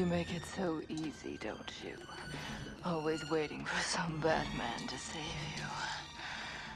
[0.00, 1.92] You make it so easy, don't you?
[2.86, 5.20] Always waiting for some bad man to save
[5.58, 5.64] you.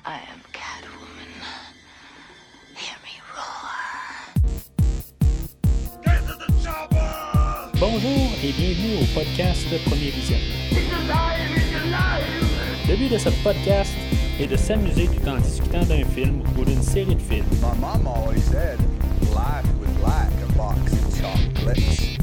[0.04, 1.33] I am Catwoman.
[2.76, 3.73] Hear me roar.
[6.05, 7.79] Get to the chopper!
[7.81, 10.36] Bonjour et bienvenue au podcast Premier Vision.
[12.86, 13.95] Le but de ce podcast
[14.38, 17.46] est de s'amuser tout en discutant d'un film ou d'une série de films.
[17.62, 18.79] My mom always said
[19.32, 21.04] life was like a box.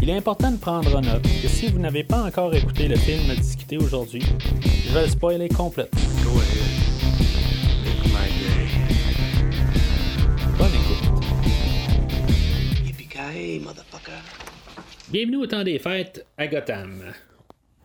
[0.02, 3.34] Il est important de prendre note que si vous n'avez pas encore écouté le film
[3.36, 4.22] discuté aujourd'hui,
[4.86, 6.00] je vais le spoiler complètement.
[6.24, 6.58] Go ahead.
[7.84, 8.68] Make my day.
[10.58, 11.08] Bonne écoute.
[15.10, 17.04] Bienvenue au temps des fêtes à Gotham.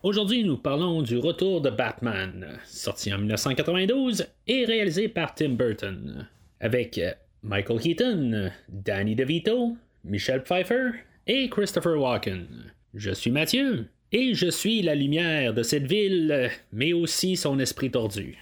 [0.03, 6.27] Aujourd'hui, nous parlons du retour de Batman, sorti en 1992 et réalisé par Tim Burton,
[6.59, 7.01] avec
[7.41, 10.91] Michael Keaton, Danny DeVito, Michelle Pfeiffer
[11.27, 12.47] et Christopher Walken.
[12.93, 17.91] Je suis Mathieu et je suis la lumière de cette ville, mais aussi son esprit
[17.91, 18.37] tordu.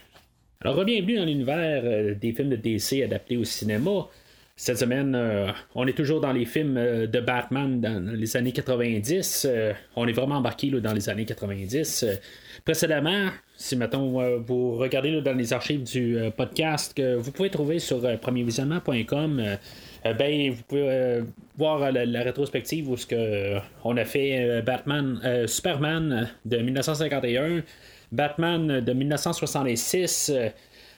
[0.62, 4.08] Alors, bienvenue dans l'univers euh, des films de DC adaptés au cinéma.
[4.58, 8.54] Cette semaine, euh, on est toujours dans les films euh, de Batman dans les années
[8.54, 9.46] 90.
[9.50, 12.04] Euh, on est vraiment embarqué là, dans les années 90.
[12.04, 12.16] Euh,
[12.64, 18.02] précédemment, si mettons vous regardez dans les archives du podcast que vous pouvez trouver sur
[18.20, 19.58] premiervisionnement.com,
[20.14, 21.22] ben vous pouvez euh,
[21.58, 26.30] voir euh, la, rétrospective où ce que euh, on a fait euh, Batman, euh, Superman
[26.46, 27.64] de 1951,
[28.12, 30.32] Batman de 1966.
[30.34, 30.50] euh,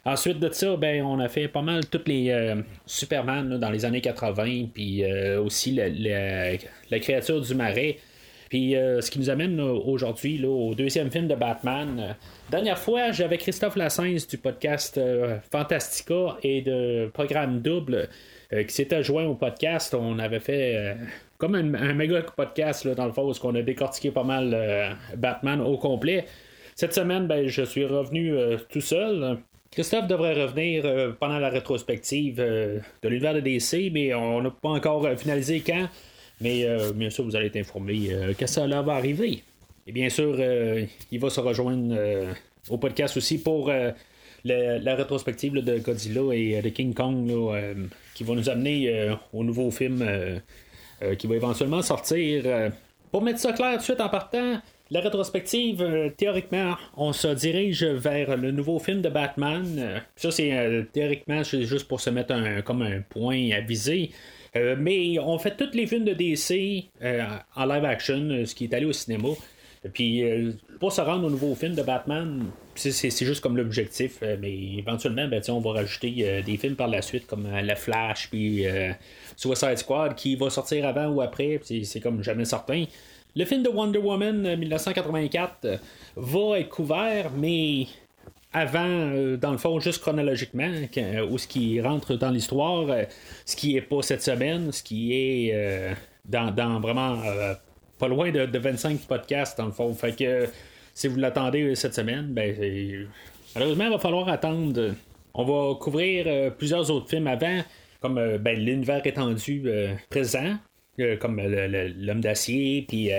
[0.06, 2.56] Ensuite de ça, ben, on a fait pas mal toutes les euh,
[2.86, 7.98] Superman dans les années 80, puis euh, aussi la, la- créature du marais.
[8.50, 12.00] Puis euh, ce qui nous amène aujourd'hui au deuxième film de Batman.
[12.00, 12.14] Euh,
[12.50, 18.06] dernière fois, j'avais Christophe Lassens du podcast euh, Fantastica et de Programme Double euh,
[18.52, 19.94] qui s'était joint au podcast.
[19.94, 20.94] On avait fait euh,
[21.38, 24.52] comme un, un méga podcast là, dans le fond, où on a décortiqué pas mal
[24.54, 26.26] euh, Batman au complet.
[26.76, 29.40] Cette semaine, ben, je suis revenu euh, tout seul.
[29.72, 34.52] Christophe devrait revenir euh, pendant la rétrospective euh, de l'univers de DC, mais on n'a
[34.52, 35.88] pas encore euh, finalisé quand.
[36.40, 39.44] Mais euh, bien sûr, vous allez être informé euh, que là va arriver.
[39.88, 42.34] Et bien sûr, euh, il va se rejoindre euh,
[42.70, 43.92] au podcast aussi pour euh,
[44.44, 47.74] la rétrospective de Godzilla et euh, de King Kong là, euh,
[48.18, 50.40] qui va nous amener euh, au nouveau film euh,
[51.04, 52.72] euh, qui va éventuellement sortir.
[53.12, 57.84] Pour mettre ça clair tout de suite en partant, la rétrospective, théoriquement, on se dirige
[57.84, 60.02] vers le nouveau film de Batman.
[60.16, 64.12] Ça, c'est théoriquement c'est juste pour se mettre un, comme un point à viser.
[64.56, 66.86] Mais on fait tous les films de DC
[67.56, 69.30] en live action, ce qui est allé au cinéma.
[69.94, 72.46] Puis euh, pour se rendre au nouveau film de Batman,
[72.78, 74.20] c'est, juste comme l'objectif.
[74.22, 77.62] euh, mais éventuellement, ben, on va rajouter euh, des films par la suite comme euh,
[77.62, 78.66] La Flash, puis
[79.36, 81.60] Suicide Squad, qui va sortir avant ou après.
[81.64, 82.86] C'est, comme jamais certain.
[83.36, 85.78] Le film de Wonder Woman euh, 1984 euh,
[86.16, 87.88] va être couvert, mais
[88.54, 90.72] avant, dans le fond, juste chronologiquement,
[91.30, 92.88] où ce qui rentre dans l'histoire,
[93.46, 95.96] ce qui est pas cette semaine, ce qui est
[96.26, 97.18] dans, vraiment
[97.98, 99.94] pas loin de, de 25 podcasts, dans le fond.
[99.94, 100.48] Fait que
[100.98, 102.56] si vous l'attendez euh, cette semaine, ben
[103.54, 104.96] malheureusement, il va falloir attendre.
[105.36, 107.62] On va couvrir euh, plusieurs autres films avant,
[108.02, 109.70] comme euh, ben, l'univers étendu
[110.10, 110.58] présent,
[111.20, 113.12] comme l'homme d'acier, puis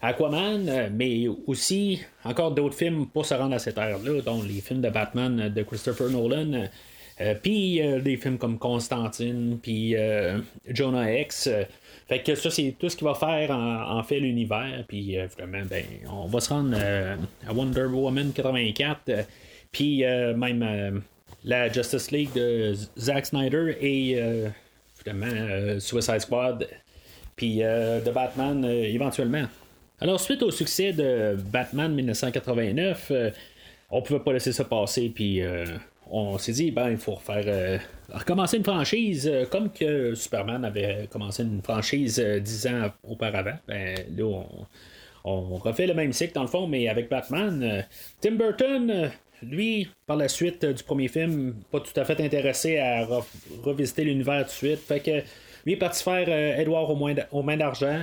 [0.00, 4.80] Aquaman, mais aussi encore d'autres films pour se rendre à cette ère-là, dont les films
[4.80, 6.68] de Batman de Christopher Nolan,
[7.42, 9.96] puis des films comme Constantine, puis
[10.68, 11.48] Jonah X.
[12.08, 15.64] fait que ça, c'est tout ce qui va faire en, fait l'univers, puis euh, vraiment,
[15.68, 19.22] ben, on va se rendre euh, à Wonder Woman 84, euh,
[19.70, 21.02] puis même
[21.44, 26.68] la Justice League de Zack Snyder et euh, Suicide Squad
[27.36, 29.46] puis de Batman éventuellement.
[30.00, 33.30] Alors, suite au succès de Batman 1989, euh,
[33.90, 35.64] on pouvait pas laisser ça passer, puis euh,
[36.08, 37.80] on s'est dit, ben, il faut refaire,
[38.12, 43.56] recommencer une franchise, euh, comme que Superman avait commencé une franchise euh, dix ans auparavant.
[43.66, 44.42] Ben, là,
[45.24, 47.62] on, refait le même cycle dans le fond, mais avec Batman.
[47.62, 47.82] Euh,
[48.20, 49.10] Tim Burton,
[49.42, 53.24] lui, par la suite du premier film, pas tout à fait intéressé à re-
[53.62, 54.78] revisiter l'univers tout de suite.
[54.78, 55.22] Fait que
[55.66, 56.28] lui est parti faire
[56.58, 58.02] Edouard aux, mains d'argent.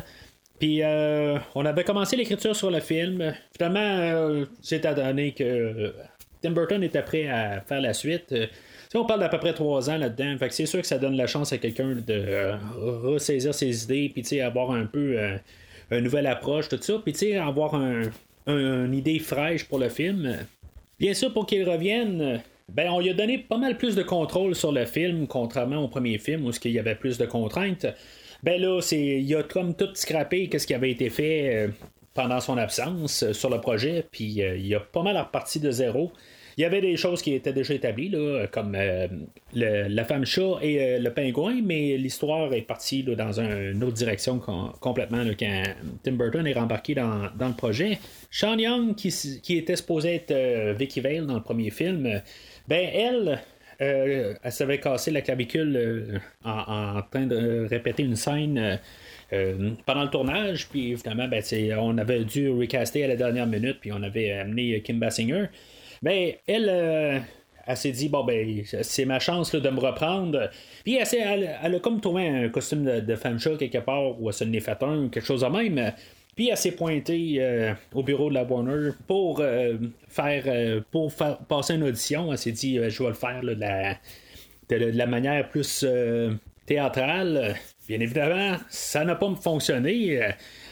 [0.59, 3.33] Puis euh, on avait commencé l'écriture sur le film.
[3.57, 5.93] Finalement, c'est à donner que
[6.41, 8.33] Tim Burton était prêt à faire la suite.
[8.95, 11.15] Euh, on parle d'à peu près trois ans là-dedans, fait c'est sûr que ça donne
[11.15, 12.55] la chance à quelqu'un de euh,
[13.03, 15.37] ressaisir ses idées, puis avoir un peu euh,
[15.91, 18.03] une nouvelle approche, tout ça, puis avoir un,
[18.47, 20.37] un- une idée fraîche pour le film.
[20.99, 24.55] Bien sûr, pour qu'il revienne, ben, on lui a donné pas mal plus de contrôle
[24.55, 27.85] sur le film, contrairement au premier film où il y avait plus de contraintes.
[28.43, 31.69] ben là, il y a comme tout scrappé qu'est-ce qui avait été fait
[32.13, 36.11] pendant son absence sur le projet, puis il y a pas mal reparti de zéro.
[36.57, 39.07] Il y avait des choses qui étaient déjà établies, là, comme euh,
[39.53, 44.39] la femme chat et euh, le pingouin, mais l'histoire est partie dans une autre direction
[44.79, 45.63] complètement quand
[46.03, 47.99] Tim Burton est rembarqué dans, le projet.
[48.31, 52.21] Sean Young, qui, était supposé être euh, Vicky Vale dans le premier film,
[52.69, 53.41] ben elle,
[53.79, 58.79] elle s'avait cassé la clavicule en, train de répéter une scène.
[59.85, 61.43] pendant le tournage, puis évidemment, ben,
[61.79, 65.47] on avait dû recaster à la dernière minute, puis on avait amené Kim Basinger.
[66.05, 67.19] Elle, euh,
[67.65, 70.49] elle s'est dit, bon, ben, c'est ma chance de me reprendre.
[70.83, 74.33] Puis elle, elle, a comme trouvé un costume de, femme chat quelque part, ou elle
[74.33, 75.91] se fait un, quelque chose de même.
[76.35, 79.77] Puis elle s'est pointée euh, au bureau de la Warner pour euh,
[80.09, 81.11] faire pour
[81.47, 82.31] passer une audition.
[82.31, 83.95] Elle s'est dit je vais le faire de, la,
[84.69, 85.85] de, la, manière plus
[86.65, 87.55] théâtrale.
[87.87, 90.19] Bien évidemment, ça n'a pas fonctionné.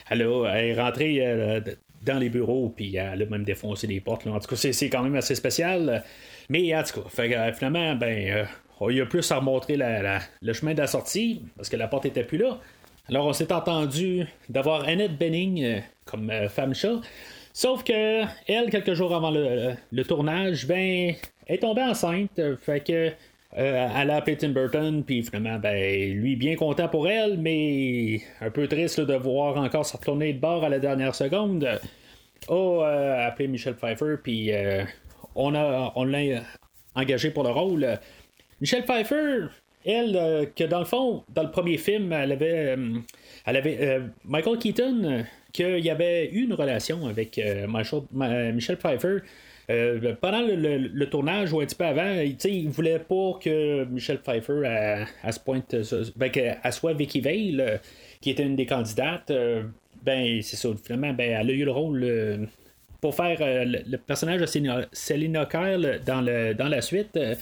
[0.10, 1.64] Elle, est rentrée
[2.04, 4.28] dans les bureaux, puis elle a même défoncé les portes.
[4.28, 6.04] En tout cas, c'est quand même assez spécial.
[6.50, 8.46] Mais en tout cas, euh, finalement, ben, euh,
[8.90, 12.06] il y a plus à remontrer le chemin de la sortie, parce que la porte
[12.06, 12.60] était plus là.
[13.10, 17.02] Alors, on s'est entendu d'avoir Annette Benning euh, comme femme chat.
[17.54, 21.14] Sauf que, elle, quelques jours avant le, tournage, ben,
[21.48, 22.42] est tombée enceinte.
[22.62, 23.12] Fait que.
[23.56, 28.50] Elle a appelé Tim Burton, puis finalement, ben, lui bien content pour elle, mais un
[28.50, 31.80] peu triste de voir encore se retourner de bord à la dernière seconde
[32.50, 34.84] a euh, appelé Michelle Pfeiffer, puis euh,
[35.36, 36.44] on, a, on l'a
[36.96, 38.00] engagé pour le rôle.
[38.62, 39.48] Michelle Pfeiffer,
[39.86, 42.78] elle, que dans le fond, dans le premier film, elle avait,
[43.46, 49.18] elle avait Michael Keaton, qu'il y avait eu une relation avec Michelle Pfeiffer.
[49.68, 55.31] Pendant le, tournage ou un petit peu avant, il voulait pas que Michelle Pfeiffer à,
[55.31, 55.62] ce point,
[56.15, 56.31] ben,
[56.71, 57.80] soit Vicky Vale,
[58.21, 59.31] qui était une des candidates
[60.04, 62.45] ben c'est ça, finalement, ben, elle a eu le rôle euh,
[63.01, 64.45] pour faire euh, le, personnage de
[64.92, 67.15] Selina Kyle dans, le, dans la suite.
[67.15, 67.36] Euh,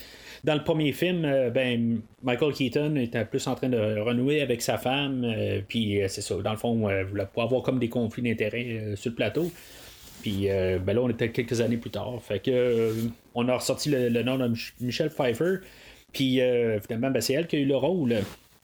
[0.44, 1.22] dans le premier film,
[1.54, 5.24] ben, Michael Keaton était plus en train de renouer avec sa femme,
[5.68, 9.10] puis c'est ça, dans le fond, il voulait pas avoir comme des conflits d'intérêts sur
[9.10, 9.52] le plateau.
[10.22, 12.18] Puis ben là, on était quelques années plus tard.
[12.22, 12.94] Fait que
[13.34, 15.56] on a ressorti le, nom de Michelle Pfeiffer.
[16.12, 16.40] Puis
[16.86, 18.14] finalement, ben, c'est elle qui a eu le rôle.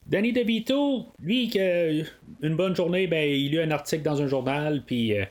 [0.08, 2.02] Danny DeVito, lui, que
[2.42, 5.24] une bonne journée, ben, il a eu un article dans un journal, puis euh,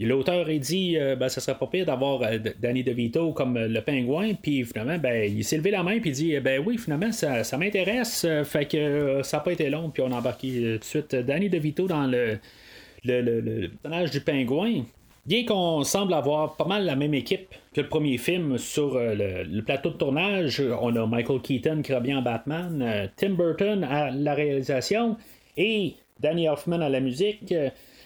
[0.00, 3.80] l'auteur a dit euh, ben, ça serait pas pire d'avoir euh, Danny DeVito comme le
[3.80, 7.12] pingouin, puis finalement, ben, il s'est levé la main, puis il dit ben oui, finalement,
[7.12, 10.84] ça, m'intéresse, fait que ça n'a pas été long, puis on a embarqué tout de
[10.84, 12.38] suite Danny DeVito dans le,
[13.04, 14.82] le, le personnage du pingouin.
[15.26, 19.44] Bien qu'on semble avoir pas mal la même équipe que le premier film sur euh,
[19.44, 23.82] le, plateau de tournage, on a Michael Keaton qui revient en Batman, euh, Tim Burton
[23.82, 25.16] à la réalisation
[25.56, 27.52] et Danny Hoffman à la musique.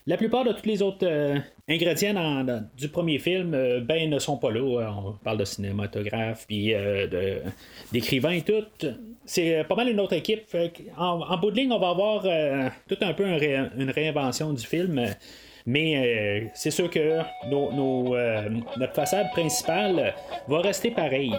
[0.06, 1.38] la plupart de tous les autres euh,
[1.68, 2.46] ingrédients
[2.78, 3.50] du premier film
[3.82, 4.90] ben ne sont pas là.
[4.90, 6.72] On parle de cinématographe, puis
[7.92, 8.64] d'écrivain et tout.
[9.26, 10.44] C'est pas mal une autre équipe.
[10.96, 12.22] En, bout de ligne, on va avoir
[12.88, 15.04] tout un peu une réinvention du film.
[15.70, 20.14] Mais euh, c'est sûr que euh, notre façade principale
[20.48, 21.38] va rester pareille.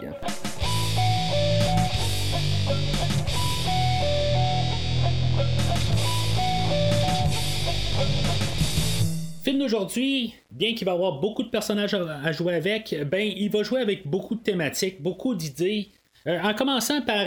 [9.44, 13.64] film d'aujourd'hui, bien qu'il va avoir beaucoup de personnages à, jouer avec, ben il va
[13.64, 15.90] jouer avec beaucoup de thématiques, beaucoup d'idées.
[16.26, 17.26] Euh, en commençant par,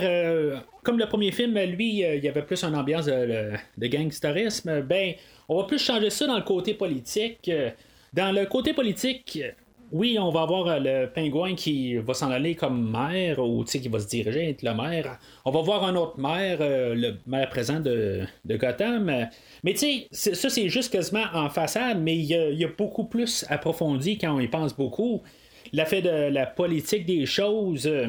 [0.83, 5.15] comme le premier film, lui, il y avait plus une ambiance de, de gangsterisme, ben
[5.49, 7.51] on va plus changer ça dans le côté politique.
[8.13, 9.41] Dans le côté politique,
[9.95, 13.87] oui, on va avoir euh, le pingouin qui va s'en aller comme maire ou qui
[13.89, 15.19] va se diriger être le maire.
[15.45, 19.29] On va voir un autre maire, euh, le maire présent de, Gotham.
[19.63, 23.45] Mais tu sais, ça c'est juste quasiment en façade, mais il y, a beaucoup plus
[23.49, 25.23] approfondi quand on y pense beaucoup.
[25.73, 28.09] La fait de la politique des choses, euh,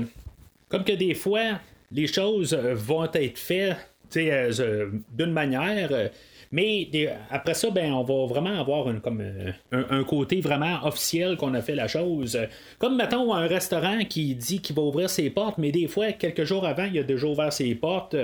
[0.70, 1.60] comme que des fois,
[1.92, 3.78] les choses vont être faites
[4.12, 6.10] d'une manière
[6.56, 6.88] mais
[7.30, 11.62] après ça, ben, on va vraiment avoir comme, euh, un, côté vraiment officiel qu'on a
[11.62, 12.40] fait la chose.
[12.80, 16.46] Comme, mettons, un restaurant qui dit qu'il va ouvrir ses portes, mais des fois, quelques
[16.46, 18.16] jours avant, il a déjà ouvert ses portes.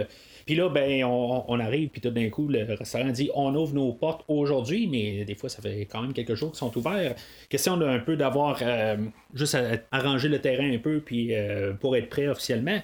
[0.45, 3.91] Puis là, ben, on, arrive, puis tout d'un coup, le restaurant dit on ouvre nos
[3.91, 7.15] portes aujourd'hui, mais des fois, ça fait quand même quelques jours qu'ils sont ouverts.
[7.49, 8.95] Question d'un peu d'avoir euh,
[9.33, 9.61] juste à
[9.91, 12.79] arranger le terrain un peu, puis euh, pour être prêt officiellement.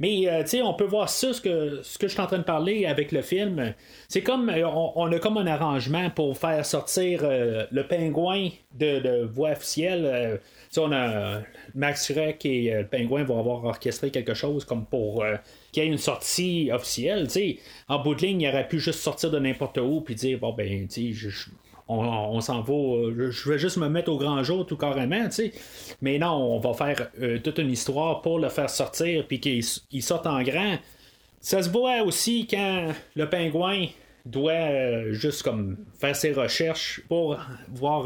[0.00, 2.26] Mais euh, tu sais, on peut voir ça, ce que, ce que je suis en
[2.26, 3.74] train de parler avec le film.
[4.08, 9.24] C'est comme euh, on, a comme un arrangement pour faire sortir euh, le pingouin de,
[9.24, 10.40] voix officielle.
[10.76, 11.42] on a
[11.74, 15.24] Max Schreck et le pingouin vont avoir orchestré quelque chose comme pour
[15.72, 17.30] qu'il y ait une sortie officielle.
[17.30, 17.58] sais
[17.88, 20.52] En bout de ligne, il aurait pu juste sortir de n'importe où puis dire bon
[20.52, 21.30] ben tu sais
[22.00, 25.32] on, s'en va, euh, je vais juste me mettre au grand jour tout carrément, tu
[25.32, 25.52] sais.
[26.00, 30.02] Mais non, on va faire euh, toute une histoire pour le faire sortir puis qu'il
[30.02, 30.78] sorte en grand.
[31.40, 33.86] Ça se voit aussi quand le pingouin
[34.24, 37.36] doit euh, juste comme faire ses recherches pour
[37.74, 38.04] voir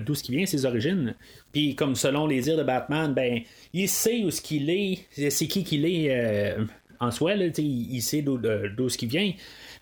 [0.00, 1.14] d'où ce qui vient, ses origines.
[1.52, 3.40] Puis comme selon les dires de Batman, ben
[3.72, 6.56] il sait où ce qu'il est, c'est qui qu'il est
[7.02, 9.32] en soi, il, il sait d'où ce qui vient.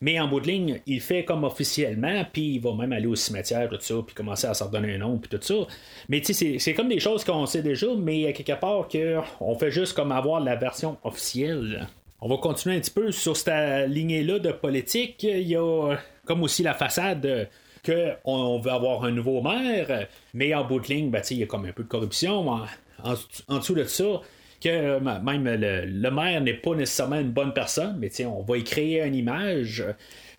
[0.03, 3.15] Mais en bout de ligne, il fait comme officiellement, puis il va même aller au
[3.15, 5.67] cimetière, tout ça, puis commencer à s'en donner un nom, puis tout ça.
[6.09, 9.71] Mais tu sais, c'est comme des choses qu'on sait déjà, mais quelque part qu'on fait
[9.71, 11.87] juste comme avoir la version officielle.
[12.23, 15.23] On va continuer un petit peu sur cette lignée-là de politique.
[15.23, 17.49] Il y a comme aussi la façade
[17.85, 21.47] qu'on veut avoir un nouveau maire, mais en bout de ligne, ben, il y a
[21.47, 22.61] comme un peu de corruption.
[23.03, 24.23] en dessous de ça,
[24.61, 29.03] que même le, maire n'est pas nécessairement une bonne personne, mais on va y créer
[29.03, 29.85] une image.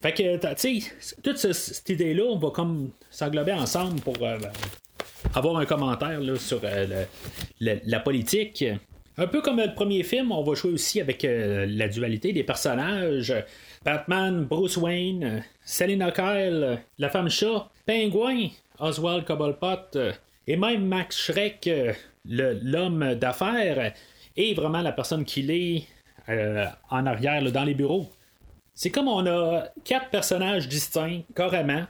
[0.01, 4.37] Fait que, tu sais, toute cette idée-là, on va comme s'englober ensemble pour euh,
[5.35, 7.05] avoir un commentaire sur euh,
[7.59, 8.65] la politique.
[9.17, 12.43] Un peu comme le premier film, on va jouer aussi avec euh, la dualité des
[12.43, 13.33] personnages.
[13.83, 18.47] Batman, Bruce Wayne, Selina Kyle, la femme chat, Pingouin,
[18.79, 19.99] Oswald Cobblepot
[20.47, 21.69] et même Max Schreck,
[22.25, 23.93] l'homme d'affaires
[24.35, 25.83] et vraiment la personne qu'il est
[26.29, 28.07] euh, en arrière dans les bureaux.
[28.73, 31.83] C'est comme on a quatre personnages distincts, carrément.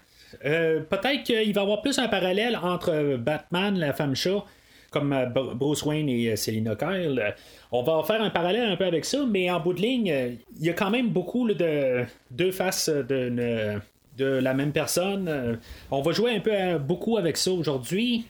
[0.46, 4.44] Euh, peut-être qu'il va y avoir plus un parallèle entre Batman, la femme chat,
[4.90, 7.36] comme euh, Bruce Wayne et Selina Kyle.
[7.72, 10.66] On va faire un parallèle un peu avec ça, mais en bout de ligne, il
[10.66, 13.80] y a quand même beaucoup de deux faces de,
[14.18, 15.60] la même personne.
[15.90, 18.26] On va jouer un peu beaucoup avec ça aujourd'hui.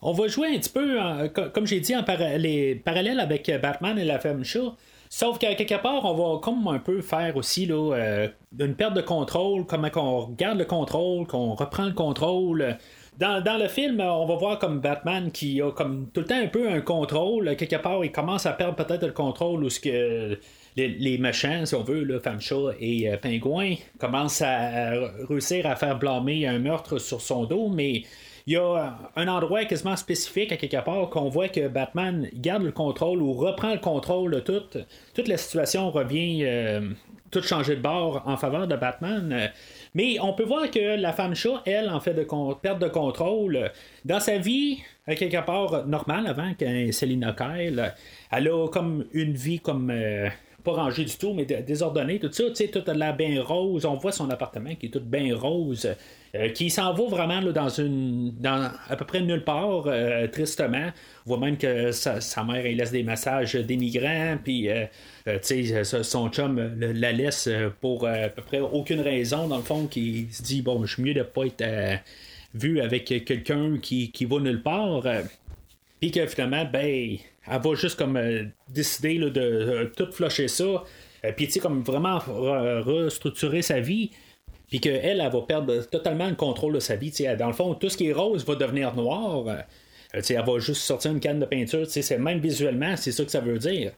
[0.00, 0.98] On va jouer un petit peu,
[1.52, 4.74] comme j'ai dit, en parallèle avec Batman et la femme chat.
[5.10, 8.28] Sauf qu'à quelque part, on va comme un peu faire aussi là, euh,
[8.58, 12.76] une perte de contrôle, comment on garde le contrôle, qu'on reprend le contrôle.
[13.16, 16.46] Dans, le film, on va voir comme Batman qui a comme tout le temps un
[16.46, 17.56] peu un contrôle.
[17.56, 20.38] Quelque part, il commence à perdre peut-être le contrôle ou ce que
[20.76, 24.90] les, les, méchants, si on veut, là, Femme Chat et euh, Pingouin, commencent à,
[25.28, 28.04] réussir à faire blâmer un meurtre sur son dos, mais
[28.48, 32.62] il y a un endroit quasiment spécifique à quelque part qu'on voit que Batman garde
[32.62, 34.78] le contrôle ou reprend le contrôle de tout.
[35.14, 36.80] Toute la situation revient euh,
[37.30, 39.50] tout changer de bord en faveur de Batman.
[39.92, 42.26] Mais on peut voir que la femme chat, elle, en fait de
[42.62, 43.70] perte de contrôle.
[44.06, 47.92] Dans sa vie, à quelque part normale avant qu'un Selina Kyle,
[48.30, 49.90] elle a comme une vie comme.
[49.90, 50.30] Euh,
[50.68, 53.86] pas rangée du tout, mais désordonnée, tout ça, tu sais, tout a l'air bien rose.
[53.86, 55.88] On voit son appartement qui est tout bien rose.
[56.34, 60.90] Euh, qui s'en va vraiment dans une dans à peu près nulle part, euh, tristement.
[61.24, 64.84] On voit même que sa, mère elle laisse des messages dénigrants, puis euh,
[66.02, 67.48] son chum la laisse
[67.80, 71.02] pour à peu près aucune raison, dans le fond, qui se dit bon, je suis
[71.02, 72.00] mieux de pas être
[72.54, 75.04] vu avec quelqu'un qui, qui va nulle part.
[76.00, 78.18] Puis que finalement, ben, elle va juste comme
[78.68, 80.84] décider de tout flusher ça.
[81.36, 84.10] Puis, tu sais, comme vraiment restructurer sa vie.
[84.68, 87.12] Puis qu'elle, elle va perdre totalement le contrôle de sa vie.
[87.38, 89.48] dans le fond, tout ce qui est rose va devenir noir.
[89.48, 91.86] Euh, elle va juste sortir une canne de peinture.
[91.88, 93.92] C'est même visuellement, c'est ça que ça veut dire.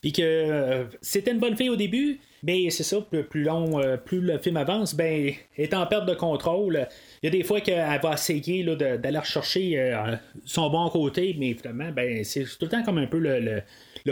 [0.00, 3.96] Puis que euh, c'était une bonne fille au début, mais c'est ça, plus, long, euh,
[3.96, 6.86] plus le film avance, ben, elle est en perte de contrôle.
[7.22, 9.96] Il y a des fois qu'elle va essayer d'aller rechercher
[10.44, 13.62] son bon côté, mais finalement, ben, c'est tout le temps comme un peu le,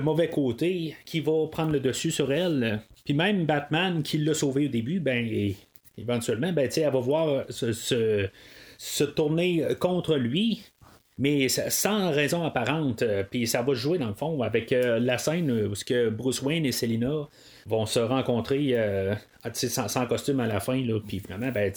[0.01, 2.83] mauvais côté qui va prendre le dessus sur elle.
[3.05, 5.55] Puis même Batman qui l'a sauvé au début, ben,
[5.97, 10.63] éventuellement, ben, elle va voir se, se, tourner contre lui,
[11.19, 13.03] mais sans raison apparente.
[13.03, 15.75] Euh, puis ça va jouer dans le fond avec euh, la scène où
[16.11, 17.29] Bruce Wayne et Selina
[17.67, 19.15] vont se rencontrer euh,
[19.53, 20.77] sans, costume à la fin.
[20.77, 21.73] Là, puis finalement, ben,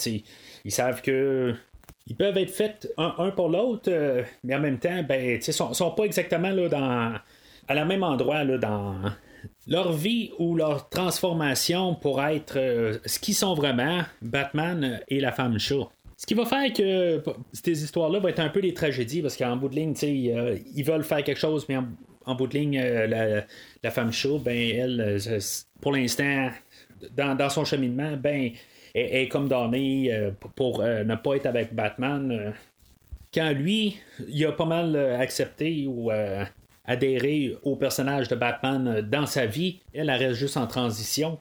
[0.65, 1.53] ils savent que
[2.07, 3.91] ils peuvent être faits un, pour l'autre,
[4.43, 7.13] mais en même temps, ben, ils sont, sont pas exactement là, dans,
[7.67, 8.95] à la même endroit là, dans,
[9.67, 15.31] leur vie ou leur transformation pour être euh, ce qu'ils sont vraiment, Batman et la
[15.31, 15.87] femme chat.
[16.17, 19.55] Ce qui va faire que ces histoires-là vont être un peu des tragédies parce qu'en
[19.55, 21.85] bout de ligne, euh, ils veulent faire quelque chose, mais en,
[22.27, 23.45] bout de ligne, euh,
[23.83, 25.19] la, femme chat, ben, elle,
[25.81, 26.49] pour l'instant,
[27.15, 28.51] dans, son cheminement, ben,
[28.93, 30.11] est, comme donnée
[30.55, 32.53] pour ne pas être avec Batman.
[33.33, 33.97] quand lui,
[34.27, 36.11] il a pas mal accepté ou
[36.85, 39.79] adhérer au personnage de Batman dans sa vie.
[39.93, 41.39] Elle reste juste en transition.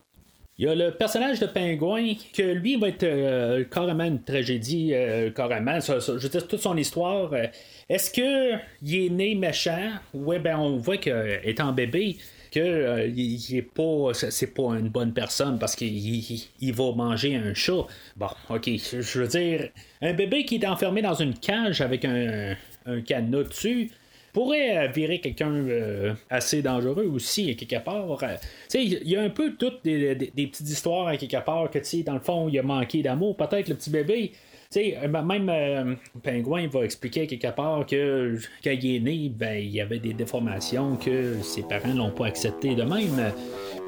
[0.58, 4.90] Il y a le personnage de Pingouin, que lui va être euh, carrément une tragédie,
[4.92, 5.78] euh, carrément.
[5.78, 7.32] je veux dire, toute son histoire.
[7.32, 7.46] Euh,
[7.88, 9.92] est-ce qu'il est né méchant?
[10.12, 12.16] Oui, ben on voit qu'étant bébé,
[12.50, 16.42] que il, est pas c'est pas une bonne personne parce qu'il
[16.74, 17.86] va manger un chat.
[18.16, 19.68] Bon, ok, je veux dire,
[20.02, 23.92] un bébé qui est enfermé dans une cage avec un, un dessus,
[24.38, 28.22] pourrait euh, virer quelqu'un euh, assez dangereux aussi, quelque part.
[28.22, 28.36] Euh,
[28.72, 32.20] il y a un peu toutes des, petites histoires, à quelque part, que dans le
[32.20, 33.36] fond, il a manqué d'amour.
[33.36, 34.30] Peut-être le petit bébé.
[34.76, 39.98] même Pingouin va expliquer quelque part que quand il est né, ben, il y avait
[39.98, 43.32] des déformations que ses parents n'ont pas acceptées de même.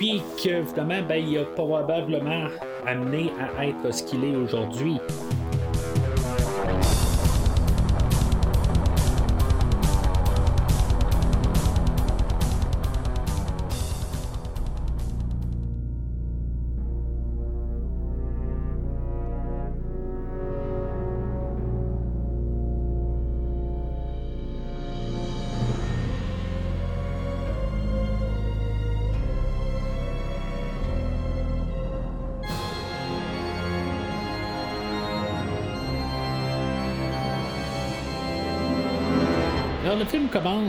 [0.01, 2.49] Puis que finalement, ben, il a probablement
[2.85, 4.97] amené à être ce qu'il est aujourd'hui.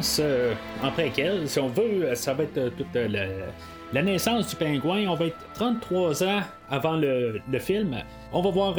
[0.01, 0.53] Commence euh,
[0.83, 1.45] en.
[1.45, 3.45] Si on veut, ça va être euh, toute euh,
[3.93, 5.07] la, naissance du pingouin.
[5.07, 7.97] On va être 33 ans avant le, film.
[8.33, 8.75] On va voir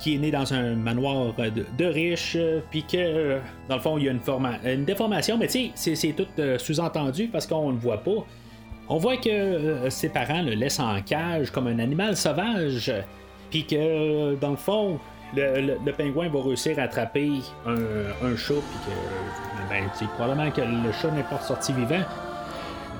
[0.00, 1.34] qu'il est né dans un manoir
[1.76, 2.38] de, riches,
[2.70, 3.38] puis que
[3.68, 4.20] dans le fond, il y a une,
[4.64, 6.26] une déformation, mais tu sais, c'est tout
[6.58, 8.24] sous-entendu parce qu'on ne le voit pas.
[8.88, 12.92] On voit que ses parents le laissent en cage comme un animal sauvage,
[13.50, 15.00] puis que dans le fond,
[15.34, 17.30] le, pingouin va réussir à attraper
[17.66, 22.02] un, chat, puis que ben, probablement que le chat n'est pas sorti vivant.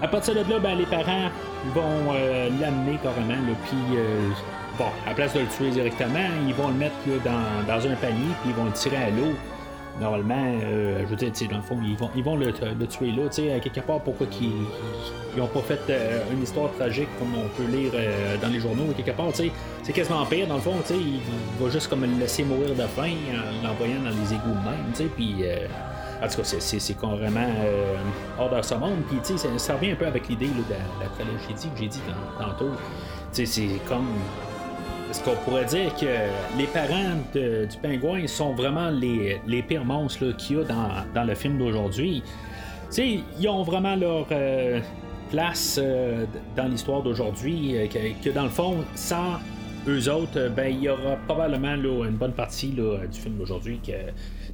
[0.03, 1.29] À partir de là, ben, les parents
[1.75, 3.35] vont euh, l'amener carrément,
[3.67, 4.31] puis euh,
[4.79, 6.95] bon, à place de le tuer directement, ils vont le mettre
[7.25, 9.35] dans, dans, un panier, puis ils vont le tirer à l'eau
[10.01, 13.29] normalement, euh, je veux dire, dans le fond, ils vont, ils vont le, tuer là.
[13.29, 17.49] Tu sais, quelque part, pourquoi ils n'ont pas fait euh, une histoire tragique comme on
[17.57, 19.53] peut lire euh, dans les journaux, quelque part, tu sais,
[19.83, 21.21] c'est quasiment pire, dans le fond, tu sais, il,
[21.63, 25.05] va juste comme le laisser mourir de faim en l'envoyant dans les égouts même, tu
[25.05, 25.35] sais, puis.
[26.23, 27.49] en tout cas, c'est carrément
[28.39, 29.03] hors de ce monde.
[29.09, 32.01] Puis, tu sais, ça, revient un peu avec l'idée de la, tragédie que j'ai dit
[32.39, 32.73] tantôt.
[33.33, 34.07] Tu sais, c'est comme
[35.11, 36.07] est-ce qu'on pourrait dire que
[36.59, 40.65] les parents du pingouin sont vraiment les, pires monstres qu'il y a
[41.15, 42.23] dans, le film d'aujourd'hui?
[42.97, 44.81] Ils ont vraiment leur euh,
[45.31, 49.39] place euh, dans l'histoire d'aujourd'hui, euh, que, dans le fond, sans
[49.87, 53.93] eux autres, ben, il y aura probablement une bonne partie du film d'aujourd'hui qui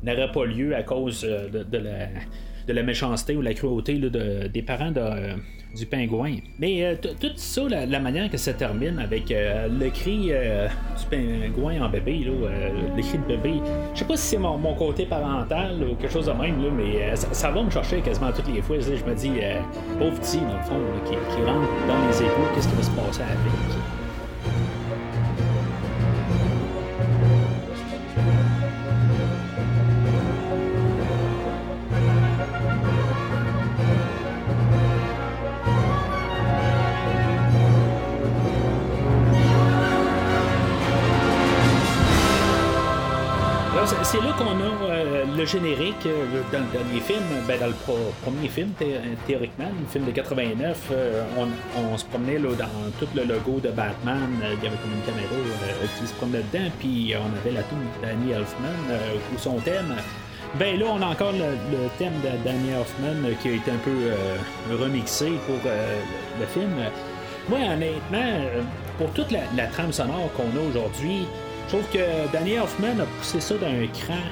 [0.04, 2.08] n'aurait pas lieu à cause de la
[2.66, 5.34] de la méchanceté ou la cruauté des parents euh,
[5.74, 6.36] du pingouin.
[6.58, 11.82] Mais euh, tout ça, la, manière que ça termine avec euh, le cri du pingouin
[11.82, 13.54] en bébé, le cri de bébé,
[13.94, 17.50] je sais pas si c'est mon, côté parental ou quelque chose de même, mais ça,
[17.50, 18.76] va me chercher quasiment toutes les fois.
[18.80, 19.32] Je me dis,
[19.98, 22.90] pauvre petit, dans le fond, qui, qui rentre dans les égouts, qu'est-ce qui va se
[22.90, 24.03] passer avec?
[45.44, 47.74] Le générique euh, dans le dernier film, ben, dans le
[48.22, 48.70] premier film,
[49.26, 51.22] théoriquement, le film de 89, euh,
[51.76, 55.04] on, se promenait là, dans tout le logo de Batman, il y avait comme une
[55.04, 55.28] caméra
[55.98, 58.96] qui se promenait dedans, puis on avait la tune de Danny Elfman
[59.34, 59.94] ou son thème.
[60.58, 64.74] Ben là, on a encore le, thème de Danny Elfman qui a été un peu
[64.82, 66.72] remixé pour le film.
[67.48, 68.48] Moi, honnêtement,
[68.98, 71.26] pour toute la trame sonore qu'on a aujourd'hui,
[71.66, 74.22] je trouve que Danny Hoffman a poussé ça d'un cran.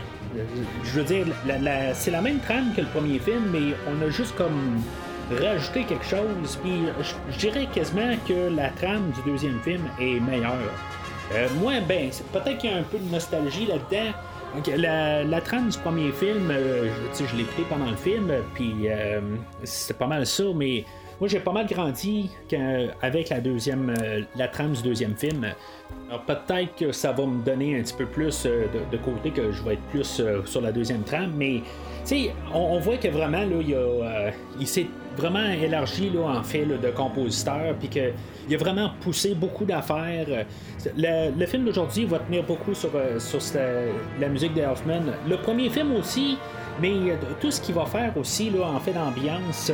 [0.85, 1.27] Je veux dire,
[1.95, 4.83] c'est la même trame que le premier film, mais on a juste comme
[5.31, 6.59] rajouté quelque chose.
[6.62, 6.85] Puis
[7.31, 10.73] je, dirais quasiment que la trame du deuxième film est meilleure.
[11.35, 14.12] Euh, moi, ben, peut-être qu'il y a un peu de nostalgie là-dedans.
[14.77, 19.21] La, trame du premier film, euh, je, l'ai écouté pendant le film, puis euh,
[19.64, 20.85] c'est pas mal ça, mais
[21.20, 22.31] moi j'ai pas mal grandi
[23.01, 23.94] avec la deuxième,
[24.37, 25.46] la trame du deuxième film.
[26.09, 29.51] Alors peut-être que ça va me donner un petit peu plus euh, de, côté, que
[29.51, 31.62] je vais être plus euh, sur la deuxième trame, mais
[32.53, 34.31] on, on voit que vraiment, là, il, euh,
[34.66, 40.44] s'est vraiment élargi là, en fait de compositeur, puis qu'il a vraiment poussé beaucoup d'affaires.
[40.96, 43.40] Le, film d'aujourd'hui va tenir beaucoup sur, sur
[44.20, 46.37] la musique de Le premier film aussi,
[46.81, 46.93] Mais
[47.41, 49.71] tout ce qu'il va faire aussi, là, en fait, d'ambiance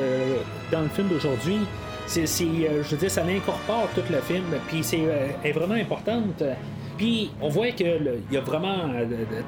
[0.70, 1.60] dans le film d'aujourd'hui,
[2.06, 5.02] c'est, je veux dire, ça l'incorpore tout le film, puis c'est
[5.44, 6.42] est vraiment importante.
[6.96, 7.86] Puis on voit qu'il
[8.36, 8.90] a vraiment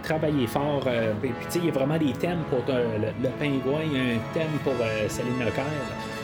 [0.03, 0.87] travaillé fort.
[1.21, 4.59] puis il y a vraiment des thèmes pour le, pingouin, il y a un thème
[4.63, 4.75] pour
[5.09, 5.65] Céline Leclerc.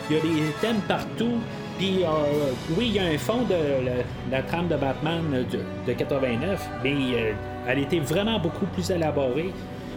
[0.08, 1.38] Il y a des thèmes partout.
[1.78, 5.44] Puis, euh, oui, il y a un fond de la, trame de Batman
[5.86, 7.32] de, 89, mais euh,
[7.68, 9.52] elle était vraiment beaucoup plus élaborée.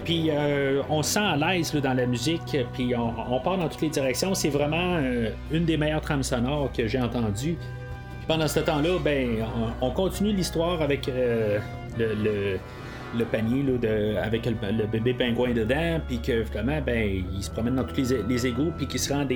[0.09, 3.81] Puis euh, on se sent à l'aise dans la musique, puis on, part dans toutes
[3.81, 4.33] les directions.
[4.33, 4.97] C'est vraiment
[5.51, 7.59] une des meilleures trames sonores que j'ai entendues.
[8.27, 9.45] pendant ce temps-là, ben,
[9.81, 11.59] on, continue l'histoire avec le,
[11.99, 17.75] le, panier de, avec le, bébé pingouin dedans, puis que finalement, ben, il se promène
[17.75, 19.27] dans tous les, les égouts, puis qu'il se rend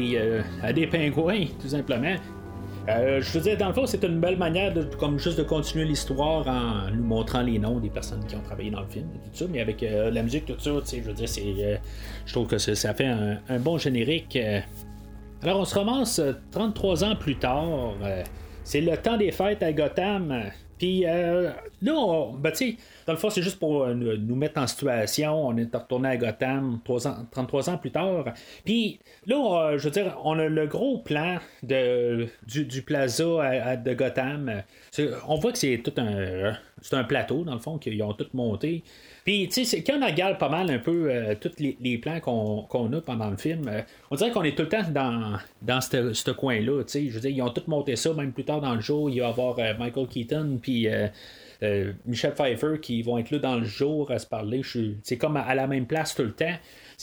[0.63, 2.15] à des pingouins, tout simplement.
[2.89, 5.43] Euh, je veux dire, dans le fond, c'est une belle manière de, comme juste de
[5.43, 9.07] continuer l'histoire en nous montrant les noms des personnes qui ont travaillé dans le film,
[9.23, 11.77] tout ça, mais avec euh, la musique, tout ça, je veux dire, c'est, euh,
[12.25, 14.37] je trouve que ça fait un, bon générique.
[15.41, 17.93] Alors, on se commence 33 ans plus tard.
[18.63, 20.51] c'est le temps des fêtes à Gotham.
[20.77, 25.47] Puis là, ben, tu sais, dans le fond, c'est juste pour nous mettre en situation.
[25.47, 26.79] On est retourné à Gotham
[27.31, 28.25] 33 ans plus tard.
[28.65, 34.63] Puis là, je veux dire, on a le gros plan de, du, plaza de Gotham.
[35.27, 38.27] On voit que c'est tout un, c'est un plateau, dans le fond, qu'ils ont tout
[38.33, 38.83] monté.
[39.23, 42.93] Puis, tu sais, quand on regarde pas mal un peu euh, tous les, plans qu'on,
[42.93, 43.81] a pendant le film, euh,
[44.12, 47.07] on dirait qu'on est tout le temps dans, dans ce coin-là, tu sais.
[47.07, 49.21] Je veux dire, ils ont tout monté ça, même plus tard dans le jour, il
[49.21, 50.88] va y avoir euh, Michael Keaton, puis
[52.05, 54.62] Michel Pfeiffer qui vont être là dans le jour à se parler.
[55.01, 56.55] C'est comme à, la même place tout le temps.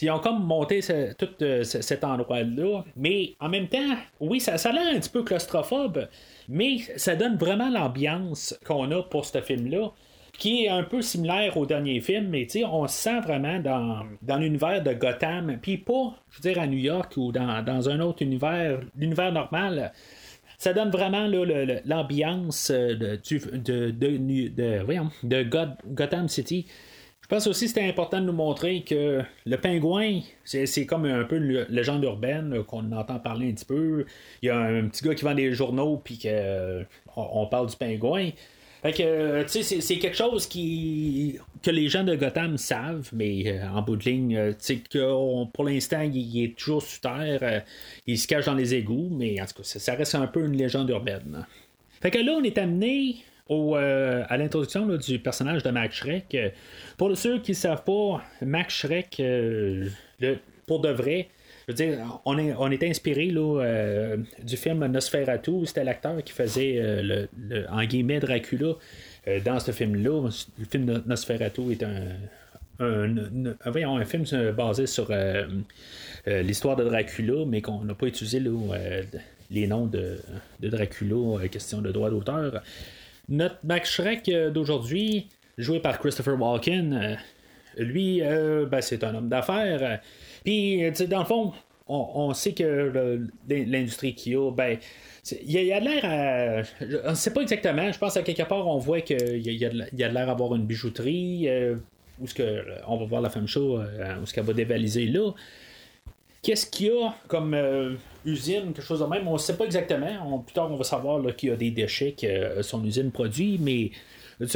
[0.03, 0.81] Ils ont comme monté
[1.19, 1.29] tout
[1.65, 2.85] cet endroit-là.
[2.97, 6.09] Mais en même temps, oui, ça, ça a l'air un petit peu claustrophobe,
[6.49, 9.93] mais ça donne vraiment l'ambiance qu'on a pour ce film-là
[10.41, 14.39] qui est un peu similaire au dernier film, mais on se sent vraiment dans, dans
[14.39, 18.01] l'univers de Gotham, puis pas, je veux dire, à New York ou dans, dans un
[18.01, 19.93] autre univers, l'univers normal
[20.61, 21.27] ça donne vraiment
[21.87, 23.19] l'ambiance euh, de,
[23.57, 24.83] de, de,
[25.23, 25.43] de
[25.87, 26.67] Gotham City.
[27.23, 31.25] Je pense aussi que c'était important de nous montrer que le pingouin, c'est comme un
[31.25, 34.05] peu une légende urbaine qu'on entend parler un petit peu.
[34.43, 36.85] Il y a un petit gars qui vend des journaux, puis qu'on euh,
[37.17, 38.29] on parle du pingouin.
[38.83, 43.11] Fait que, euh, tu sais, c'est quelque chose qui que les gens de Gotham savent,
[43.13, 44.53] mais euh, en bout de ligne, euh,
[44.91, 47.63] que pour l'instant, il, est toujours sous terre,
[48.07, 50.57] il se cache dans les égouts, mais en tout cas, ça, reste un peu une
[50.57, 51.47] légende urbaine.
[52.01, 53.17] Fait que là, on est amené
[53.49, 56.35] au, à l'introduction du personnage de Max Shrek.
[56.97, 59.91] Pour ceux qui ne savent pas, Max Shrek, le,
[60.67, 61.29] pour de vrai,
[62.25, 65.67] on est, inspiré euh, du film Nosferatu.
[65.67, 68.75] C'était l'acteur qui faisait euh, le, Dracula
[69.29, 70.31] euh, dans ce film-là.
[70.59, 72.17] Le film Nosferatu est un,
[74.05, 74.25] film
[74.57, 75.13] basé sur
[76.27, 78.43] l'histoire de Dracula, mais qu'on n'a pas utilisé
[79.51, 80.19] les noms de,
[80.61, 82.63] de Dracula, question de droit d'auteur.
[83.29, 85.29] Notre Max Shrek d'aujourd'hui,
[85.59, 87.19] joué par Christopher Walken,
[87.77, 90.01] lui, ben, c'est un homme d'affaires.
[90.45, 91.53] Puis, dans le fond,
[91.91, 94.79] on, sait que l'industrie qui a, ben,
[95.43, 97.07] il y a, de l'air à.
[97.09, 97.91] On ne sait pas exactement.
[97.91, 100.65] Je pense à quelque part, on voit qu'il y a, de l'air à avoir une
[100.65, 101.77] bijouterie, euh,
[102.25, 105.33] ce que, on va voir la femme show, euh, où ce qu'elle va dévaliser là.
[106.43, 109.29] Qu'est-ce qu'il y a comme euh, usine, quelque chose de même?
[109.29, 110.39] On ne sait pas exactement.
[110.39, 113.91] plus tard, on va savoir qu'il y a des déchets que son usine produit, mais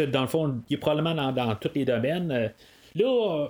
[0.06, 2.52] dans le fond, il est probablement dans, dans tous les domaines.
[2.94, 3.48] Là,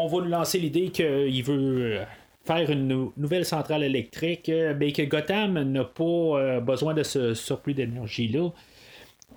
[0.00, 2.00] on va nous lancer l'idée qu'il veut
[2.44, 7.02] faire une nouvelle centrale électrique, mais euh, ben, que Gotham n'a pas euh, besoin de
[7.02, 8.50] ce surplus d'énergie-là.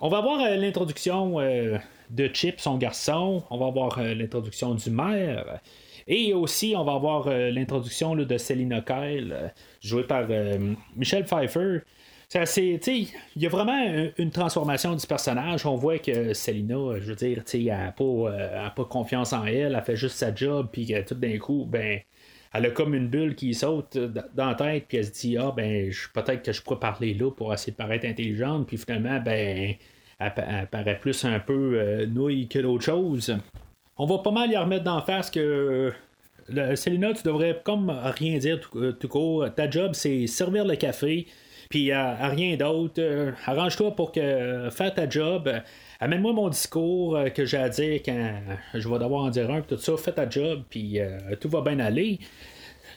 [0.00, 3.42] On va voir euh, l'introduction de Chip, son garçon.
[3.50, 5.60] On va voir l'introduction du maire.
[6.06, 10.26] Et aussi, on va avoir l'introduction de Selina Kyle, jouée par
[10.96, 11.80] Michel Pfeiffer.
[12.34, 15.66] Il y a vraiment une transformation du personnage.
[15.66, 19.84] On voit que Selina, je veux dire, elle n'a pas, pas confiance en elle, elle
[19.84, 22.00] fait juste sa job, puis tout d'un coup, ben,
[22.54, 25.52] elle a comme une bulle qui saute dans la tête, puis elle se dit Ah,
[25.54, 29.74] ben, peut-être que je pourrais parler là pour essayer de paraître intelligente, puis finalement, ben,
[30.20, 33.36] elle, paraît plus un peu euh, nouille que d'autres chose.
[33.96, 35.92] On va pas mal y remettre d'en face que.
[36.48, 39.46] Le, Célina, tu devrais comme rien dire tout, euh, court.
[39.56, 41.26] Ta job, c'est servir le café,
[41.74, 43.00] puis à, rien d'autre.
[43.00, 45.50] Euh, arrange-toi pour que faire ta job.
[45.98, 48.32] Amène-moi mon discours que j'ai à dire quand
[48.74, 49.96] je vais devoir en dire un, tout ça.
[49.96, 50.98] Fais ta job, puis
[51.40, 52.20] tout va bien aller.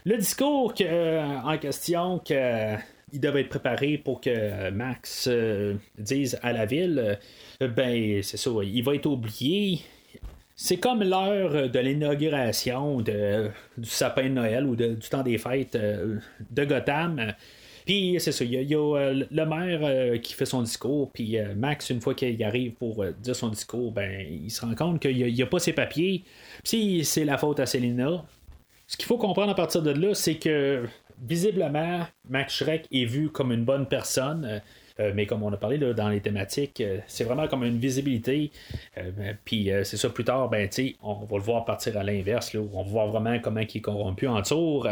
[0.08, 2.78] Le discours euh, en question qu'il euh,
[3.12, 7.20] devait être préparé pour que Max euh, dise à la ville,
[7.60, 9.82] ben c'est ça, il va être oublié.
[10.56, 13.52] c'est comme l'heure de l'inauguration du
[13.84, 17.34] sapin de Noël ou du temps des fêtes de Gotham.
[17.88, 22.02] Puis c'est ça, il y a, le maire qui fait son discours, puis Max, une
[22.02, 25.46] fois qu'il arrive pour dire son discours, ben il se rend compte qu'il n'y a,
[25.48, 26.24] pas ses papiers.
[26.64, 28.24] Puis c'est la faute à Selina.
[28.88, 30.86] Ce qu'il faut comprendre à partir de là, c'est que
[31.22, 34.46] visiblement, Max Shrek est vu comme une bonne personne.
[34.46, 34.60] Euh,
[35.00, 38.52] euh, mais comme on a parlé dans les thématiques, euh, c'est vraiment comme une visibilité.
[39.46, 40.68] Puis c'est ça plus tard, ben,
[41.04, 42.56] on va le voir partir à l'inverse.
[42.56, 44.88] On va voir vraiment comment il est corrompu en tour.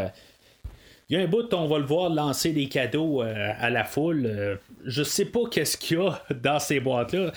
[1.08, 4.58] Il y a un bout, on va le voir lancer des cadeaux à la foule.
[4.84, 7.32] je sais pas qu'est-ce qu'il y a dans ces boîtes-là.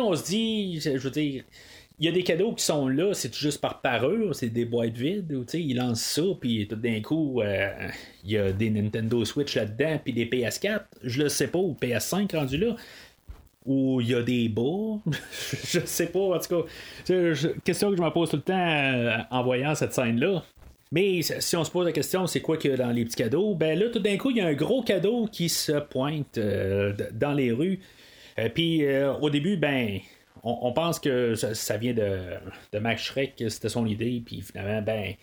[0.00, 1.42] on se dit, je veux dire,
[2.00, 4.96] il y a des cadeaux qui sont là, c'est juste par parure, c'est des boîtes
[4.96, 7.70] vides, ou il lance ça, puis tout d'un coup, euh,
[8.24, 11.76] il y a des Nintendo Switch là-dedans, puis des PS4, je le sais pas, ou
[11.80, 12.74] PS5 rendu là,
[13.64, 14.98] ou il y a des bas,
[15.64, 16.68] je sais pas, en tout cas,
[17.64, 20.42] question que je me pose tout le temps euh, en voyant cette scène-là.
[20.94, 23.16] Mais si on se pose la question, c'est quoi qu'il y a dans les petits
[23.16, 23.54] cadeaux?
[23.54, 26.92] Ben là, tout d'un coup, il y a un gros cadeau qui se pointe euh,
[27.12, 27.80] dans les rues.
[28.54, 28.82] Puis
[29.20, 30.00] au début, ben,
[30.42, 32.18] on, pense que ça, vient de,
[32.72, 35.14] de Max Schreck, c'était son idée, puis finalement, ben.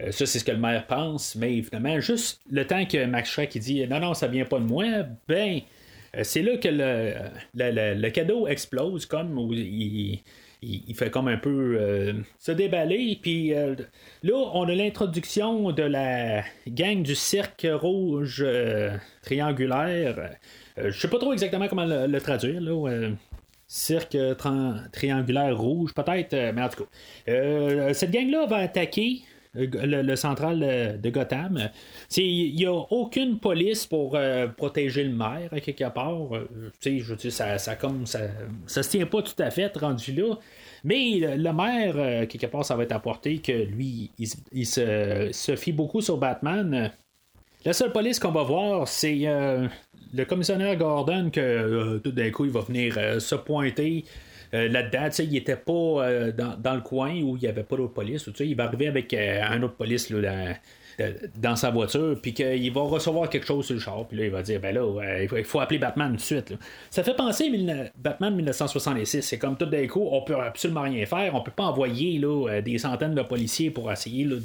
[0.00, 3.30] Euh, ça, c'est ce que le maire pense, mais finalement, juste le temps que Max
[3.30, 4.84] Schreck dit non, non, ça vient pas de moi,
[5.26, 5.60] ben,
[6.16, 7.14] euh, c'est là que le,
[7.54, 9.52] le, cadeau explose, comme où
[10.62, 13.18] il, fait comme un peu euh, se déballer.
[13.20, 18.44] Puis là, on a l'introduction de la gang du cirque rouge
[19.22, 20.30] triangulaire.
[20.76, 22.60] je sais pas trop exactement comment le, le traduire.
[22.60, 23.10] Là,
[23.68, 24.16] cirque
[24.92, 26.90] triangulaire rouge, peut-être, euh, mais en tout cas.
[27.28, 29.20] Euh, cette gang-là va attaquer
[29.58, 31.70] euh, le, central de Gotham.
[32.16, 34.18] Il n'y a aucune police pour
[34.56, 36.28] protéger le maire, à quelque part.
[36.82, 38.20] je veux dire, ça, ça, ça,
[38.66, 40.34] ça se tient pas tout à fait rendu là.
[40.84, 45.72] Mais le, maire, quelque part, ça va être apporté que lui, il, se, se, fie
[45.72, 46.90] beaucoup sur Batman.
[47.64, 49.26] La seule police qu'on va voir, c'est
[50.14, 54.04] le commissionnaire Gordon, que euh, tout d'un coup, il va venir euh, se pointer.
[54.54, 58.28] Euh, là-dedans, il n'était pas dans, le coin où il n'y avait pas d'autre police.
[58.40, 60.12] Il va arriver avec un autre police
[61.36, 64.30] dans, sa voiture, puis qu'il va recevoir quelque chose sur le char, puis là, il
[64.30, 66.54] va dire, ben là, il faut appeler Batman tout de suite.
[66.90, 69.22] Ça fait penser à Batman 1966.
[69.22, 71.34] C'est comme tout d'un coup, on peut absolument rien faire.
[71.34, 74.40] On peut pas envoyer là, des centaines de policiers pour essayer de,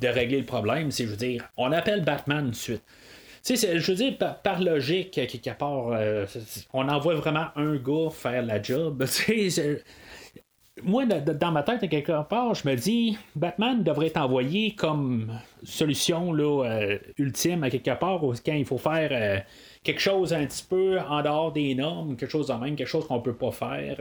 [0.00, 0.90] de, régler le problème.
[0.90, 2.82] Je veux dire, on appelle Batman tout de suite
[3.54, 6.26] je veux dire, par, logique, quelque part, euh,
[6.72, 9.04] on envoie vraiment un gars faire la job.
[10.82, 16.32] moi, dans ma tête, quelque part, je me dis, Batman devrait être envoyé comme solution
[16.32, 19.38] là, euh, ultime à quelque part, quand il faut faire euh,
[19.82, 23.06] quelque chose un petit peu en dehors des normes, quelque chose de même, quelque chose
[23.06, 23.96] qu'on peut pas faire,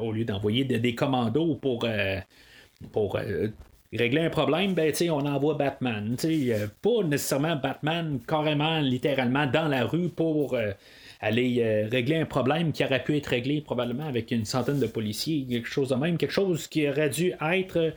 [0.00, 1.84] au lieu d'envoyer des commandos pour,
[2.92, 3.18] pour
[3.92, 6.16] régler un problème, ben, on envoie Batman.
[6.24, 10.72] Euh, pas nécessairement Batman carrément, littéralement, dans la rue pour euh,
[11.20, 14.86] aller euh, régler un problème qui aurait pu être réglé probablement avec une centaine de
[14.86, 17.94] policiers, quelque chose de même, quelque chose qui aurait dû être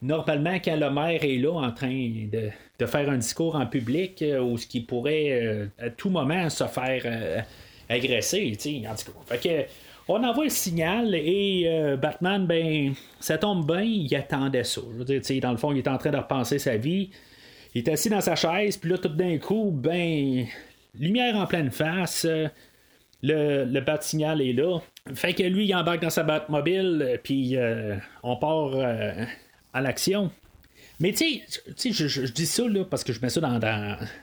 [0.00, 4.56] normalement quand le maire est là en train de, faire un discours en public ou
[4.56, 7.44] ce qui pourrait à tout moment se faire
[7.88, 8.56] agresser.
[8.88, 9.36] En tout cas.
[9.36, 14.64] Fait que, on envoie le signal et euh, Batman, ben, ça tombe bien, il attendait
[14.64, 14.80] ça.
[14.80, 17.10] Dans le fond, il est en train de repenser sa vie.
[17.74, 20.46] Il est assis dans sa chaise, puis là, tout d'un coup, ben,
[20.98, 22.48] lumière en pleine face, euh,
[23.22, 24.78] le, le bat-signal est là.
[25.14, 28.70] Fait que lui, il embarque dans sa Batmobile, puis euh, on part
[29.74, 30.30] à l'action.
[31.00, 31.42] Mais tu
[31.76, 33.60] sais, je, dis ça là, parce que je mets ça dans,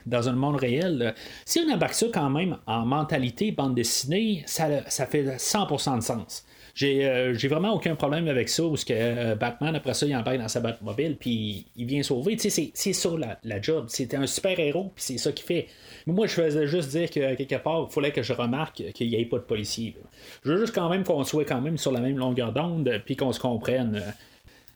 [0.06, 1.14] dans, un monde réel.
[1.44, 6.02] Si on embarque ça quand même en mentalité bande dessinée, ça, ça fait 100% de
[6.02, 6.44] sens.
[6.82, 10.38] Euh, j'ai vraiment aucun problème avec ça, parce que euh, Batman, après ça, il embarque
[10.38, 12.36] dans sa Batmobile, puis il vient sauver.
[12.36, 13.10] Tu sais, c'est ça
[13.42, 13.86] la, job.
[13.88, 15.68] C'était un super-héros, puis c'est ça qu'il fait.
[16.06, 19.08] Mais moi, je faisais juste dire que quelque part, il fallait que je remarque qu'il
[19.08, 19.96] n'y ait pas de policier.
[20.44, 23.16] Je veux juste quand même qu'on soit quand même sur la même longueur d'onde, puis
[23.16, 24.02] qu'on se comprenne.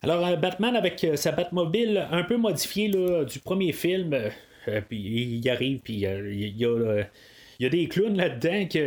[0.02, 4.98] Alors, euh, Batman avec euh, sa Batmobile un peu modifiée du premier film, euh, puis
[5.42, 7.68] il arrive, puis il y a.
[7.68, 8.80] des clowns là-dedans qui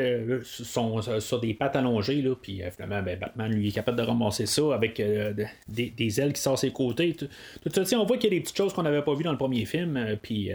[0.43, 4.47] sont sur des pattes allongées, là, puis finalement, ben, Batman, lui, est capable de ramasser
[4.47, 4.99] ça avec
[5.67, 7.13] des, ailes qui sortent ses côtés.
[7.13, 7.27] Tout,
[7.85, 9.37] ça, on voit qu'il y a des petites choses qu'on n'avait pas vues dans le
[9.37, 10.49] premier film, puis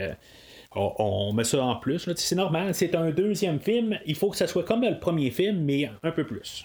[0.75, 2.09] on, met ça en plus.
[2.17, 5.61] C'est normal, c'est un deuxième film, il faut que ça soit comme le premier film,
[5.61, 6.65] mais un peu plus.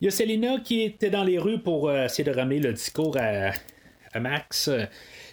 [0.00, 2.72] Il y a Selina qui était dans les rues pour euh, essayer de ramener le
[2.72, 3.52] discours à,
[4.18, 4.70] Max.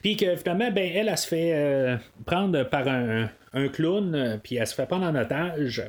[0.01, 3.30] Puis que finalement, ben, elle, elle, se fait euh, prendre par un,
[3.71, 5.84] clown, puis elle se fait prendre en otage.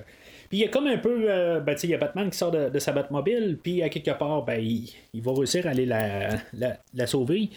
[0.48, 2.52] Puis il y a comme un peu, euh, ben, il y a Batman qui sort
[2.52, 6.28] de, sa Batmobile, puis à quelque part, ben, il, va réussir à aller la,
[6.94, 7.50] la sauver.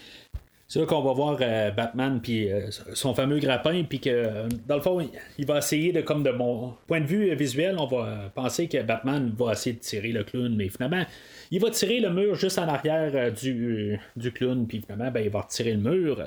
[0.70, 4.76] C'est là qu'on va voir euh, Batman puis euh, son fameux grappin, puis que dans
[4.76, 5.04] le fond,
[5.36, 8.80] il va essayer de, comme de mon point de vue visuel, on va penser que
[8.80, 11.04] Batman va essayer de tirer le clown, mais finalement,
[11.50, 15.24] il va tirer le mur juste en arrière euh, du, du clown, puis finalement, ben,
[15.24, 16.24] il va retirer le mur,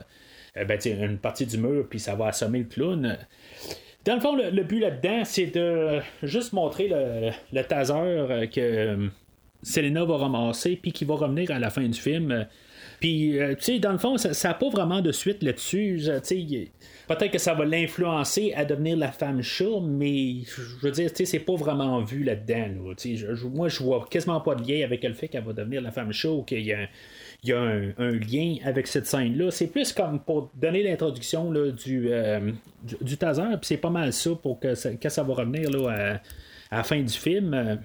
[0.58, 3.18] ben, une partie du mur, puis ça va assommer le clown.
[4.04, 9.10] Dans le fond, le, but là-dedans, c'est de juste montrer le, le taser que
[9.62, 12.46] Selena va ramasser, puis qui va revenir à la fin du film
[13.04, 16.00] puis, euh, tu sais, dans le fond, ça n'a pas vraiment de suite là-dessus.
[17.10, 21.40] Peut-être que ça va l'influencer à devenir la femme chat, mais je veux dire, c'est
[21.40, 22.96] pas vraiment vu là-dedans.
[23.54, 26.14] moi, je vois quasiment pas de lien avec le fait qu'elle va devenir la femme
[26.14, 29.52] chat ou qu'il y a, un, lien avec cette scène-là.
[29.52, 32.54] C'est plus comme pour donner l'introduction du, euh,
[33.02, 36.22] du, taser, puis c'est pas mal ça pour que ça, va revenir là,
[36.72, 37.82] à, la fin du film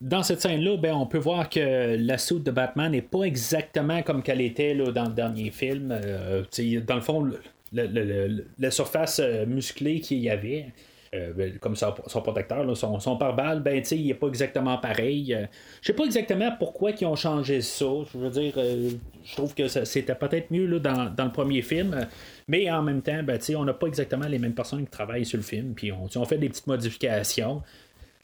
[0.00, 4.02] dans cette scène-là, ben, on peut voir que la soute de Batman n'est pas exactement
[4.02, 5.92] comme qu'elle était là, dans le dernier film.
[5.92, 6.42] Euh,
[6.86, 7.30] dans le fond,
[7.72, 10.68] la surface euh, musclée qu'il y avait,
[11.14, 15.36] euh, ben, comme son, protecteur, son, son pare-balles, ben, il n'est pas exactement pareil.
[15.82, 17.84] je sais pas exactement pourquoi ils ont changé ça.
[18.10, 20.78] Je veux dire, je trouve que c'était peut-être mieux là,
[21.14, 22.08] dans, le premier film.
[22.48, 25.36] Mais en même temps, ben, on n'a pas exactement les mêmes personnes qui travaillent sur
[25.36, 25.74] le film.
[25.74, 27.60] Puis on fait des petites modifications.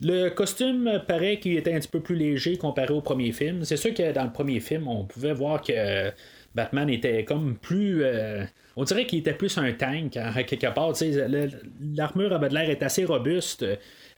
[0.00, 3.64] Le costume paraît qu'il était un petit peu plus léger comparé au premier film.
[3.64, 6.12] C'est sûr que dans le premier film, on pouvait voir que
[6.54, 8.04] Batman était comme plus.
[8.04, 8.44] Euh,
[8.76, 10.92] on dirait qu'il était plus un tank, à quelque part.
[11.96, 13.64] L'armure à l'air est assez robuste.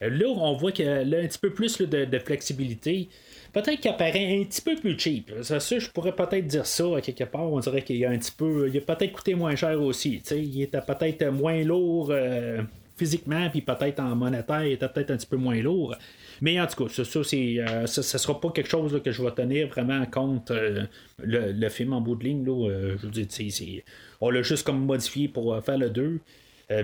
[0.01, 3.09] Là, on voit qu'il a un petit peu plus de, flexibilité.
[3.53, 5.33] Peut-être qu'il apparaît un petit peu plus cheap.
[5.43, 7.53] Ça, je pourrais peut-être dire ça à quelque part.
[7.53, 8.69] On dirait qu'il a un petit peu.
[8.69, 10.21] Il a peut-être coûté moins cher aussi.
[10.33, 12.09] Il était peut-être moins lourd.
[12.11, 12.63] Euh,
[12.99, 15.95] physiquement, puis peut-être en monétaire, il était peut-être un petit peu moins lourd.
[16.41, 19.31] Mais en tout cas, ça, ça, euh, ça, sera pas quelque chose que je vais
[19.31, 20.85] tenir vraiment compte euh,
[21.19, 22.45] le, film en bout de ligne.
[22.45, 23.83] Là, euh, je veux dire,
[24.21, 26.21] on l'a juste comme modifié pour faire le 2.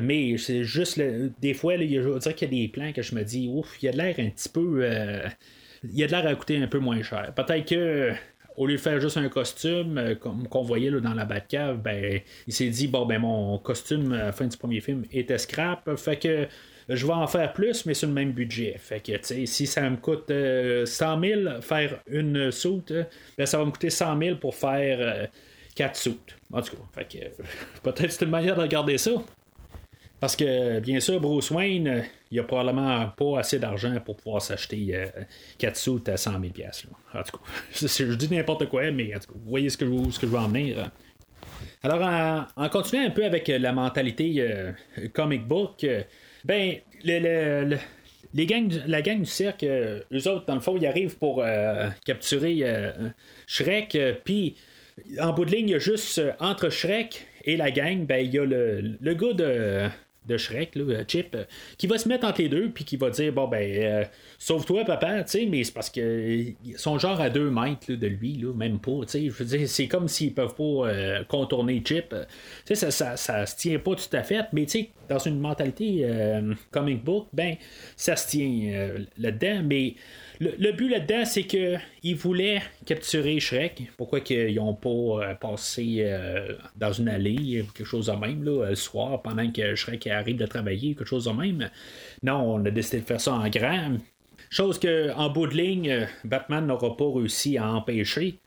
[0.01, 1.01] mais c'est juste
[1.41, 3.77] des fois, a, je dire qu'il y a des plans que je me dis, ouf,
[3.83, 4.87] il y a de l'air un petit peu.
[5.85, 7.33] il y a de l'air à coûter un peu moins cher.
[7.35, 8.13] Peut-être que
[8.57, 11.79] au lieu de faire juste un costume, euh, comme qu'on voyait là, dans la Batcave,
[11.79, 15.39] ben, il s'est dit bon ben mon costume à la fin du premier film était
[15.39, 16.49] scrap, fait que
[16.89, 18.77] je vais en faire plus, mais sur le même budget.
[18.79, 22.93] Fait que, tu sais, si ça me coûte 100 euh, 000 faire une soute,
[23.39, 25.29] ben, ça va me coûter 100 000 pour faire
[25.75, 26.37] 4 euh, soutes.
[26.53, 27.43] En tout cas, fait que,
[27.83, 29.13] peut-être c'est une manière de regarder ça.
[30.25, 35.05] Parce que, bien sûr, Bruce Wayne, il a probablement pas assez d'argent pour pouvoir s'acheter
[35.59, 36.45] 4 sous à 100 000
[37.13, 37.45] En tout cas,
[37.87, 40.27] je, dis n'importe quoi, mais en tout cas, vous voyez ce que je, ce que
[40.27, 40.91] je veux en venir.
[41.83, 44.73] Alors, en, continuant un peu avec la mentalité euh,
[45.13, 46.03] comic book, euh,
[46.43, 51.19] ben, les gangs, la gang du cirque, euh, eux autres, dans le fond, ils arrivent
[51.19, 51.45] pour
[52.07, 52.65] capturer
[53.47, 54.57] Shrek, puis
[55.21, 58.33] en bout de ligne, il y a juste entre Shrek et la gang, ben, il
[58.33, 59.91] y a le, le gars de
[60.27, 61.45] de Shrek, là, Chip, euh,
[61.77, 64.05] qui va se mettre entre les deux, puis qui va dire Bon, ben, euh,
[64.39, 66.45] sauve-toi, papa, tu sais, mais c'est parce que
[66.77, 69.69] son genre à deux mètres de lui, là, même pas, tu sais, je veux dire,
[69.69, 72.11] c'est comme s'ils peuvent pas euh, contourner Chip.
[72.11, 72.17] Tu
[72.65, 75.39] sais, ça, ça, ça, se tient pas tout à fait, mais tu sais, dans une
[75.39, 76.09] mentalité
[76.71, 77.57] comic book, ben,
[77.97, 79.97] ça se tient là-dedans, mais
[80.41, 83.91] le, but là-dedans, c'est qu'ils voulaient capturer Shrek.
[83.97, 88.69] Pourquoi qu'ils n'ont pas euh, passé euh, dans une allée, quelque chose de même, là,
[88.71, 91.71] le soir, pendant que Shrek arrive de travailler, quelque chose de même?
[92.23, 93.99] Non, on a décidé de faire ça en grand.
[94.51, 98.39] Chose qu'en bout de ligne, Batman n'aura pas réussi à empêcher.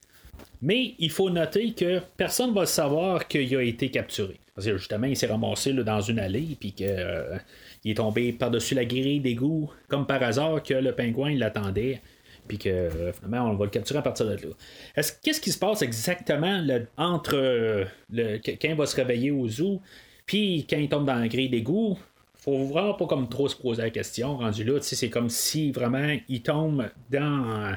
[0.61, 4.39] Mais il faut noter que personne ne va savoir qu'il a été capturé.
[4.55, 6.83] Parce que justement, il s'est ramassé dans une allée, puis que.
[6.83, 7.37] Euh,
[7.85, 12.01] est tombé par-dessus la grille d'égout, comme par hasard que le pingouin l'attendait,
[12.47, 14.53] puis que euh, finalement on va le capturer à partir de là.
[14.95, 16.65] Est-ce, qu'est-ce qui se passe exactement
[16.97, 19.81] entre euh, quand il va se réveiller au zoo,
[20.25, 21.97] puis quand il tombe dans la grille d'égout?
[22.35, 24.79] Faut vraiment pas comme trop se poser la question rendu là.
[24.81, 27.75] C'est comme si vraiment il tombe dans,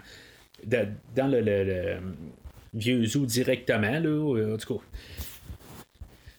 [0.65, 1.99] dans le,
[2.75, 3.99] vieux zoo directement.
[3.99, 4.85] Là, en tout cas,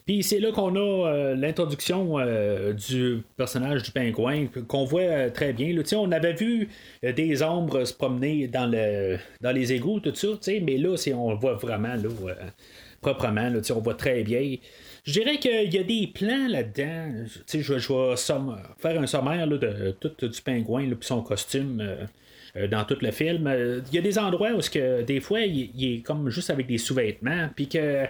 [0.06, 5.30] puis c'est là qu'on a euh, l'introduction euh, du personnage du pingouin qu'on voit euh,
[5.30, 5.72] très bien.
[5.72, 5.82] Là.
[5.96, 6.68] On avait vu
[7.02, 10.28] des ombres se promener dans, le, dans les égouts, tout ça,
[10.62, 12.08] mais là, on le voit vraiment là,
[13.00, 13.48] proprement.
[13.48, 14.56] Là, on voit très bien.
[15.04, 17.24] Je dirais qu'il y a des plans là-dedans.
[17.52, 18.16] Je, vais
[18.78, 21.82] faire un sommaire de tout du pingouin et son costume.
[22.70, 23.50] Dans tout le film.
[23.88, 26.66] Il y a des endroits où que, des fois il, il, est comme juste avec
[26.66, 28.06] des sous-vêtements, puis que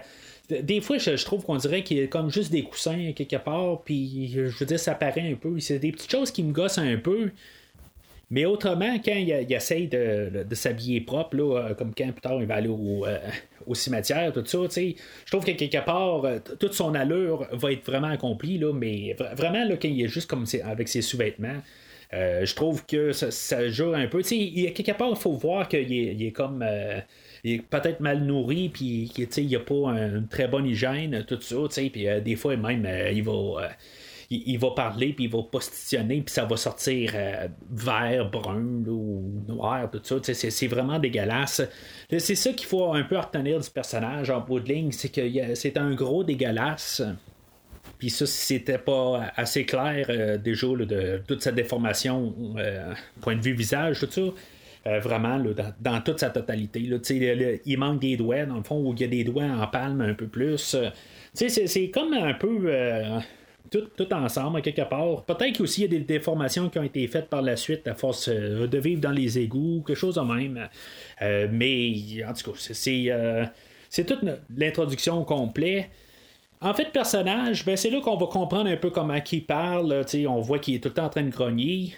[0.49, 4.29] des fois, je, trouve qu'on dirait qu'il a comme juste des coussins quelque part, puis
[4.33, 5.59] je veux dire, ça paraît un peu.
[5.59, 7.31] C'est des petites choses qui me gossent un peu.
[8.29, 12.55] Mais autrement, quand il, essaye de, s'habiller propre, là, comme quand plus tard il va
[12.55, 13.05] aller au,
[13.67, 16.25] au cimetière, tout ça, je trouve que quelque part,
[16.59, 20.29] toute son allure va être vraiment accomplie, là, mais vraiment, là, quand il est juste
[20.29, 21.61] comme avec ses sous-vêtements,
[22.13, 24.21] je trouve que ça, joue un peu.
[24.31, 26.63] Il y a quelque part, il faut voir qu'il est, est, comme
[27.43, 31.41] il est peut-être mal nourri, puis il n'y a pas une très bonne hygiène, tout
[31.41, 31.57] ça,
[31.91, 33.31] puis euh, des fois même, euh, il va.
[33.31, 33.69] Euh,
[34.29, 37.13] il, va parler, puis il va positionner, puis ça va sortir
[37.69, 40.15] vert, brun ou noir, tout ça.
[40.33, 41.61] C'est, vraiment dégueulasse.
[42.09, 45.53] C'est ça qu'il faut un peu retenir du personnage en bout de ligne, c'est que
[45.53, 47.03] c'est un gros dégueulasse.
[48.03, 50.05] Puis ça, c'était pas assez clair
[50.37, 52.35] déjà de toute sa déformation,
[53.21, 54.21] point de vue visage, tout ça.
[54.85, 55.41] Euh, vraiment
[55.79, 56.81] dans, toute sa totalité.
[57.65, 60.01] Il manque des doigts, dans le fond, où il y a des doigts en palme
[60.01, 60.75] un peu plus.
[60.75, 60.89] Euh,
[61.33, 62.63] c'est comme un peu.
[62.65, 63.19] Euh,
[63.71, 65.23] tout, tout, ensemble, quelque part.
[65.23, 68.27] Peut-être qu'il y a des déformations qui ont été faites par la suite à force
[68.27, 70.67] de vivre dans les égouts, quelque chose de même.
[71.49, 71.93] mais
[72.27, 73.09] en tout cas, c'est,
[73.89, 74.19] c'est toute
[74.55, 75.85] l'introduction complète.
[76.63, 80.05] En fait, personnage, ben, c'est là qu'on va comprendre un peu comment il parle.
[80.29, 81.93] on voit qu'il est tout le temps en train de grogner.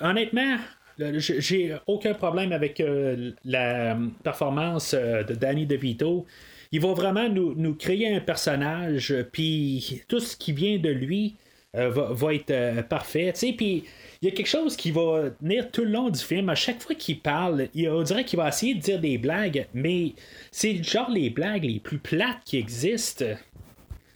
[0.00, 0.58] Honnêtement,
[0.98, 6.26] j'ai aucun problème avec euh, la performance euh, de Danny DeVito.
[6.72, 11.36] Il va vraiment nous, créer un personnage, puis tout ce qui vient de lui
[11.74, 13.32] euh, va, être parfait.
[13.34, 13.84] Puis
[14.20, 16.50] il y a quelque chose qui va tenir tout le long du film.
[16.50, 20.12] À chaque fois qu'il parle, on dirait qu'il va essayer de dire des blagues, mais
[20.50, 23.24] c'est genre les blagues les plus plates qui existent.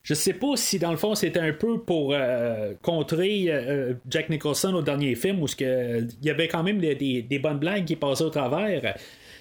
[0.07, 4.29] Je sais pas si dans le fond c'était un peu pour euh, contrer euh, Jack
[4.29, 8.23] Nicholson au dernier film où il y avait quand même des, bonnes blagues qui passaient
[8.23, 8.97] au travers.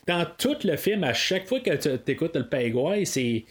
[0.07, 3.45] Dans tout le film, à chaque fois que tu écoutes le Pagway, c'est.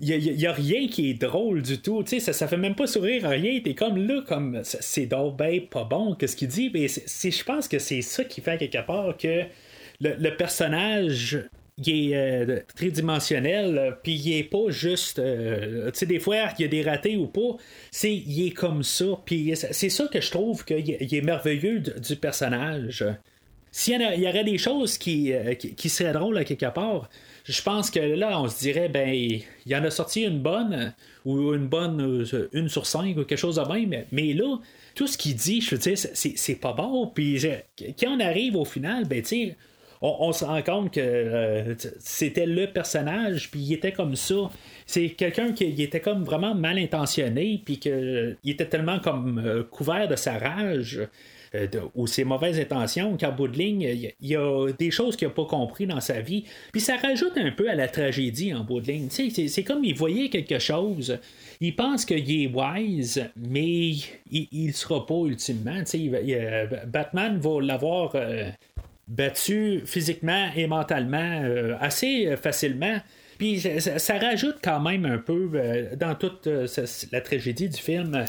[0.00, 2.04] Il n'y a, rien qui est drôle du tout.
[2.06, 3.58] Ça, ça fait même pas sourire à rien.
[3.64, 6.70] T'es comme là, comme c'est donc ben pas bon, qu'est-ce qu'il dit?
[6.72, 9.42] Mais je pense que c'est ça qui fait quelque part que
[10.00, 11.40] le personnage
[11.78, 15.18] il est euh, tridimensionnel, euh, puis il est pas juste.
[15.18, 17.56] Euh, tu sais, des fois, il y a des ratés ou pas.
[17.90, 19.06] C'est, il est comme ça.
[19.24, 23.04] Puis c'est ça que je trouve qu'il est merveilleux du, personnage.
[23.70, 27.08] S'il y, y, aurait des choses qui, qui, seraient drôles à quelque part,
[27.44, 30.92] je pense que là, on se dirait, ben, il y en a sorti une bonne,
[31.24, 34.04] ou une bonne, une sur cinq, ou quelque chose de même.
[34.12, 34.58] Mais là,
[34.94, 37.06] tout ce qu'il dit, je veux dire, c'est pas bon.
[37.06, 37.42] Puis
[37.98, 39.56] quand on arrive au final, ben, tu sais,
[40.02, 44.50] on, se rend compte que euh, c'était le personnage, puis il était comme ça.
[44.84, 50.08] C'est quelqu'un qui était comme vraiment mal intentionné, puis qu'il était tellement comme euh, couvert
[50.08, 51.00] de sa rage.
[51.54, 55.28] Euh, ou ses mauvaises intentions, qu'en bout de ligne, il y, a des choses qu'il
[55.28, 56.44] n'a pas compris dans sa vie.
[56.72, 59.08] Puis ça rajoute un peu à la tragédie en bout de ligne.
[59.10, 61.18] C'est comme il voyait quelque chose.
[61.60, 63.90] Il pense qu'il est wise, mais
[64.30, 65.82] il ne sera pas ultimement.
[66.86, 68.16] Batman va l'avoir
[69.12, 72.98] battu physiquement et mentalement euh, assez facilement.
[73.38, 76.66] Puis ça, rajoute quand même un peu euh, dans toute euh,
[77.10, 78.24] la tragédie du film.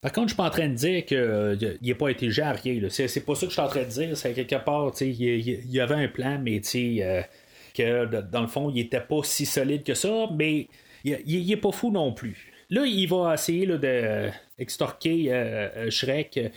[0.00, 2.80] Par contre, je suis pas en train de dire qu'il n'a pas été à rien.
[2.88, 4.16] C'est, pas ça que je suis en train de dire.
[4.16, 9.00] C'est quelque part, il y, avait un plan, mais que dans le fond, il était
[9.00, 10.68] pas si solide que ça, mais
[11.04, 12.52] il, est pas fou non plus.
[12.70, 14.28] Là, il va essayer de
[14.58, 16.52] extorquer Shrek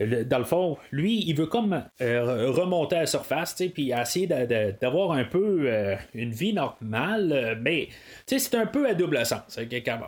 [0.00, 5.12] dans le fond, lui, il veut comme euh, remonter à la surface, puis essayer d'avoir
[5.12, 7.88] un peu euh, une vie normale, euh, mais
[8.26, 9.58] c'est un peu à double sens.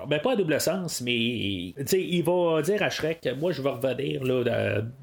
[0.09, 4.23] Ben, pas à double sens, mais il va dire à Shrek, moi, je vais revenir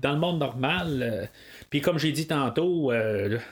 [0.02, 1.30] dans le monde normal.
[1.70, 2.92] puis comme j'ai dit tantôt,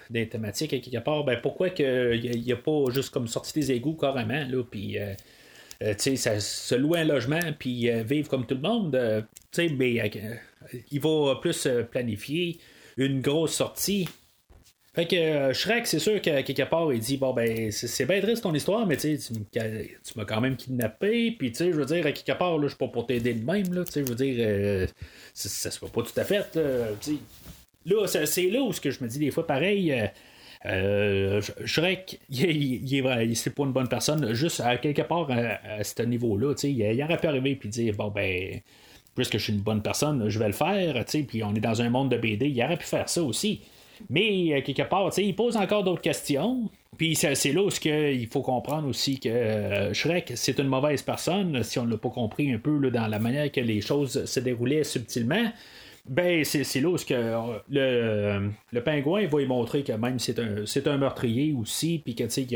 [0.10, 3.96] des thématiques quelque part, ben pourquoi qu'il n'y a, pas juste comme sorti des égouts
[3.96, 4.98] carrément, là, puis
[5.98, 9.26] ça, se louer un logement, puis vivre comme tout le monde,
[10.92, 12.60] il va plus euh, planifier
[12.98, 14.08] une grosse sortie.
[14.94, 18.20] Fait que euh, Shrek, c'est sûr qu'à quelque part, il dit Bon, ben, c'est bien
[18.20, 19.18] triste ton histoire, mais tu
[20.16, 21.32] m'as quand même kidnappé.
[21.32, 23.34] Puis, tu sais, je veux dire, à quelque part, là, je suis pas pour t'aider
[23.34, 23.86] de même.
[23.86, 24.88] Tu sais, je veux dire, euh,
[25.34, 26.56] ça se voit pas tout à fait.
[27.86, 30.10] là, c'est là où je me dis des fois pareil.
[30.64, 36.82] Shrek, il, il, pas une bonne personne, juste à quelque part à, ce niveau-là, il,
[36.82, 38.62] il aurait pu arriver et dire bon ben
[39.16, 41.90] puisque je suis une bonne personne, je vais le faire, puis on est dans un
[41.90, 43.62] monde de BD, il aurait pu faire ça aussi.
[44.10, 46.70] Mais euh, quelque part, il pose encore d'autres questions.
[46.98, 51.64] Puis c'est là où il faut comprendre aussi que euh, Shrek, c'est une mauvaise personne,
[51.64, 54.40] si on ne l'a pas compris un peu dans la manière que les choses se
[54.40, 55.52] déroulaient subtilement.
[56.10, 60.40] Ben, c'est là où que, euh, le, le, pingouin va y montrer que même c'est
[60.40, 62.48] un, un meurtrier aussi, puis que, tu sais,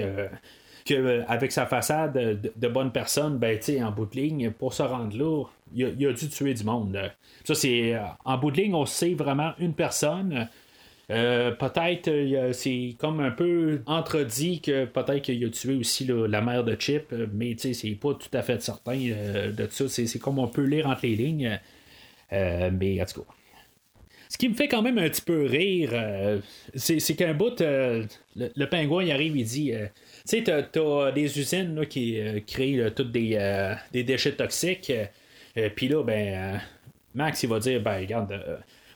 [0.86, 5.18] qu'avec sa façade de, de bonne personne, ben, en bout de ligne, pour se rendre
[5.18, 7.12] là, il a, dû tuer du monde.
[7.44, 8.00] Ça, c'est.
[8.24, 10.48] En bout de ligne, on sait vraiment une personne.
[11.12, 12.10] Euh, peut-être
[12.54, 17.14] c'est comme un peu entredit que peut-être qu'il a tué aussi la mère de Chip,
[17.34, 19.88] mais c'est pas tout à fait certain de ça.
[19.88, 21.60] C'est comme on peut lire entre les lignes.
[22.32, 23.26] mais en tout.
[24.28, 25.92] Ce qui me fait quand même un petit peu rire,
[26.76, 29.74] c'est qu'un bout, le, pingouin arrive, il dit
[30.28, 34.92] tu sais, t'as, des usines qui euh, créent tous des, euh, des, déchets toxiques.
[35.58, 36.60] Euh, puis là, ben,
[37.14, 38.34] Max, il va dire, ben, regarde,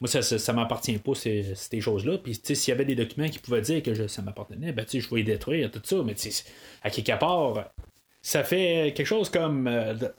[0.02, 2.18] moi, ça, ça, m'appartient pas, ces, ces choses-là.
[2.18, 5.10] Puis, s'il y avait des documents qui pouvaient dire que ça m'appartenait, ben, tu je
[5.10, 5.98] vais les détruire, tout ça.
[6.04, 6.30] Mais, tu
[6.82, 7.72] à quelque part,
[8.24, 9.70] ça fait quelque chose comme.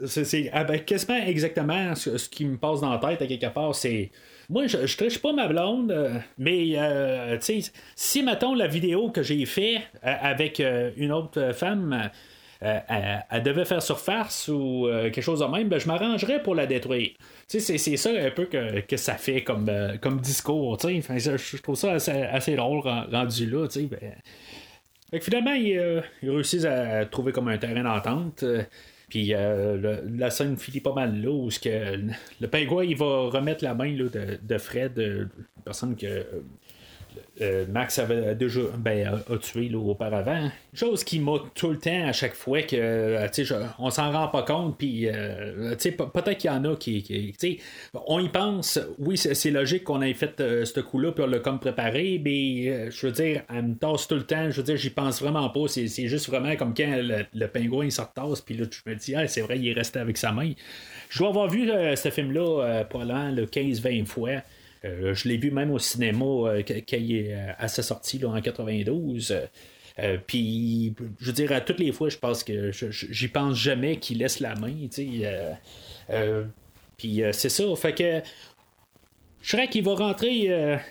[0.06, 3.52] c'est, ah, ben, quasiment exactement ce, ce, qui me passe dans la tête, à quelque
[3.52, 4.12] part, c'est
[4.50, 7.38] moi, je, je triche pas ma blonde, euh, mais euh,
[7.94, 10.60] si, mettons, la vidéo que j'ai fait euh, avec
[10.96, 12.10] une autre femme,
[12.60, 17.12] elle, devait faire surface ou quelque chose de même, ben, je m'arrangerais pour la détruire.
[17.46, 19.70] C'est, c'est ça un peu que, que ça fait comme,
[20.02, 20.76] comme discours.
[20.84, 23.66] Enfin, je, trouve ça assez, drôle rendu là.
[25.10, 25.20] Ben.
[25.20, 28.44] finalement, il, il réussit à trouver comme un terrain d'entente.
[29.10, 31.98] Puis euh, la scène finit pas mal là où que
[32.40, 35.26] le pingouin il va remettre la main là, de, Fred, euh,
[35.64, 36.24] personne que
[37.40, 40.50] euh, Max avait déjà ben, tué là, auparavant.
[40.74, 44.28] Chose qui m'a tout le temps à chaque fois que euh, je, on s'en rend
[44.28, 44.76] pas compte.
[44.76, 47.02] Puis euh, peut-être qu'il y en a qui.
[47.02, 47.60] qui
[48.06, 51.58] on y pense, oui, c'est logique qu'on ait fait ce coup-là, puis on l'a comme
[51.58, 54.50] préparé, mais je veux dire, elle me tasse tout le temps.
[54.50, 55.66] Je veux dire, j'y pense vraiment pas.
[55.68, 57.00] C'est juste vraiment comme quand
[57.32, 59.72] le, pingouin il se retasse, puis là, je me dis, ah, c'est vrai, il est
[59.72, 60.52] resté avec sa main.
[61.08, 64.42] Je dois avoir vu ce film-là probablement 15-20 fois.
[64.84, 69.36] Euh, je l'ai vu même au cinéma euh, euh, à sa sortie là, en 92.
[70.26, 74.18] puis, je veux dire, à toutes les fois, je pense que j'y pense jamais qu'il
[74.18, 74.74] laisse la main.
[76.96, 77.64] puis c'est ça.
[77.76, 78.22] Fait que
[79.42, 80.50] Shrek, il va rentrer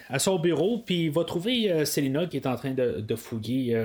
[0.09, 3.75] à son bureau, puis il va trouver Selina qui est en train de, de fouiller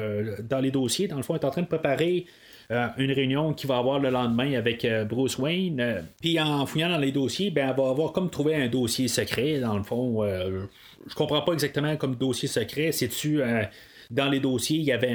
[0.43, 1.09] dans les dossiers.
[1.09, 2.27] Dans le fond, elle est en train de préparer
[2.71, 5.81] euh, une réunion qui va avoir le lendemain avec euh, Bruce Wayne.
[5.81, 9.09] Euh, puis en fouillant dans les dossiers, ben, elle va avoir comme trouvé un dossier
[9.09, 9.61] secret.
[9.61, 12.93] Dans le fond, je comprends pas exactement comme dossier secret.
[12.93, 13.43] C'est-tu
[14.11, 15.15] dans les dossiers, il y avait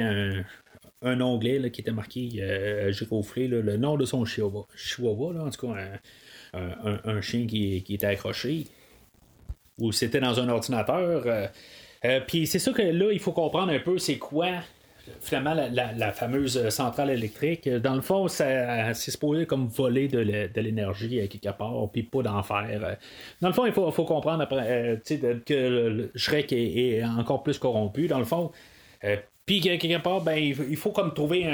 [1.02, 5.66] un, onglet qui était marqué euh, giroflé, le nom de son chihuahua, chihuahua en tout
[5.66, 5.76] cas
[6.52, 8.66] un, chien qui, qui, était accroché,
[9.78, 11.50] ou c'était dans un ordinateur.
[12.26, 14.62] Puis c'est ça que là, il faut comprendre un peu c'est quoi
[15.20, 21.26] finalement, la, fameuse centrale électrique, dans le fond, c'est supposé comme voler de l'énergie à
[21.26, 22.96] quelque part, puis pas d'en faire.
[23.40, 24.96] Dans le fond, il faut, comprendre euh,
[25.46, 28.50] que Shrek est, encore plus corrompu, dans le fond.
[29.04, 31.46] Euh, puis quelque part, ben, il faut comme trouver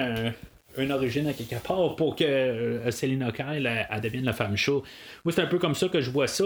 [0.77, 4.83] une origine à quelque part pour que euh, Selina Kyle elle, devienne la femme chaud.
[5.25, 6.45] Moi, c'est un peu comme ça que je vois ça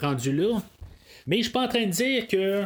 [0.00, 0.60] rendu là.
[1.26, 2.64] Mais je suis pas en train de dire que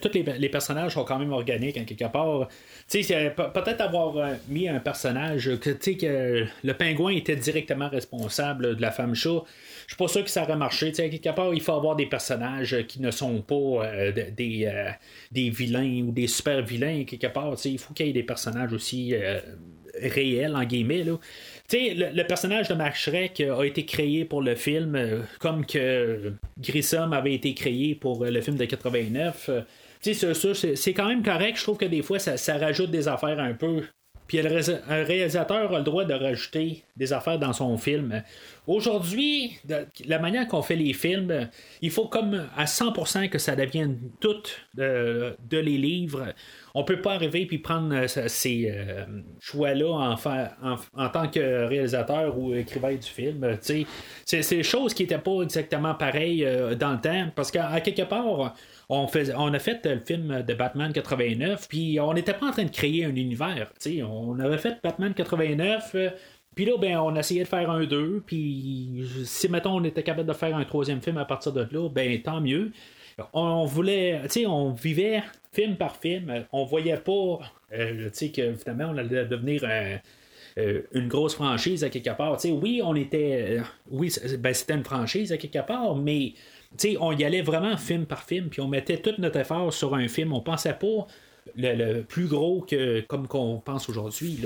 [0.00, 2.48] tous les, personnages sont quand même organiques en quelque part.
[2.90, 8.90] Peut-être avoir euh, mis un personnage que, que le pingouin était directement responsable de la
[8.90, 9.42] femme chat.
[9.86, 10.88] Je suis pas sûr que ça aurait marché.
[10.88, 14.90] à quelque part, il faut avoir des personnages qui ne sont pas euh, des, euh,
[15.30, 17.04] des vilains ou des super vilains.
[17.04, 19.14] Quelque part, il faut qu'il y ait des personnages aussi
[20.00, 21.04] réels, en guillemets.
[21.04, 21.18] Là.
[21.72, 27.12] Le, le, personnage de Max Shrek a été créé pour le film, comme que Grissom
[27.12, 29.50] avait été créé pour le film de 89
[30.02, 31.58] c'est quand même correct.
[31.58, 33.84] Je trouve que des fois, ça, rajoute des affaires un peu.
[34.26, 38.22] Puis un réalisateur a le droit de rajouter des affaires dans son film.
[38.68, 39.58] Aujourd'hui,
[40.06, 41.48] la manière qu'on fait les films,
[41.80, 44.40] il faut comme à 100% que ça devienne tout
[44.74, 46.32] de, les livres.
[46.72, 49.04] On peut pas arriver puis prendre euh, ces euh,
[49.40, 53.58] choix-là en, en, tant que réalisateur ou écrivain du film.
[53.60, 53.86] C'est
[54.48, 57.30] des choses qui n'étaient pas exactement pareilles euh, dans le temps.
[57.34, 58.54] Parce qu'à quelque part,
[58.88, 59.06] on,
[59.36, 62.70] on a fait le film de Batman 89, puis on n'était pas en train de
[62.70, 63.72] créer un univers.
[64.08, 65.96] On avait fait Batman 89.
[66.52, 70.02] Euh, puis là, ben, on essayait de faire un 2, puis si, mettons, on était
[70.02, 72.72] capable de faire un troisième film à partir de là, ben, tant mieux.
[73.32, 75.22] On voulait, tu sais, on vivait
[75.52, 77.40] film par film, on voyait pas,
[77.72, 82.36] euh, tu sais, que finalement, on allait devenir euh, une grosse franchise à quelque part.
[82.38, 86.32] Tu sais, oui, on était, oui, ben, c'était une franchise à quelque part, mais
[87.00, 90.08] on y allait vraiment film par film, puis on mettait tout notre effort sur un
[90.08, 90.32] film.
[90.32, 91.06] On pensait pas
[91.56, 94.38] le, plus gros que comme qu'on pense aujourd'hui.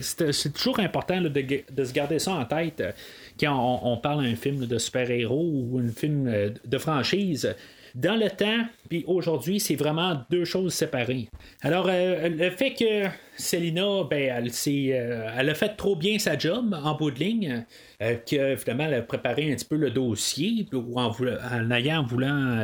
[0.00, 2.92] C'est toujours important de, se garder ça en tête euh,
[3.38, 7.54] quand on, parle d'un film de super-héros ou un film euh, de franchise.
[7.94, 11.28] dans le temps, puis aujourd'hui, c'est vraiment deux choses séparées.
[11.62, 16.38] Alors, euh, le fait que Selina, ben, elle, euh, elle, a fait trop bien sa
[16.38, 17.64] job en bout de ligne,
[18.00, 22.62] euh, que finalement, elle a préparé un petit peu le dossier, en, en ayant voulant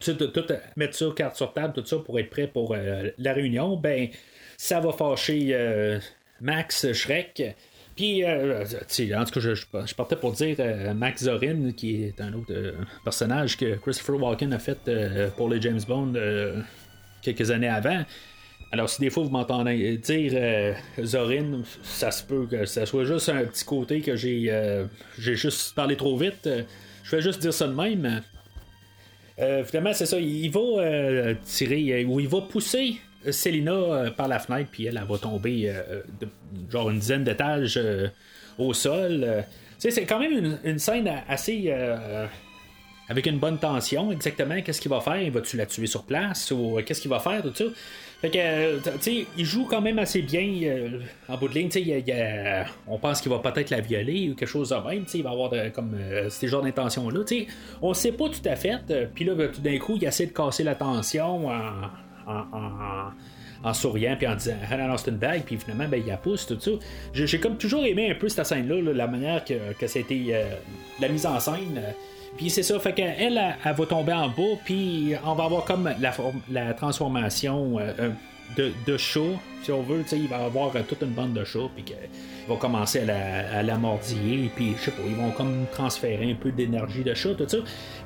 [0.00, 0.44] tout,
[0.76, 4.08] mettre ça carte sur table, tout ça pour être prêt pour la réunion, ben,
[4.56, 5.98] ça va fâcher
[6.40, 7.54] Max Shrek.
[8.00, 12.32] Puis, euh, en tout cas, je, partais pour dire euh, Max Zorin, qui est un
[12.32, 12.72] autre euh,
[13.04, 14.78] personnage que Christopher Walken a fait
[15.36, 16.14] pour les James Bond
[17.20, 18.02] quelques années avant.
[18.72, 23.28] Alors, si des fois vous m'entendez dire Zorin, ça se peut que ça soit juste
[23.28, 24.50] un petit côté que j'ai
[25.18, 26.48] j'ai juste parlé trop vite.
[27.02, 28.22] je vais juste dire ça de même.
[29.64, 30.18] Finalement, c'est ça.
[30.18, 35.18] Il va tirer ou il va pousser Selina euh, par la fenêtre, puis elle, va
[35.18, 36.02] tomber euh,
[36.70, 38.08] genre une dizaine d'étages euh,
[38.58, 39.44] au sol.
[39.78, 41.72] c'est quand même une, scène assez.
[43.08, 44.60] avec une bonne tension, exactement.
[44.62, 45.30] Qu'est-ce qu'il va faire?
[45.30, 47.64] Va-tu la tuer sur place Ou qu'est-ce qu'il va faire Tout ça?
[48.20, 50.46] Fait que, tu sais, il joue quand même assez bien
[51.28, 51.70] en bout de ligne.
[52.86, 55.04] on pense qu'il va peut-être la violer ou quelque chose de même.
[55.14, 55.96] Il va avoir comme
[56.28, 57.20] ces genres d'intentions-là.
[57.80, 59.10] On sait pas tout à fait.
[59.14, 61.88] Puis là, tout d'un coup, il essaie de casser la tension en
[63.62, 66.16] en, souriant puis en disant ah non, c'est une bague puis finalement ben, il la
[66.16, 66.70] pousse tout ça
[67.12, 70.44] j'ai comme toujours aimé un peu cette scène là, la manière que, que c'était euh,
[71.00, 71.80] la mise en scène
[72.36, 75.90] puis c'est ça, fait qu'elle, elle, va tomber en bas, puis on va avoir comme
[76.00, 76.14] la,
[76.50, 78.10] la transformation euh, euh,
[78.56, 78.96] de, de
[79.62, 81.96] si on veut, il va avoir toute une bande de chats, puis qu'il
[82.48, 86.50] va commencer à la, mordiller, puis je sais pas, ils vont comme transférer un peu
[86.50, 87.58] d'énergie de chat, tout ça.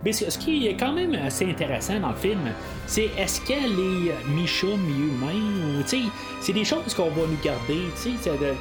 [0.05, 2.41] Mais ce, qui est quand même assez intéressant dans le film,
[2.87, 6.03] c'est est-ce qu'elle est mi-chat, mi-humain, ou tu sais,
[6.41, 7.81] c'est des choses qu'on va nous garder,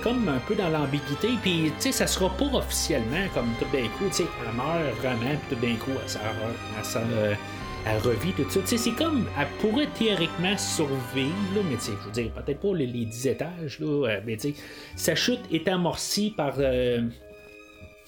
[0.04, 4.18] comme un peu dans l'ambiguïté, puis ça sera pas officiellement comme tout d'un coup, tu
[4.18, 7.38] sais, elle meurt vraiment, puis tout d'un coup, elle, elle, elle, elle
[8.00, 8.60] revit tout ça.
[8.66, 13.28] C'est comme, elle pourrait théoriquement survivre, là, mais je veux dire, peut-être pas les, 10
[13.28, 14.38] étages, là, euh, mais
[14.96, 17.02] sa chute est amorcie par euh,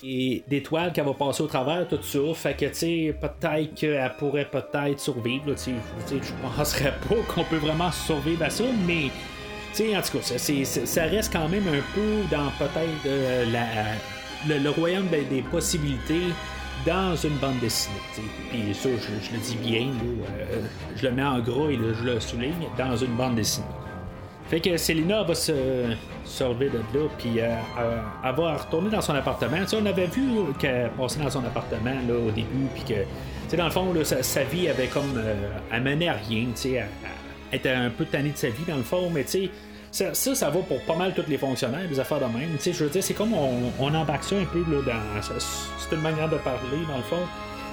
[0.02, 2.20] des toiles qu'elle va passer au travers, tout ça.
[2.36, 5.74] Fait que, tu sais, peut-être qu'elle pourrait peut-être survivre, tu sais,
[6.10, 9.10] je penserais pas qu'on peut vraiment survivre à ça, mais.
[9.74, 13.46] sais, en tout cas, ça, ça, reste quand même un peu dans peut-être euh,
[14.48, 16.32] le, royaume des possibilités
[16.86, 17.96] dans une bande dessinée.
[18.52, 20.62] Puis ça, je, le dis bien, euh,
[20.96, 23.66] je le mets en gros et je le souligne, dans une bande dessinée.
[24.48, 25.54] Fait que Selina va se,
[26.24, 27.56] sauver de là, puis euh,
[28.24, 29.58] elle, va retourner dans son appartement.
[29.74, 30.24] on avait vu
[30.60, 34.70] qu'elle passait dans son appartement là, au début, puis que, dans le fond, sa, vie
[34.70, 35.18] avait comme.
[35.18, 35.34] Euh,
[35.72, 36.46] elle menait à rien,
[37.52, 39.50] était un peu tannée de sa vie, dans le fond, mais tu sais
[39.96, 42.58] ça, ça, va pour pas mal tous les fonctionnaires, les affaires de même.
[42.62, 45.22] je veux dire, c'est comme on, on embarque ça un peu là, dans.
[45.22, 47.24] C'est une manière de parler, dans le fond.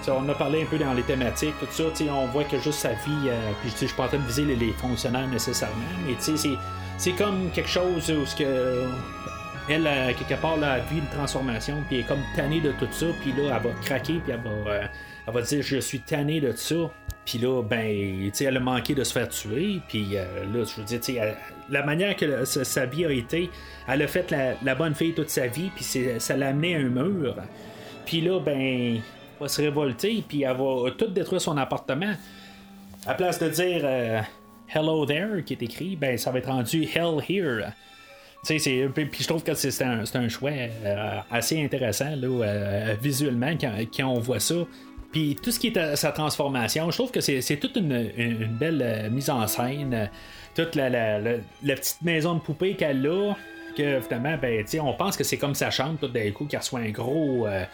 [0.09, 1.85] on a parlé un peu dans les thématiques, tout ça.
[2.13, 3.29] On voit que juste sa vie.
[3.29, 5.75] Euh, puis je suis pas en train de viser les, fonctionnaires nécessairement,
[6.07, 6.15] mais
[6.99, 8.85] c'est comme quelque chose où ce que.
[9.69, 12.73] Elle, euh, quelque part, là, a vu une transformation, puis elle est comme tannée de
[12.73, 14.87] tout ça, puis là, elle va craquer, puis elle va, euh,
[15.27, 16.91] elle va dire Je suis tannée de tout ça.
[17.25, 19.81] Puis là, ben, tu elle a manqué de se faire tuer.
[19.89, 21.13] Puis là, je veux dire, tu
[21.71, 23.51] la manière que sa, vie a été,
[23.89, 25.85] elle a fait la, bonne fille toute sa vie, puis
[26.19, 27.37] ça l'a amené à un mur.
[28.05, 29.03] Puis là, ben, elle
[29.41, 32.15] va se révolter, puis elle va tout détruire son appartement.
[33.07, 34.21] À place de dire euh,
[34.69, 37.73] Hello there, qui est écrit, ben, ça va être rendu Hell here.
[38.45, 38.59] Puis
[39.21, 44.41] je trouve que c'est un, un, choix euh, assez intéressant euh, visuellement quand, on voit
[44.41, 44.55] ça.
[45.13, 49.31] Puis tout ce qui est sa transformation, je trouve que c'est toute une, belle mise
[49.31, 50.11] en scène
[50.55, 53.35] toute la, la, petite maison de poupée qu'elle a,
[53.77, 56.81] que finalement, ben, on pense que c'est comme sa chambre, tout d'un coup, qu'elle reçoit
[56.81, 57.65] un gros euh,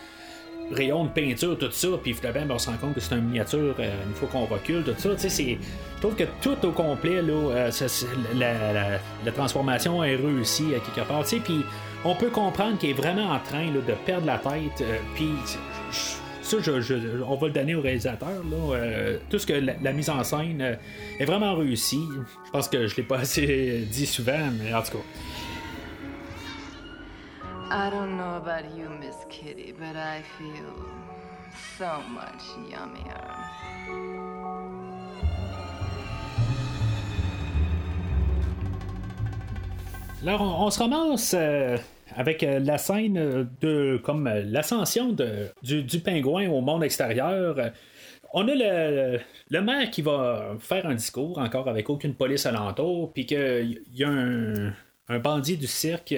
[0.70, 3.24] rayon de peinture, tout ça, puis finalement, ben, on se rend compte que c'est une
[3.24, 5.10] miniature euh, une fois qu'on recule, tout ça.
[5.16, 11.06] C'est, je trouve que tout au complet, là, euh, la, transformation est réussie à quelque
[11.06, 11.64] part, puis
[12.04, 15.30] on peut comprendre qu'il est vraiment en train de perdre la tête, puis
[16.48, 16.56] ça,
[17.26, 18.28] on va le donner au réalisateur.
[18.72, 20.74] Euh, tout ce que la, mise en scène euh,
[21.18, 22.08] est vraiment réussie.
[22.46, 25.04] Je pense que je l'ai pas assez dit souvent, mais en tout cas.
[27.70, 30.72] I don't know about you, Miss Kitty, but I feel
[31.76, 33.12] so much yummier.
[40.26, 41.76] Alors, on, se ramasse euh,
[42.16, 45.16] avec euh, la scène euh, de comme euh, l'ascension
[45.62, 47.56] du, pingouin au monde extérieur.
[48.34, 53.24] On a le, maire qui va faire un discours encore avec aucune police alentour, puis
[53.24, 56.14] qu'il y a un, bandit du cirque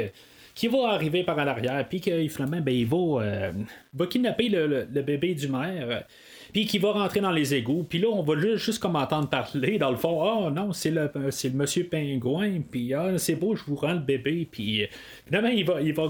[0.57, 3.53] qui va arriver par en arrière, puis que ben, il va,
[3.95, 6.05] va kidnapper le, bébé du maire
[6.53, 7.85] puis qui va rentrer dans les égouts.
[7.89, 10.91] Puis là, on va juste, juste comme entendre parler, dans le fond, oh non, c'est
[10.91, 14.87] le, c'est le monsieur pingouin, puis ah, c'est beau, je vous rends le bébé, puis
[15.27, 16.05] finalement, il va, il va,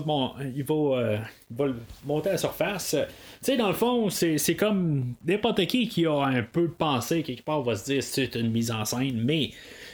[0.54, 1.18] il va, euh,
[1.50, 1.66] il va
[2.04, 2.96] monter à la surface.
[2.98, 3.06] Tu
[3.42, 7.44] sais, dans le fond, c'est, c'est comme n'importe qui qui a un peu pensé, quelque
[7.44, 9.50] part, va se dire c'est une mise en scène, mais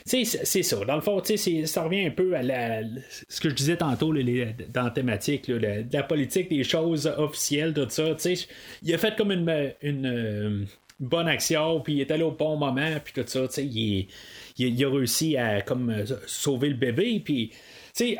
[0.07, 0.85] c'est ça.
[0.85, 2.41] Dans le fond, ça revient un peu à
[3.27, 8.15] ce que je disais tantôt dans la thématique, la, politique des choses officielles, tout ça.
[8.83, 10.65] Il a fait comme une, une, euh,
[10.99, 13.47] bonne action, puis il est allé au bon moment, puis tout ça.
[13.61, 14.07] Il,
[14.57, 15.93] il, a réussi à comme
[16.25, 17.51] sauver le bébé, puis.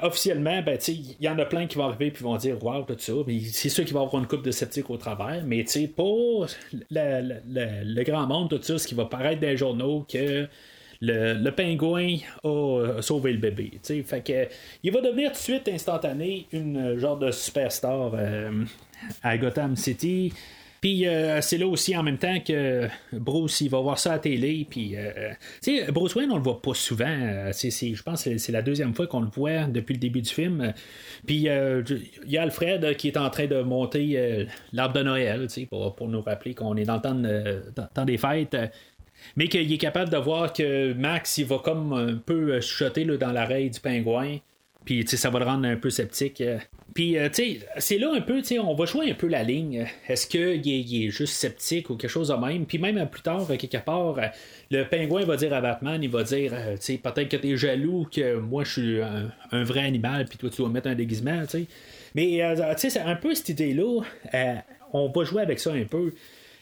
[0.02, 2.96] officiellement, ben, il y en a plein qui vont arriver et vont dire Wow, tout
[2.98, 3.14] ça.
[3.52, 5.42] C'est sûr qu'il va y avoir une coupe de sceptiques au travers.
[5.46, 5.64] Mais
[5.96, 6.48] pour
[6.92, 10.50] le grand monde, tout ça, ce qui va paraître dans les journaux que
[11.02, 13.72] le, pingouin a sauvé le bébé.
[13.84, 14.48] Fait que,
[14.84, 18.64] il va devenir tout de suite instantané une genre de superstar euh,
[19.24, 20.34] à Gotham City.
[20.80, 24.14] Puis euh, c'est là aussi en même temps que Bruce il va voir ça à
[24.14, 24.66] la télé.
[24.70, 25.34] Puis euh,
[25.92, 27.08] Bruce Wayne on le voit pas souvent.
[27.52, 30.74] je pense que c'est la deuxième fois qu'on le voit depuis le début du film.
[31.26, 35.96] Puis il y a Alfred qui est en train de monter l'arbre de Noël pour,
[35.96, 38.56] pour nous rappeler qu'on est dans le temps, dans, temps des fêtes
[39.38, 43.16] mais qu'il est capable de voir que Max, il va comme un peu chuchoter là,
[43.16, 44.40] dans l'oreille du pingouin.
[44.84, 46.42] Puis, ça va le rendre un peu sceptique.
[46.96, 49.28] Puis, euh, tu sais, c'est là un peu, tu sais, on va jouer un peu
[49.28, 49.86] la ligne.
[50.08, 52.66] Est-ce qu'il est, est, juste sceptique ou quelque chose de même?
[52.66, 54.16] Puis, même plus tard, quelque part,
[54.72, 57.56] le pingouin va dire à Batman, il va dire, euh, tu sais, peut-être que t'es
[57.58, 61.42] jaloux que moi, je suis un, vrai animal, puis toi, tu vas mettre un déguisement,
[61.42, 61.66] tu sais.
[62.16, 64.02] Mais, euh, tu sais, c'est un peu cette idée-là.
[64.94, 66.14] on va jouer avec ça un peu.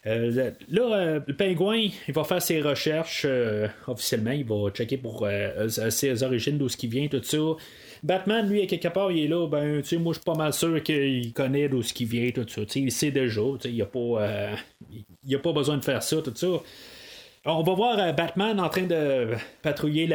[0.06, 4.30] Euh, là, euh, le pingouin, il va faire ses recherches euh, officiellement.
[4.30, 5.26] Il va checker pour
[5.88, 7.38] ses origines, d'où ce qui vient, tout ça.
[8.02, 9.48] Batman, lui, à quelque part, il est là.
[9.48, 12.30] Ben, tu sais, moi, je suis pas mal sûr qu'il connaît d'où ce qui vient,
[12.30, 12.62] tout ça.
[12.76, 13.40] il sait déjà.
[13.64, 14.56] Il a pas,
[15.24, 16.48] il a pas besoin de faire ça, tout ça.
[17.48, 19.30] On va voir Batman en train de
[19.62, 20.08] patrouiller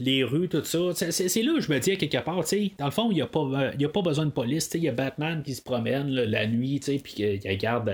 [0.00, 0.78] les rues, tout ça.
[0.94, 2.44] C'est là où je me dis à quelque part,
[2.78, 4.70] dans le fond, il n'y a, pas, a pas besoin de police.
[4.74, 7.90] Il y a Batman qui se promène la nuit, puis qu'il regarde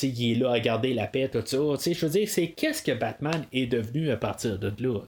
[0.00, 1.56] il est là à garder la paix, tout ça.
[1.56, 5.00] Je veux dire, c'est qu'est-ce que Batman est devenu à partir de là,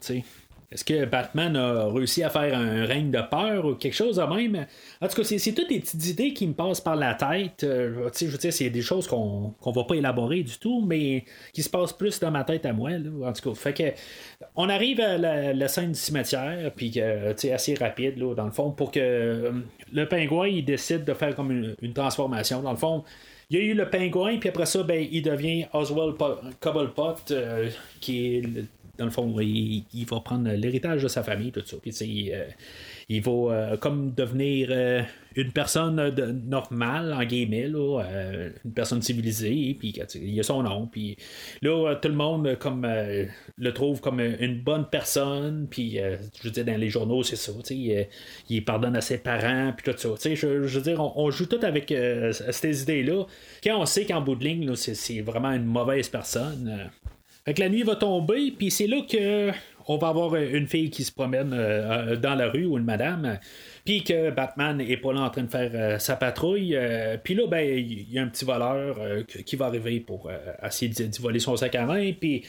[0.71, 4.23] Est-ce que Batman a réussi à faire un règne de peur ou quelque chose de
[4.23, 4.67] même?
[5.01, 7.65] En tout cas, c'est, toutes des petites idées qui me passent par la tête.
[7.65, 11.25] Euh, je veux dire, c'est des choses qu'on ne va pas élaborer du tout, mais
[11.55, 12.91] qui se passent plus dans ma tête à moi.
[12.91, 13.85] en tout cas, fait que
[14.55, 16.93] on arrive à la, scène du cimetière, puis
[17.37, 19.53] c'est assez rapide, là, dans le fond, pour que euh,
[19.93, 22.61] le pingouin il décide de faire comme une transformation.
[22.61, 23.03] Dans le fond,
[23.55, 26.17] il y a eu le pingouin, puis après ça, ben, il devient Oswald
[26.61, 28.43] Cobblepot, euh, qui est,
[28.99, 31.77] dans le fond, il, va prendre l'héritage de sa famille, tout ça.
[31.81, 32.45] Puis, euh,
[33.09, 35.07] il va euh, comme devenir
[35.37, 40.87] une personne de, normale, en guillemets, euh, une personne civilisée, puis il a son nom,
[40.87, 41.17] puis
[41.63, 46.65] là, tout le monde comme le trouve comme une bonne personne, puis je veux dire,
[46.65, 47.53] dans les journaux, c'est ça,
[48.49, 50.35] il, pardonne à ses parents, puis tout ça.
[50.35, 51.93] Je, je veux dire, on, joue tout avec
[52.33, 53.25] ces idées-là,
[53.63, 56.91] quand on sait qu'en bout de ligne, c'est vraiment une mauvaise personne.
[57.45, 59.53] Fait que la nuit va tomber, puis c'est là que
[59.87, 62.85] on va avoir une fille qui se promène euh, euh, dans la rue ou une
[62.85, 63.39] madame,
[63.85, 66.77] puis que Batman est pas là en train de faire euh, sa patrouille.
[67.23, 70.31] puis là, ben, il y a un petit voleur qui va arriver pour
[70.63, 72.13] essayer de, voler son sac à main.
[72.13, 72.45] Puis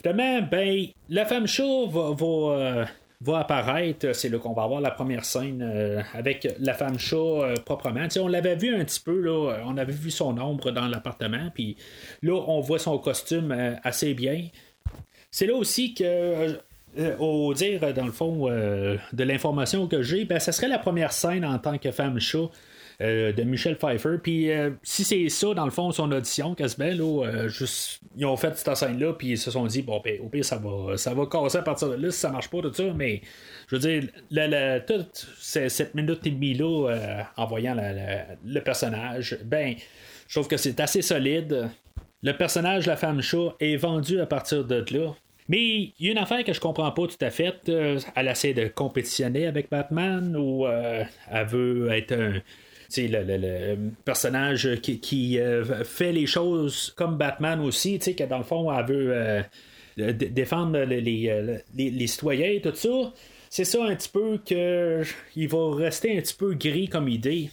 [0.00, 4.12] finalement, ben, la femme chat va, apparaître.
[4.12, 8.06] C'est là qu'on va avoir la première scène avec la femme chat proprement.
[8.20, 11.76] on l'avait vu un petit peu, là, on avait vu son ombre dans l'appartement, puis
[12.22, 14.48] là, on voit son costume assez bien.
[15.30, 16.58] C'est là aussi que
[16.98, 20.78] euh, au dire, dans le fond, euh, de l'information que j'ai, ben, ça serait la
[20.78, 22.50] première scène en tant que femme chat.
[23.00, 24.16] Euh, de Michelle Pfeiffer.
[24.20, 24.50] Puis
[24.82, 26.90] si c'est ça, dans le fond, son audition, quasiment,
[27.22, 30.28] là, juste, ils ont fait cette scène-là, puis ils se sont dit, bon, ben, au
[30.28, 32.74] pire, ça va, ça va casser à partir de là si ça marche pas, tout
[32.74, 32.92] ça.
[32.96, 33.20] Mais
[33.68, 37.76] je veux dire, la, toute cette minute et demie-là, en voyant
[38.44, 39.76] le personnage, ben,
[40.26, 41.70] je trouve que c'est assez solide.
[42.24, 45.14] Le personnage, la femme chat, est vendu à partir de là.
[45.48, 47.56] Mais il y a une affaire que je comprends pas tout à fait.
[47.68, 52.40] Euh, elle essaie de compétitionner avec Batman ou euh, elle veut être un.
[52.96, 58.72] Le, le, personnage qui, euh, fait les choses comme Batman aussi, que dans le fond,
[58.72, 63.12] elle veut défendre les, citoyens et tout ça.
[63.50, 65.02] C'est ça un petit peu que
[65.36, 67.50] il va rester un petit peu gris comme idée.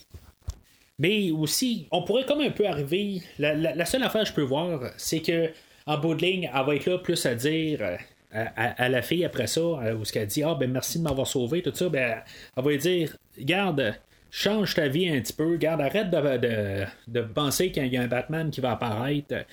[0.99, 3.21] Mais aussi, on pourrait comme un peu arriver.
[3.37, 5.49] La seule affaire que je peux voir, c'est que
[5.85, 7.97] en bout de ligne, elle va être là plus à dire euh,
[8.33, 11.27] à, la fille après ça, euh, où ce qu'elle dit Ah, ben merci de m'avoir
[11.27, 12.21] sauvé, tout ça, ben,
[12.57, 13.95] elle va lui dire Garde,
[14.31, 15.55] change ta vie un petit peu.
[15.57, 19.45] Garde, arrête de, penser qu'il y a un Batman qui va apparaître.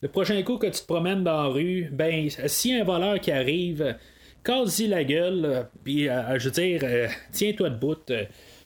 [0.00, 3.32] Le prochain coup que tu te promènes dans la rue, ben, a un voleur qui
[3.32, 3.96] arrive,
[4.44, 7.96] casse-y la gueule, puis euh, je veux dire, euh, tiens-toi debout.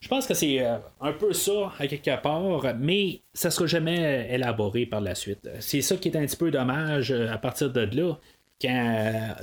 [0.03, 4.29] Je pense que c'est euh, un peu ça à quelque part, mais ça sera jamais
[4.31, 5.49] élaboré par la suite.
[5.61, 8.19] C'est ça qui est un petit peu dommage à partir de là.
[8.61, 9.35] Quand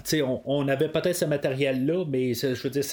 [0.45, 2.83] on, avait peut-être ce matériel-là, mais je veux dire,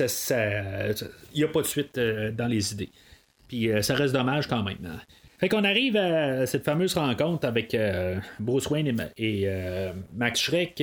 [1.34, 2.90] il n'y a pas de suite dans les idées.
[3.46, 4.78] Puis ça reste dommage quand même.
[4.84, 5.00] Hein.
[5.38, 10.82] Fait qu'on arrive à cette fameuse rencontre avec euh, Bruce Wayne et, euh, Max Schreck.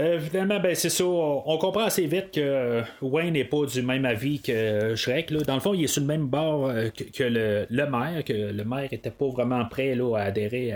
[0.00, 1.04] Euh, finalement, ben, c'est ça.
[1.04, 5.32] On, comprend assez vite que Wayne n'est pas du même avis que Shrek.
[5.32, 8.92] Dans le fond, il est sur le même bord que, le, maire, que le maire
[8.92, 10.74] était pas vraiment prêt là, à adhérer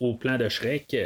[0.00, 0.96] au plan de Shrek.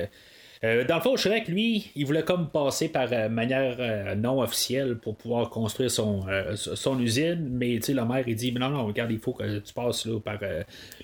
[0.65, 4.41] Euh, dans le fond, Shrek, lui, il voulait comme passer par euh, manière euh, non
[4.41, 9.13] officielle pour pouvoir construire son, son usine, mais le maire, il dit non, non, regarde,
[9.13, 10.39] il faut que tu passes là, par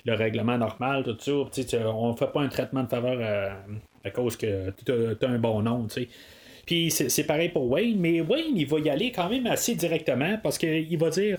[0.05, 1.31] le règlement normal, tout ça.
[1.93, 3.53] on ne fait pas un traitement de faveur
[4.03, 5.87] à cause que tu as, un bon nom.
[5.89, 6.07] sais.
[6.71, 10.37] Puis c'est pareil pour Wayne, mais Wayne, il va y aller quand même assez directement
[10.41, 11.37] parce qu'il va dire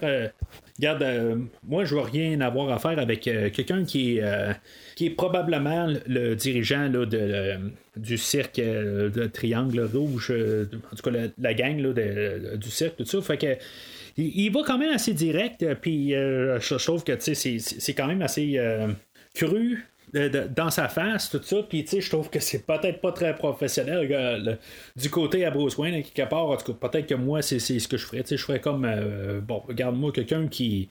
[0.78, 4.52] Regarde, euh, moi, je veux rien avoir à faire avec euh, quelqu'un qui, est, euh,
[4.94, 7.54] qui est probablement le dirigeant là, de,
[7.96, 13.22] du cirque de Triangle Rouge, en tout cas la, gang là, du cirque, tout ça.
[13.22, 13.56] Fait que.
[14.18, 18.60] Il, va quand même assez direct, puis je trouve que c'est quand même assez
[19.34, 19.82] cru
[20.14, 21.56] dans sa face, tout ça.
[21.68, 24.58] Puis, tu sais, je trouve que c'est peut-être pas très professionnel
[24.96, 26.46] du côté à Bruce Wayne, quelque part.
[26.46, 28.22] En tout cas, peut-être que moi, c'est ce que je ferais.
[28.22, 30.90] Tu sais, je ferais comme, euh, bon, regarde-moi, quelqu'un qui,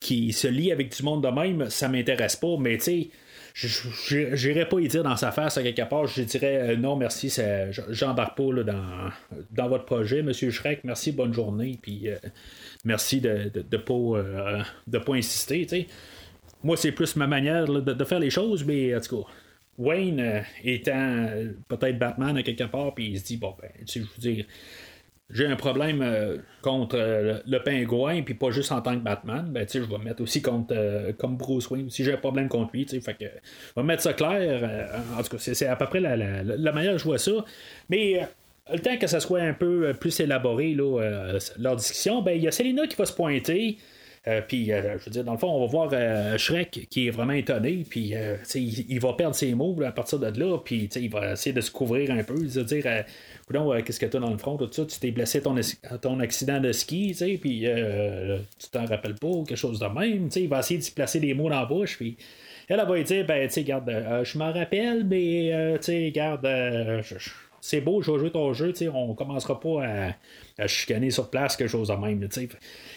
[0.00, 3.10] qui, se lie avec du monde de même, ça m'intéresse pas, mais tu
[3.54, 6.96] sais, j'irais pas y dire dans sa face à quelque part, je dirais euh, non
[6.96, 7.32] merci,
[7.88, 9.10] j'embarque pas dans,
[9.52, 12.16] dans votre projet, Monsieur Shrek, merci, bonne journée, puis euh,
[12.84, 15.86] merci de, de, de pas, de pas insister, sais
[16.64, 19.30] moi, c'est plus ma manière de, faire les choses, mais en tout cas,
[19.76, 23.70] Wayne euh, étant euh, peut-être Batman à quelque part, puis il se dit, bon, ben,
[23.86, 24.46] tu sais, je veux dire,
[25.30, 26.96] j'ai un problème euh, contre
[27.46, 30.40] le pingouin, puis pas juste en tant que Batman, ben, je vais me mettre aussi
[30.40, 30.74] contre,
[31.18, 34.14] comme Bruce Wayne, si j'ai un problème contre lui, fait que, je vais mettre ça
[34.14, 36.16] clair, en tout cas, c'est, à peu près la,
[36.72, 37.44] manière dont je vois ça,
[37.90, 38.26] mais...
[38.72, 42.52] le temps que ça soit un peu plus élaboré, leur discussion, ben, il y a
[42.52, 43.76] Selina qui va se pointer.
[44.26, 47.08] Euh, puis, euh, je veux dire, dans le fond, on va voir euh, Shrek qui
[47.08, 48.14] est vraiment étonné, puis
[48.54, 51.60] il, il, va perdre ses mots à partir de là, puis il va essayer de
[51.60, 52.82] se couvrir un peu, va dire
[53.84, 55.42] qu'est-ce que tu as dans le front, tout ça, tu t'es blessé
[55.90, 57.66] à ton, accident de ski, puis
[58.58, 61.34] tu t'en rappelles pas, quelque chose de même, il va essayer de se placer des
[61.34, 62.16] mots dans la bouche, puis
[62.68, 63.90] elle, va lui dire, ben, tu sais, garde,
[64.24, 66.48] je m'en rappelle, mais, tu sais, garde,
[67.64, 70.14] c'est beau, je vais jouer ton jeu, on commencera pas
[70.58, 72.28] à, chicaner sur place, quelque chose de même.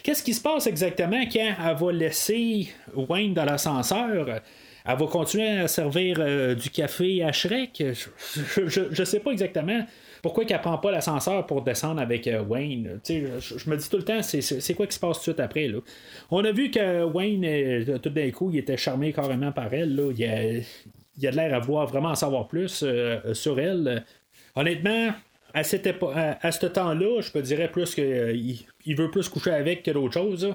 [0.02, 4.28] Qu'est-ce qui se passe exactement quand elle va laisser Wayne dans l'ascenseur?
[4.84, 7.82] Elle va continuer à servir euh, du café à Shrek?
[8.66, 9.86] Je, ne sais pas exactement
[10.22, 13.00] pourquoi qu'elle prend pas l'ascenseur pour descendre avec euh, Wayne.
[13.08, 15.68] Je, me dis tout le temps, c'est quoi qui se passe tout de suite après.
[15.68, 15.78] Là?
[16.30, 19.96] On a vu que Wayne, euh, tout d'un coup, il était charmé carrément par elle.
[19.96, 20.12] Là.
[20.14, 20.62] Il, a,
[21.16, 22.84] il a l'air à vouloir vraiment en savoir plus
[23.32, 24.04] sur elle.
[24.56, 25.12] Honnêtement,
[25.54, 29.90] à, cette ce temps-là, je peux dirais plus qu'il euh, veut plus coucher avec que
[29.90, 30.54] d'autres choses.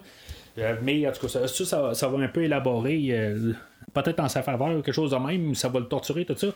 [0.60, 3.54] Euh, mais en tout cas, ça, ça, va un peu élaborer, euh,
[3.94, 6.48] peut-être en sa faveur, quelque chose de même, ça va le torturer, tout ça.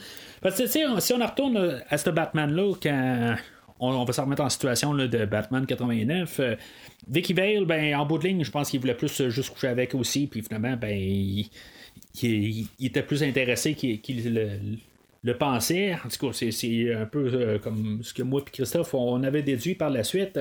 [0.42, 3.36] Parce que si on retourne à ce Batman-là, quand
[3.80, 6.42] on, va se remettre en situation de Batman 89,
[7.08, 9.96] Vicky Vale, ben, en bout de ligne, je pense qu'il voulait plus juste coucher avec
[9.96, 11.50] aussi, puis finalement, ben, il,
[12.80, 14.50] était plus intéressé qu'il le
[15.34, 15.94] pensait.
[15.94, 19.44] En tout cas, c'est un peu euh, comme ce que moi et Christophe, on avait
[19.44, 20.40] déduit par la suite.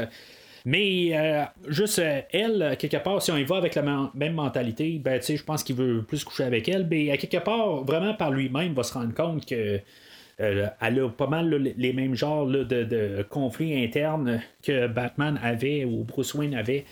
[0.64, 5.01] Mais euh, juste euh, elle, quelque part, si on y va avec la même mentalité,
[5.03, 6.87] ben, je pense qu'il veut plus coucher avec elle.
[6.91, 9.80] Mais à quelque part, vraiment par lui-même, va se rendre compte que
[10.39, 10.70] elle
[11.01, 16.55] a pas mal les mêmes genres de, conflits internes que Batman avait ou Bruce Wayne
[16.55, 16.84] avait.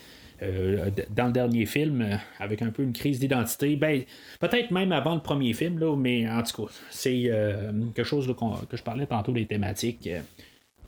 [0.43, 3.77] Euh, dans le dernier film, euh, avec un peu une crise d'identité.
[3.77, 4.03] Ben,
[4.41, 8.27] peut-être même avant le premier film, là, mais en tout cas, c'est euh, quelque chose
[8.69, 10.09] que je parlais tantôt des thématiques,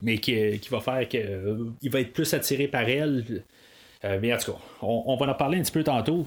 [0.03, 3.45] mais qui, va faire qu'il va être plus attiré par elle.
[4.03, 6.27] mais en tout cas, on, va en parler un petit peu tantôt.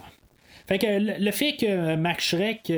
[0.65, 0.87] Fait que
[1.21, 2.71] le, fait que Max Schreck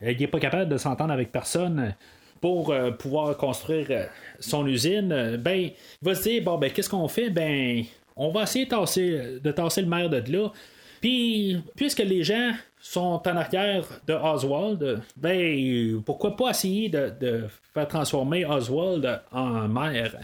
[0.00, 1.94] n'est pas capable de s'entendre avec personne
[2.40, 7.28] pour pouvoir construire son usine, ben, il va se dire bon ben qu'est-ce qu'on fait?
[7.28, 7.84] Ben
[8.20, 10.52] on va essayer de tasser, le maire de là.
[11.00, 17.88] Puis, puisque les gens sont en arrière de Oswald, ben, pourquoi pas essayer de, faire
[17.88, 20.14] transformer Oswald en maire?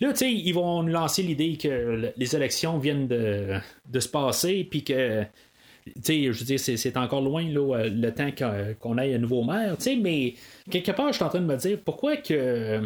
[0.00, 3.58] Là, tu sais, ils vont nous lancer l'idée que les élections viennent de,
[3.98, 5.24] se passer, puis que
[6.06, 8.30] je veux dire, c'est encore loin le temps
[8.78, 10.34] qu'on ait un nouveau maire, mais
[10.70, 12.82] quelque part, je suis en train de me dire pourquoi que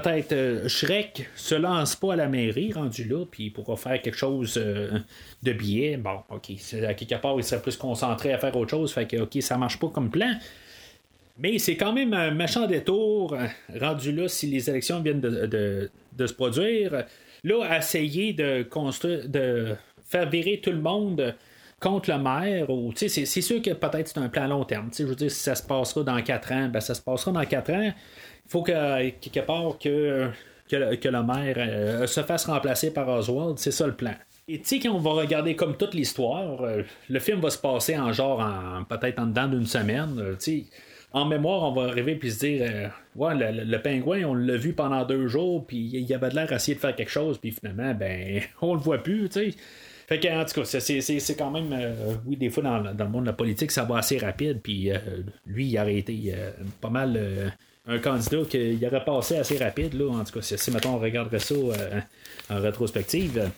[0.00, 4.02] peut-être euh, Shrek se lance pas à la mairie rendu là, puis il pourra faire
[4.02, 4.98] quelque chose euh,
[5.42, 5.96] de billet.
[5.96, 6.50] Bon, ok,
[6.86, 9.56] à quelque part, il serait plus concentré à faire autre chose, fait que ok, ça
[9.56, 10.32] marche pas comme plan.
[11.38, 13.46] Mais c'est quand même un méchant détour euh,
[13.80, 17.04] rendu là si les élections viennent de, se produire.
[17.44, 21.34] Là, essayer de construire, de faire virer tout le monde
[21.80, 24.88] contre le maire, ou c'est, sûr que peut-être c'est un plan long terme.
[24.96, 27.44] Je veux dire, si ça se passera dans 4 ans, ben ça se passera dans
[27.44, 27.92] 4 ans.
[28.48, 30.30] Faut que quelque part que,
[30.68, 34.14] que, le, maire euh, se fasse remplacer par Oswald, c'est ça le plan.
[34.46, 37.58] Et tu sais, quand on va regarder comme toute l'histoire, euh, le film va se
[37.58, 40.18] passer en genre en, peut-être en dedans d'une semaine.
[40.18, 40.36] Euh,
[41.12, 45.04] en mémoire, on va arriver puis se dire Ouais, le, pingouin, on l'a vu pendant
[45.04, 47.94] deux jours, puis il y avait l'air à essayer de faire quelque chose, puis finalement,
[47.94, 49.54] ben, on le voit plus, tu sais.
[50.06, 51.74] Fait que, en tout cas, c'est quand même.
[52.26, 54.60] oui, des fois, dans, le monde de la politique, ça va assez rapide.
[54.62, 54.90] Puis
[55.46, 56.34] lui, il a été
[56.82, 57.54] pas mal
[57.86, 61.38] un candidat qui aurait passé assez rapide, là, en tout cas, si, mettons, on regarderait
[61.38, 62.00] ça euh,
[62.50, 63.50] en rétrospective.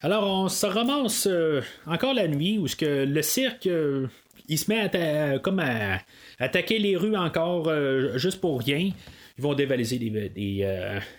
[0.00, 4.06] Alors, on se ramasse euh, encore la nuit où ce que le cirque, euh,
[4.48, 6.00] il se met à, comme à,
[6.38, 7.70] attaquer les rues encore
[8.16, 8.90] juste pour rien.
[9.36, 10.64] Ils vont dévaliser des,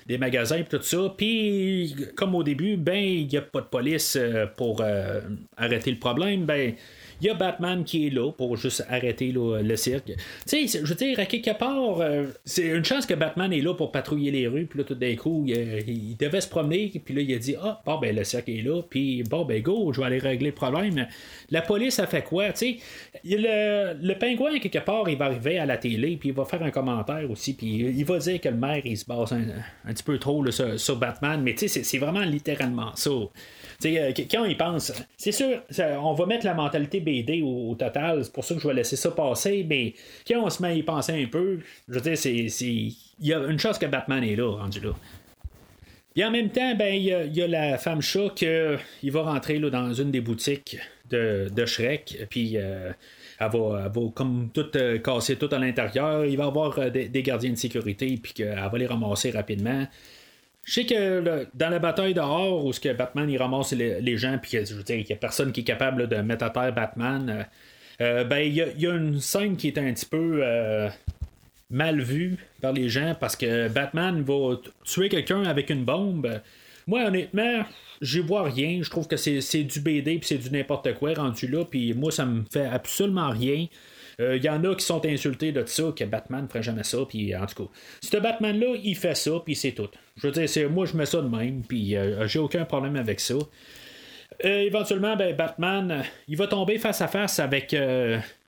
[0.08, 1.14] des, magasins et tout ça.
[1.16, 4.18] Puis, comme au début, ben, il n'y a pas de police
[4.58, 4.82] pour
[5.56, 6.46] arrêter le problème.
[6.46, 6.74] Ben,
[7.22, 10.12] il y a Batman qui est là pour juste arrêter le cirque.
[10.48, 13.62] Tu sais, je veux dire, à quelque part, euh, c'est une chance que Batman est
[13.62, 17.14] là pour patrouiller les rues, puis là, tout d'un coup, il, devait se promener, puis
[17.14, 19.92] là, il a dit Ah, bon, ben, le cirque est là, puis bon, ben, go,
[19.94, 21.08] je vais aller régler le problème.
[21.50, 22.78] La police a fait quoi, tu sais?
[23.26, 26.64] Le, le pingouin, quelque part, il va arriver à la télé, puis il va faire
[26.64, 30.04] un commentaire aussi, puis il va dire que le maire, il se base un, petit
[30.04, 33.12] peu trop sur, Batman, mais tu sais, c'est vraiment littéralement ça.
[33.86, 35.62] Euh, quand il pense, c'est sûr,
[36.02, 38.98] on va mettre la mentalité BD au, total, c'est pour ça que je vais laisser
[38.98, 39.94] ça passer, mais
[40.28, 43.40] quand on se met à y penser un peu, je veux dire, il y a
[43.40, 44.92] une chose que Batman est là, rendu là.
[46.16, 49.94] Et en même temps, ben, il y, a la femme chat qui va rentrer dans
[49.94, 50.78] une des boutiques
[51.10, 52.92] de, Shrek, puis euh,
[53.40, 56.26] elle, va, comme tout euh, casser tout à l'intérieur.
[56.26, 59.88] Il va y avoir des, des, gardiens de sécurité, puis qu'elle va les ramasser rapidement.
[60.66, 64.38] Je sais que dans la bataille dehors, où ce que Batman il ramasse les, gens,
[64.42, 66.74] puis je veux dire, il n'y a personne qui est capable de mettre à terre
[66.74, 67.44] Batman, euh,
[68.02, 70.90] euh, ben il y, a une scène qui est un petit peu euh,
[71.70, 74.56] mal vue par les gens parce que Batman va
[74.86, 76.40] tuer quelqu'un avec une bombe.
[76.88, 77.66] Moi, honnêtement,
[78.02, 78.80] j'y vois rien.
[78.82, 81.66] Je trouve que c'est du BD puis c'est du n'importe quoi rendu là.
[81.66, 83.68] Puis moi, ça me fait absolument rien.
[84.20, 86.84] Il euh, y en a qui sont insultés de ça, que Batman ne ferait jamais
[86.84, 89.88] ça, puis en tout cas, ce Batman-là, il fait ça, puis c'est tout.
[90.18, 93.22] Je veux dire, moi, je mets ça de même, puis euh, j'ai aucun problème avec
[93.22, 93.36] ça.
[94.44, 97.74] Euh, éventuellement, ben, Batman, il va tomber face à face avec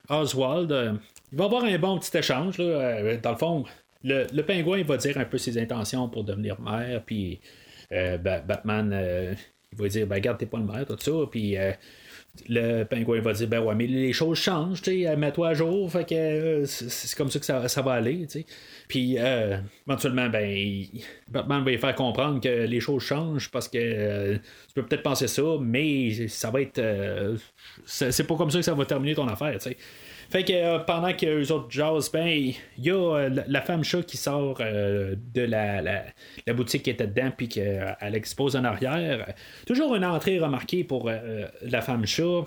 [0.09, 0.99] Oswald.
[1.31, 2.57] il va avoir un bon petit échange.
[2.57, 3.63] dans le fond,
[4.03, 7.39] le, le, pingouin va dire un peu ses intentions pour devenir maire, puis
[7.89, 9.37] Batman,
[9.71, 11.55] il va dire ben, Garde, t'es pas le maire, tout ça, puis
[12.47, 15.91] le pingouin va dire ben ouais mais les choses changent tu sais mets-toi à jour
[15.91, 18.45] fait que euh, c'est comme ça que ça, va aller tu sais.
[18.87, 19.57] Puis euh,
[19.87, 20.85] éventuellement ben
[21.27, 25.03] Batman va lui faire comprendre que les choses changent parce que euh, tu peux peut-être
[25.03, 26.81] penser ça mais ça va être
[27.85, 29.77] c'est pas comme ça que ça va terminer ton affaire tu sais
[30.31, 33.83] fait que euh, pendant que les autres jazz, ben, il y a euh, la, femme
[33.83, 38.63] chat qui sort euh, de la, la, boutique qui était dedans, puis qu'elle expose en
[38.63, 39.33] arrière.
[39.67, 41.11] Toujours une entrée remarquée pour
[41.61, 42.45] la femme chat.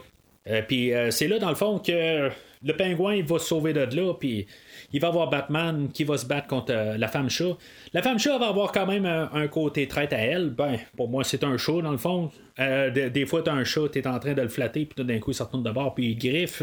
[0.66, 2.30] puis c'est là, dans le fond, que
[2.62, 4.46] le pingouin va se sauver de là, puis
[4.94, 7.56] il va avoir Batman qui va se battre contre la femme chat.
[7.92, 10.50] La femme chat va avoir quand même un, côté traite à elle.
[10.50, 12.30] Ben, pour moi, c'est un chat, dans le fond.
[12.56, 15.32] des, fois, t'as un chat, t'es en train de le flatter, puis tout d'un coup,
[15.32, 16.62] il se retourne de bord, puis il griffe.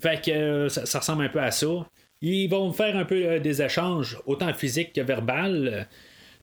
[0.00, 1.66] Fait que euh, ça, ressemble un peu à ça.
[2.20, 5.86] Ils vont faire un peu euh, des échanges, autant physiques que verbal.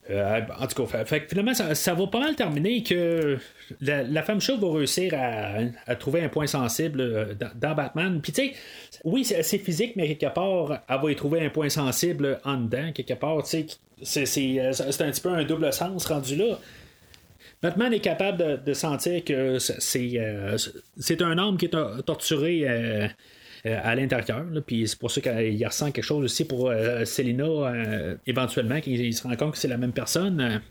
[0.10, 3.38] Euh, en tout cas, fait, finalement, ça, va pas mal terminer que
[3.82, 8.22] la, femme chauve va réussir à, trouver un point sensible dans, Batman.
[8.22, 8.54] Puis tu sais,
[9.04, 12.92] oui, c'est physique, mais quelque part, elle va y trouver un point sensible en dedans.
[12.94, 13.66] Quelque part, tu
[14.04, 16.60] sais, c'est un petit peu un double sens rendu là.
[17.62, 23.08] Batman est capable de, sentir que c'est un homme qui est torturé euh,
[23.66, 24.46] à l'intérieur.
[24.66, 29.14] Puis c'est pour ça qu'il ressent quelque chose aussi pour euh, Selina euh, éventuellement, qu'il
[29.14, 30.62] se rend compte que c'est la même personne.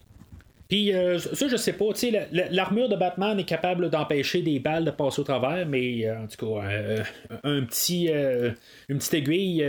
[0.69, 1.93] Puis euh, ça, je sais pas.
[1.93, 6.07] tu sais, L'armure de Batman est capable d'empêcher des balles de passer au travers, mais
[6.07, 7.05] euh, en tout cas, euh,
[7.43, 9.65] un petit, une petite aiguille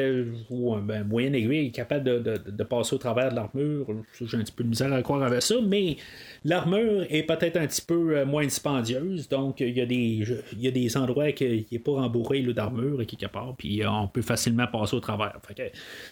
[0.50, 3.88] ou ben, une moyenne aiguille est capable de, passer au travers de l'armure.
[4.22, 5.98] J'ai un petit peu de misère à croire avec ça, mais
[6.46, 9.28] l'armure est peut-être un petit peu moins dispendieuse.
[9.28, 10.26] Donc, il y, a des,
[10.72, 15.00] des endroits qui n'est pas rembourré d'armure quelque part, puis on peut facilement passer au
[15.02, 15.38] travers.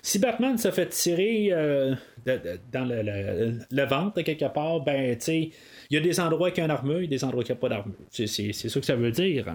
[0.01, 1.49] si Batman se fait tirer
[2.71, 5.51] dans le, le ventre quelque part, ben, il
[5.91, 7.95] y a des endroits qui ont une armure, a des endroits qui n'ont pas d'armure.
[8.09, 9.45] C'est, ça que ça veut dire.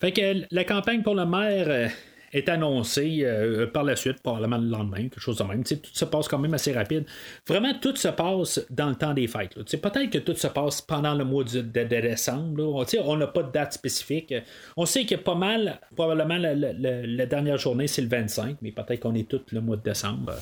[0.00, 1.88] Fait que la campagne pour le maire euh,
[2.32, 5.64] est annoncée euh, par la suite, probablement le lendemain, quelque chose de même.
[5.64, 7.04] tout se passe quand même assez rapide.
[7.46, 9.54] Vraiment, tout se passe dans le temps des fêtes.
[9.54, 12.84] Peut-être que tout se passe pendant le mois de, décembre.
[13.04, 14.34] On n'a pas de date spécifique.
[14.76, 19.14] On sait a pas mal, probablement la, dernière journée, c'est le 25, mais peut-être qu'on
[19.14, 20.32] est tout le mois de décembre.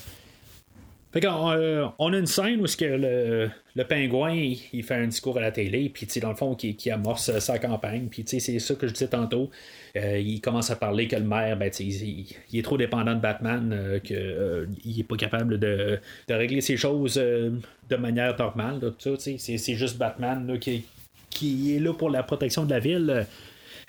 [1.15, 5.41] Fait euh, on a une scène où le, le pingouin il, fait un discours à
[5.41, 8.09] la télé, puis dans le fond, qui, amorce sa campagne.
[8.11, 9.49] Puis c'est ça que je disais tantôt.
[9.97, 13.71] Euh, il commence à parler que le maire, ben, il, est trop dépendant de Batman,
[13.73, 18.81] euh, qu'il n'est pas capable de, régler ces choses de manière normale.
[18.99, 20.85] C'est juste Batman qui,
[21.31, 23.25] qui est là pour la protection de la ville.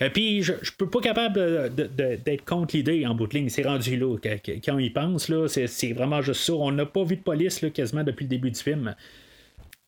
[0.01, 3.49] Euh, puis je, je peux pas capable d'être contre l'idée en bout de ligne.
[3.49, 4.17] C'est rendu là.
[4.63, 6.53] Quand y pense, c'est, vraiment juste ça.
[6.53, 8.95] On n'a pas vu de police quasiment depuis le début du film.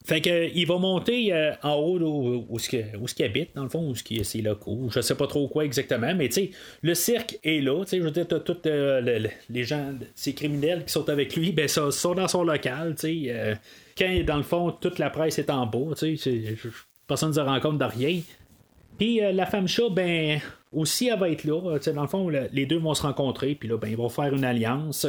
[0.05, 1.99] Fait que il va monter euh, en haut
[2.47, 4.87] où, ce qu'il habite, dans le fond, où ce qui est ses locaux.
[4.89, 6.51] Je sais pas trop quoi exactement, mais tu sais,
[6.81, 7.83] le cirque est là.
[7.91, 11.91] Je veux dire, tous euh, les gens, ces criminels qui sont avec lui, ben ça,
[11.91, 12.95] sont dans son local.
[12.97, 13.57] Tu sais,
[13.97, 16.55] quand dans le fond, toute la presse est en bas, tu sais,
[17.05, 18.21] personne ne se rend compte de rien.
[18.97, 20.39] Puis euh, la femme chat, ben,
[20.73, 21.79] aussi, elle va être là.
[21.93, 24.43] dans le fond, les deux vont se rencontrer, puis là, ben, ils vont faire une
[24.43, 25.07] alliance.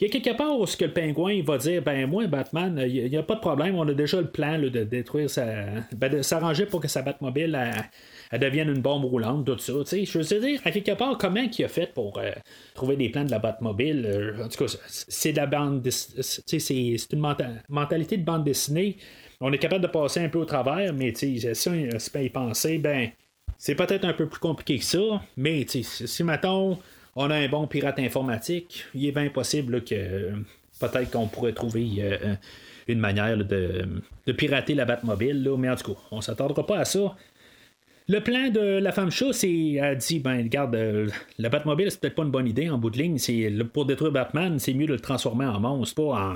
[0.00, 2.82] Il y a quelque part où ce que le pingouin va dire ben, moi, Batman,
[2.86, 5.44] il n'y a, pas de problème, on a déjà le plan de détruire sa.
[5.94, 7.58] Ben, de s'arranger pour que sa Batmobile
[8.30, 9.72] elle, devienne une bombe roulante, tout ça.
[9.74, 12.30] Je veux dire, à quelque part, comment il a fait pour euh,
[12.74, 15.86] trouver des plans de la Batmobile euh, En tout cas, c'est de la bande.
[15.90, 17.34] C'est une
[17.68, 18.96] mentalité de bande dessinée.
[19.40, 22.30] On est capable de passer un peu au travers, mais si on se peut y
[22.30, 23.10] penser, ben
[23.64, 26.78] c'est peut-être un peu plus compliqué que ça, mais si maintenant
[27.16, 30.32] on a un bon pirate informatique, il est bien possible que
[30.78, 32.34] peut-être qu'on pourrait trouver euh,
[32.88, 33.86] une manière de,
[34.36, 37.16] pirater la Batmobile, mais en tout cas, on s'attendra pas à ça.
[38.06, 41.08] Le plan de la femme chat, c'est elle dit ben regarde, euh,
[41.38, 43.16] la Batmobile c'est peut-être pas une bonne idée en bout de ligne.
[43.16, 46.34] C'est pour détruire Batman, c'est mieux de le transformer en monstre, pas en,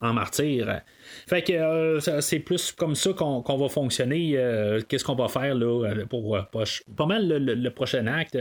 [0.00, 0.80] en martyr.
[1.26, 4.32] Fait que euh, c'est plus comme ça qu'on va fonctionner.
[4.36, 8.38] Euh, qu'est-ce qu'on va faire là, euh, pour pas mal le, prochain acte.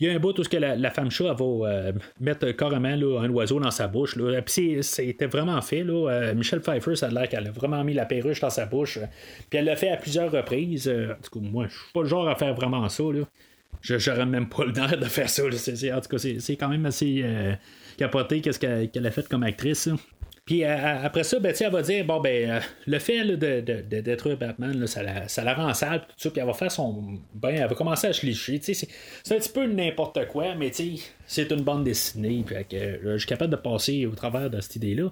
[0.00, 3.60] Il y a un bout où que la, femme chat va mettre carrément un oiseau
[3.60, 4.16] dans sa bouche.
[4.16, 4.42] Là.
[4.42, 5.84] Puis c'était vraiment fait.
[5.84, 6.32] Là.
[6.34, 8.98] Michelle Pfeiffer, ça a l'air qu'elle a vraiment mis la perruche dans sa bouche.
[9.50, 10.88] Puis elle l'a fait à plusieurs reprises.
[10.88, 13.04] en tout cas, moi, je suis pas le genre à faire vraiment ça.
[13.04, 13.24] Là.
[13.82, 15.44] J'aurais même pas le nerf de faire ça.
[15.44, 17.24] en tout cas, c'est quand même assez
[17.96, 19.88] capoté qu'est-ce qu'elle a fait comme actrice.
[20.44, 24.86] Puis après ça, ben, elle va dire bon ben euh, le fait de, détruire Batman,
[24.86, 28.08] ça, la, rend sale, tout ça, puis elle va faire son ben, elle va commencer
[28.08, 28.26] à se.
[28.60, 28.88] C'est,
[29.30, 30.70] un petit peu n'importe quoi, mais
[31.26, 32.44] c'est une bande dessinée.
[32.44, 35.10] Puis je suis capable de passer au travers de cette idée-là.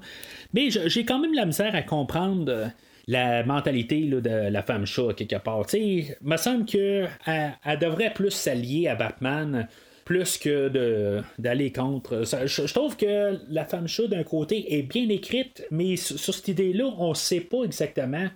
[0.52, 2.66] Mais j'ai quand même la misère à comprendre euh,
[3.06, 5.64] la mentalité de la femme chat quelque part.
[5.72, 9.66] Il me semble qu'elle elle devrait plus s'allier à Batman
[10.04, 12.24] plus que d'aller contre.
[12.24, 16.86] je, trouve que la femme chat, d'un côté, est bien écrite, mais sur, cette idée-là,
[16.98, 18.28] on ne sait pas exactement.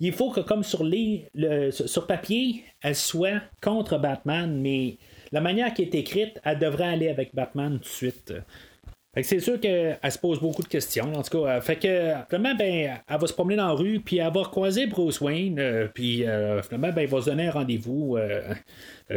[0.00, 1.26] Il faut que, comme sur, les,
[1.70, 4.98] sur papier, elle soit contre Batman, mais
[5.32, 8.34] la manière qui est écrite, elle devrait aller avec Batman tout de suite
[9.22, 11.12] c'est sûr qu'elle se pose beaucoup de questions.
[11.14, 14.18] En tout cas, fait que finalement, ben, elle va se promener dans la rue, puis
[14.18, 17.50] elle va croiser Bruce Wayne, euh, puis euh, finalement, ben, il va se donner un
[17.50, 18.42] rendez-vous euh,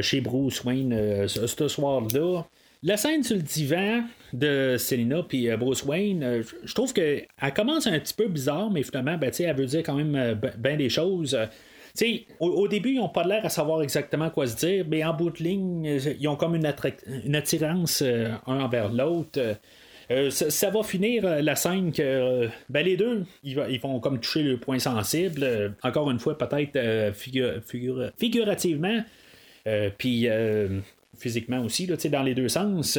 [0.02, 2.44] chez Bruce Wayne ce, soir-là.
[2.82, 8.00] La scène sur le divan de Selina puis Bruce Wayne, je trouve qu'elle commence un
[8.00, 11.38] petit peu bizarre, mais finalement, ben, elle veut dire quand même bien des choses.
[12.40, 15.14] Au, au, début, ils n'ont pas l'air à savoir exactement quoi se dire, mais en
[15.14, 16.74] bout de ligne, ils ont comme une,
[17.26, 19.58] une attirance un envers l'autre.
[20.12, 24.20] Euh, ça, va finir euh, la scène que euh, ben, les deux, ils, vont comme
[24.20, 25.76] toucher le point sensible.
[25.84, 29.04] encore une fois, peut-être figurativement,
[29.98, 30.28] puis
[31.18, 32.98] physiquement aussi, dans les deux sens.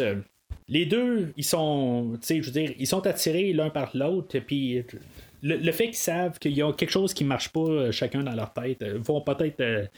[0.68, 4.84] les deux, ils sont, je veux dire, ils sont attirés l'un par l'autre, puis
[5.42, 8.52] le, fait qu'ils savent qu'il y a quelque chose qui marche pas chacun dans leur
[8.52, 9.88] tête, vont peut-être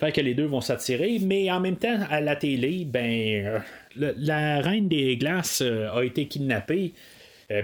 [0.00, 3.62] faire que les deux vont s'attirer, mais en même temps, à la télé, ben,
[3.96, 6.92] la reine des glaces euh, a été kidnappée.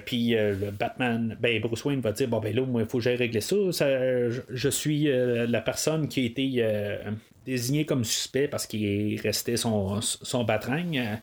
[0.04, 0.34] puis
[0.78, 3.40] Batman, ben Bruce Wayne va dire bon ben là, moi, il faut que j'aille régler
[3.40, 3.56] ça.
[3.70, 6.66] je, suis la personne qui a été
[7.44, 11.20] désignée comme suspect parce qu'il restait son, son batragne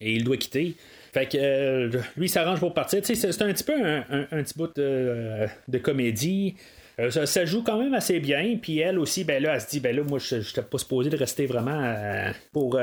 [0.00, 0.74] et il doit quitter.
[1.12, 3.00] Fait que euh, lui, s'arrange pour partir.
[3.02, 6.56] C'est un petit peu un, petit bout de comédie.
[6.98, 8.56] Euh, ça, joue quand même assez bien.
[8.60, 11.10] Puis elle aussi, ben là, elle se dit, ben là, moi, je n'étais pas supposé
[11.10, 12.80] de rester vraiment euh, pour,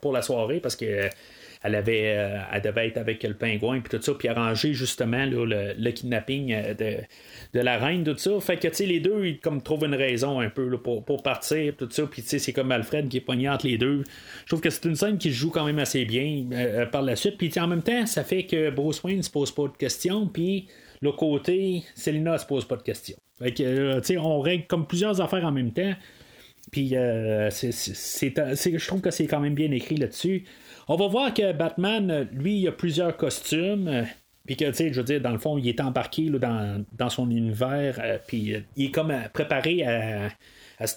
[0.00, 1.08] pour la soirée parce que
[1.62, 5.24] elle avait euh, elle devait être avec le pingouin puis tout ça puis arranger justement
[5.26, 8.38] le, kidnapping euh, de, la reine tout ça.
[8.40, 11.74] Fait que tu sais les deux ils comme trouvent une raison un peu pour, partir
[11.76, 12.04] tout ça.
[12.06, 14.04] Puis tu sais c'est comme Alfred qui est pogné entre les deux.
[14.42, 17.16] Je trouve que c'est une scène qui joue quand même assez bien euh, par la
[17.16, 17.38] suite.
[17.38, 20.66] Puis en même temps ça fait que Bruce Wayne se pose pas de questions puis
[21.02, 25.20] le côté Selina se pose pas de questions fait que sais on règle comme plusieurs
[25.20, 25.92] affaires en même temps
[26.70, 26.94] puis
[27.50, 30.46] c'est, je trouve que c'est quand même bien écrit là-dessus.
[30.88, 33.88] On va voir que Batman, lui, il a plusieurs costumes.
[33.88, 34.02] Euh,
[34.44, 38.00] puis que, je veux dire, dans le fond, il est embarqué dans, son univers.
[38.02, 40.30] Euh, puis euh, il est comme préparé à,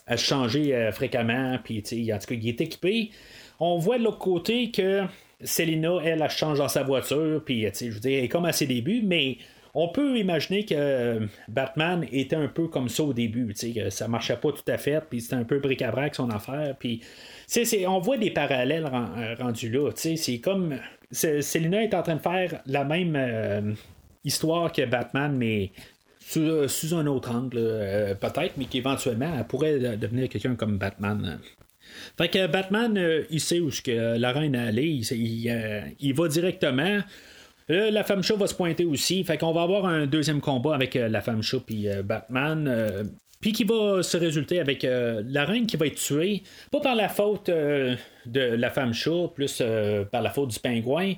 [0.08, 1.60] à, changer fréquemment.
[1.64, 3.12] Puis, en tout cas, il est équipé.
[3.60, 5.04] On voit de l'autre côté que
[5.44, 7.44] Selina, elle, elle change dans sa voiture.
[7.46, 9.04] Puis, je veux dire, elle est comme à ses débuts.
[9.04, 9.38] Mais
[9.76, 14.38] on peut imaginer que Batman était un peu comme ça au début, que ça marchait
[14.38, 17.02] pas tout à fait, puis c'était un peu bric-à-brac son affaire, puis
[17.86, 19.92] on voit des parallèles euh, rendus là.
[19.94, 20.80] C'est comme.
[21.12, 23.74] Selina est en train de faire la même euh,
[24.24, 25.72] histoire que Batman, mais
[26.20, 27.60] sous, euh, un autre angle,
[28.20, 31.40] peut-être, mais qu'éventuellement, elle pourrait devenir quelqu'un comme Batman.
[32.18, 33.00] Fait que Batman,
[33.30, 35.02] il sait où la reine est allée,
[36.00, 37.02] il, va directement.
[37.68, 39.24] La femme chat va se pointer aussi.
[39.24, 43.10] Fait qu'on va avoir un deuxième combat avec la femme chat puis Batman.
[43.46, 46.96] Puis qui va se résulter avec euh, la reine qui va être tuée, pas par
[46.96, 51.14] la faute euh, de la femme chat, plus euh, par la faute du pingouin.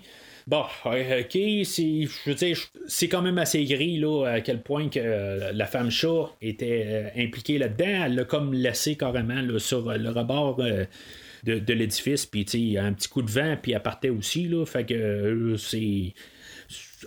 [0.45, 4.89] Bon, ok, c'est, je veux dire, c'est quand même assez gris là, à quel point
[4.89, 8.05] que la femme chat était impliquée là-dedans.
[8.05, 10.57] Elle l'a comme laissé carrément sur le rebord
[11.43, 14.49] de, l'édifice, puis un petit coup de vent, puis elle partait aussi.
[14.49, 16.13] Là, fait que c'est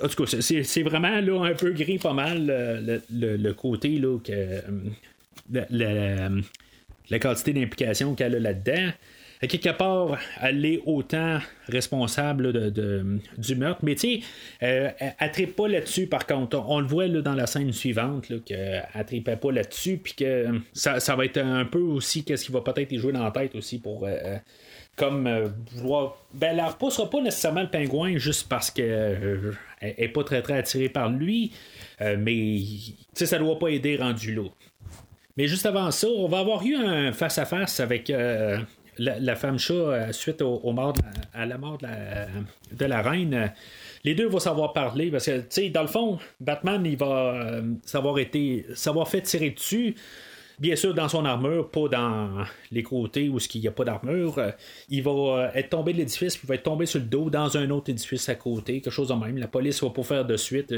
[0.02, 2.46] en tout cas, c'est vraiment là, un peu gris pas mal
[3.10, 4.62] le, côté là, que
[5.50, 8.90] la, quantité d'implication qu'elle a là-dedans.
[9.40, 12.70] Quelque part, elle est autant responsable
[13.38, 13.80] du meurtre.
[13.82, 14.20] Mais tu sais,
[14.62, 16.62] euh, elle ne pas là-dessus, par contre.
[16.68, 20.60] On, le voit là, dans la scène suivante, qu'elle ne tripait pas là-dessus, puis que
[20.74, 23.54] ça, va être un peu aussi qu'est-ce qui va peut-être y jouer dans la tête
[23.54, 24.04] aussi pour.
[24.04, 24.36] Euh,
[25.00, 26.16] comme euh, vouloir.
[26.34, 30.58] Ben, elle ne repoussera pas nécessairement le pingouin juste parce qu'elle n'est pas très très
[30.58, 31.52] attirée par lui,
[32.00, 32.60] mais
[33.14, 34.44] ça ne doit pas aider rendu là.
[35.36, 38.58] Mais juste avant ça, on va avoir eu un face-à-face avec euh,
[38.98, 40.92] la, femme chat euh, suite au, mort
[41.32, 43.52] à la mort de la, reine.
[44.04, 47.06] Les deux vont savoir parler parce que, tu sais, dans le fond, Batman, il va
[47.06, 49.94] euh, savoir, été, savoir fait tirer dessus.
[50.60, 54.38] Bien sûr, dans son armure, pas dans les côtés où il n'y a pas d'armure.
[54.90, 57.56] Il va être tombé de l'édifice, puis il va être tombé sur le dos dans
[57.56, 59.38] un autre édifice à côté, quelque chose de même.
[59.38, 60.72] La police va pas faire de suite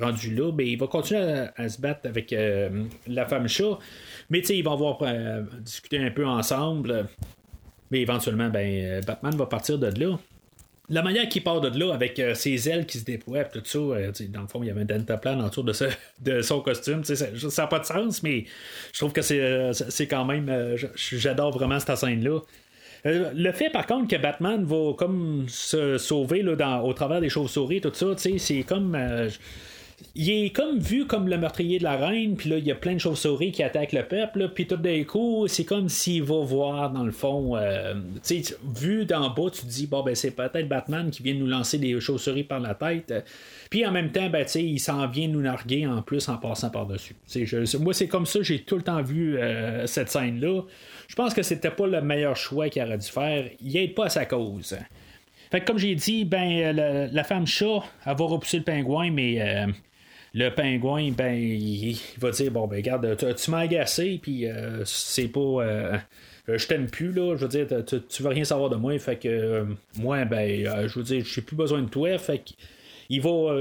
[0.00, 3.78] rendu là, ben, il va continuer à, se battre avec euh, la femme chat.
[4.30, 7.06] Mais tu sais, ils vont avoir euh, discuté un peu ensemble.
[7.90, 10.18] Mais éventuellement, ben, Batman va partir de là.
[10.90, 13.78] La manière qu'il part de là avec euh, ses ailes qui se déploient, tout ça,
[14.28, 15.72] dans le fond, il y avait un deltaplan autour de,
[16.20, 17.02] de son costume.
[17.04, 17.26] Ça
[17.62, 18.44] n'a pas de sens, mais
[18.92, 20.76] je trouve que c'est quand même.
[20.94, 22.40] J'adore vraiment cette scène-là.
[23.04, 27.80] le fait par contre que Batman va comme se sauver là, au travers des chauves-souris,
[27.80, 28.94] tout ça, c'est comme
[30.14, 32.74] il est comme vu comme le meurtrier de la reine, puis là, il y a
[32.74, 36.40] plein de chauves-souris qui attaquent le peuple, puis tout d'un coup, c'est comme s'il va
[36.44, 37.94] voir, dans le fond, euh,
[38.26, 41.34] tu sais, vu d'en bas, tu te dis, bon, ben, c'est peut-être Batman qui vient
[41.34, 43.12] nous lancer des chauves-souris par la tête.
[43.70, 46.36] Puis en même temps, ben, tu sais, il s'en vient nous narguer en plus en
[46.36, 47.16] passant par-dessus.
[47.80, 50.62] moi, c'est comme ça, j'ai tout le temps vu euh, cette scène-là.
[51.08, 53.46] Je pense que c'était pas le meilleur choix qu'il aurait dû faire.
[53.60, 54.76] Il aide pas à sa cause.
[55.50, 59.40] Fait que comme j'ai dit, ben la, femme chat, elle va repousser le pingouin, mais
[59.40, 59.66] euh,
[60.32, 65.28] le pingouin, ben il, va dire bon ben regarde, tu, m'as agacé, puis euh, c'est
[65.28, 65.40] pas.
[65.40, 65.98] Euh,
[66.48, 67.36] je t'aime plus, là.
[67.36, 68.98] Je veux dire, tu, tu veux rien savoir de moi.
[68.98, 69.66] Fait que
[69.98, 72.18] moi, ben, je veux dire, j'ai plus besoin de toi.
[72.18, 73.58] Fait qu'il va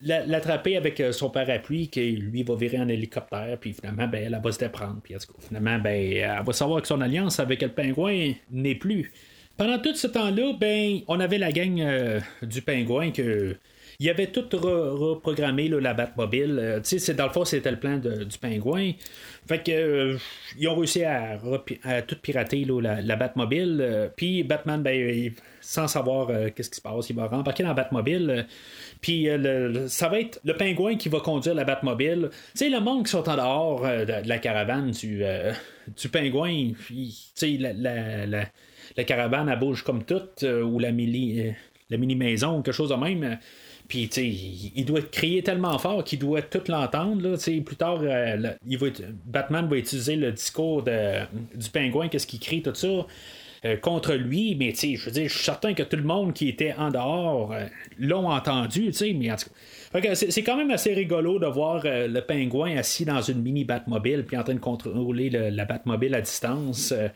[0.00, 4.52] l'attraper avec son parapluie, qui lui va virer en hélicoptère, puis finalement, ben, elle va
[4.52, 5.00] se déprendre.
[5.02, 5.14] Puis
[5.46, 9.12] finalement, ben, elle va savoir que son alliance avec le pingouin n'est plus.
[9.56, 13.56] Pendant tout ce temps-là, ben, on avait la gang euh, du pingouin que
[14.00, 16.80] il avait tout reprogrammé la Batmobile.
[16.82, 18.90] sais, dans le fond, c'était le plan du pingouin.
[19.46, 20.16] Fait que
[20.58, 21.38] ils ont réussi à,
[22.04, 24.10] tout pirater la, la, Batmobile.
[24.16, 28.46] Puis Batman, ben, sans savoir qu'est-ce qui se passe, il va rembarquer dans la Batmobile.
[29.00, 29.28] Puis
[29.86, 32.30] ça va être le pingouin qui va conduire la Batmobile.
[32.32, 35.22] Tu sais, le monde qui sont en dehors de, la caravane du,
[35.96, 38.46] du pingouin, tu sais, la la
[39.02, 41.50] caravane, elle bouge comme toute, euh, ou la mini, euh,
[41.90, 43.38] la mini-maison, ou quelque chose de même.
[43.88, 44.26] Puis, tu sais,
[44.74, 47.36] il doit crier tellement fort qu'il doit tout l'entendre.
[47.36, 48.86] Plus tard, euh, il va,
[49.26, 53.06] Batman va utiliser le discours du pingouin, qu'est-ce qu'il crie, tout ça.
[53.82, 56.74] contre lui, mais je veux dire, je suis certain que tout le monde qui était
[56.78, 57.54] en dehors
[57.98, 59.54] l'ont entendu, mais en tout cas,
[60.14, 64.24] c'est quand même assez rigolo de voir euh, le pingouin assis dans une mini Batmobile
[64.24, 66.92] puis en train de contrôler la Batmobile à distance.
[66.92, 67.08] Euh.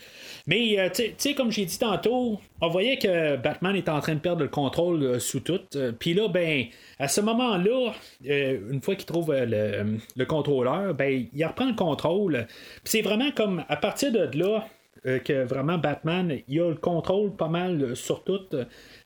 [0.46, 4.14] mais euh, tu sais, comme j'ai dit tantôt, on voyait que Batman est en train
[4.14, 5.60] de perdre le contrôle sous tout.
[5.98, 6.66] Puis là, ben,
[7.00, 7.92] à ce moment-là,
[8.24, 12.46] une fois qu'il trouve le, contrôleur, ben, il reprend le contrôle.
[12.84, 14.66] C'est vraiment comme à partir de là
[15.04, 18.40] que vraiment Batman, il a le contrôle pas mal sur tout.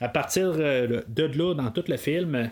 [0.01, 2.51] À partir de là, dans tout le film,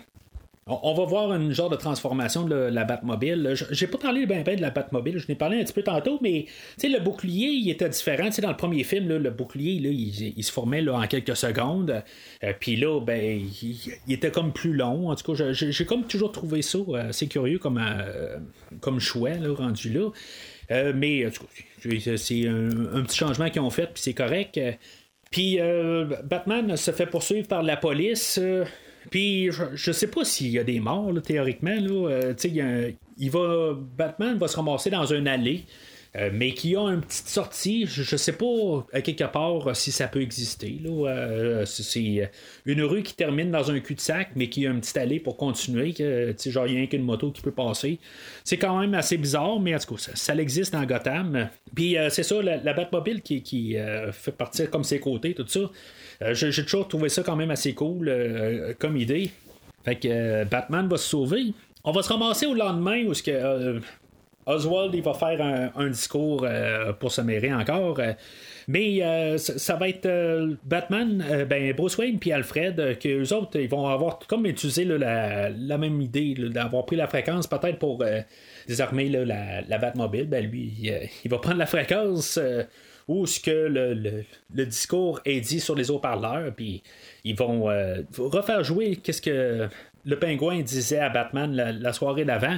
[0.83, 3.53] on va voir une genre de transformation de la Batmobile.
[3.71, 6.19] J'ai pas parlé bien ben de la Batmobile, je n'ai parlé un petit peu tantôt,
[6.21, 6.45] mais
[6.83, 8.29] le bouclier il était différent.
[8.41, 12.03] dans le premier film, le bouclier il, se formait là, en quelques secondes.
[12.43, 15.09] Euh, puis là, ben, il, était comme plus long.
[15.09, 18.37] En tout cas, j'ai comme toujours trouvé ça euh, assez curieux comme, euh,
[18.79, 20.09] comme choix rendu là.
[20.93, 21.27] mais
[22.17, 24.59] c'est un, petit changement qu'ils ont fait, puis c'est correct.
[25.31, 25.59] Puis
[26.23, 28.39] Batman se fait poursuivre par la police.
[29.09, 31.75] Puis je, sais pas s'il y a des morts, théoriquement.
[31.75, 35.63] Là, euh, il, va, Batman va se ramasser dans un allée.
[36.17, 39.93] Euh, mais qui a une petite sortie, je, ne sais pas à quelque part si
[39.93, 40.77] ça peut exister.
[40.85, 42.29] Euh, c'est
[42.65, 45.93] une rue qui termine dans un cul-de-sac, mais qui a une petite allée pour continuer.
[45.93, 47.99] Que, genre, il n'y a qu'une moto qui peut passer.
[48.43, 51.49] C'est quand même assez bizarre, mais en tout cas, ça, existe dans Gotham.
[51.73, 53.77] Puis c'est ça, la, Batmobile qui,
[54.11, 55.61] fait partir comme ses côtés, tout ça.
[56.21, 59.31] Euh, j'ai toujours trouvé ça quand même assez cool euh, comme idée.
[59.83, 61.53] Fait que euh, Batman va se sauver.
[61.83, 63.81] On va se ramasser au lendemain où ce que
[64.45, 66.45] Oswald il va faire un, discours
[66.99, 67.99] pour se mêler encore.
[68.67, 73.87] mais ça, va être Batman, ben Bruce Wayne puis Alfred, que les autres ils vont
[73.87, 78.03] avoir comme utilisé la, même idée d'avoir pris la fréquence peut-être pour
[78.67, 80.27] désarmer la, Batmobile.
[80.27, 80.91] Ben lui,
[81.23, 82.39] il va prendre la fréquence
[83.11, 86.81] où ce que le, discours est dit sur les haut-parleurs, puis
[87.23, 89.67] ils vont euh, refaire jouer qu'est-ce que
[90.05, 92.57] le pingouin disait à Batman la soirée d'avant.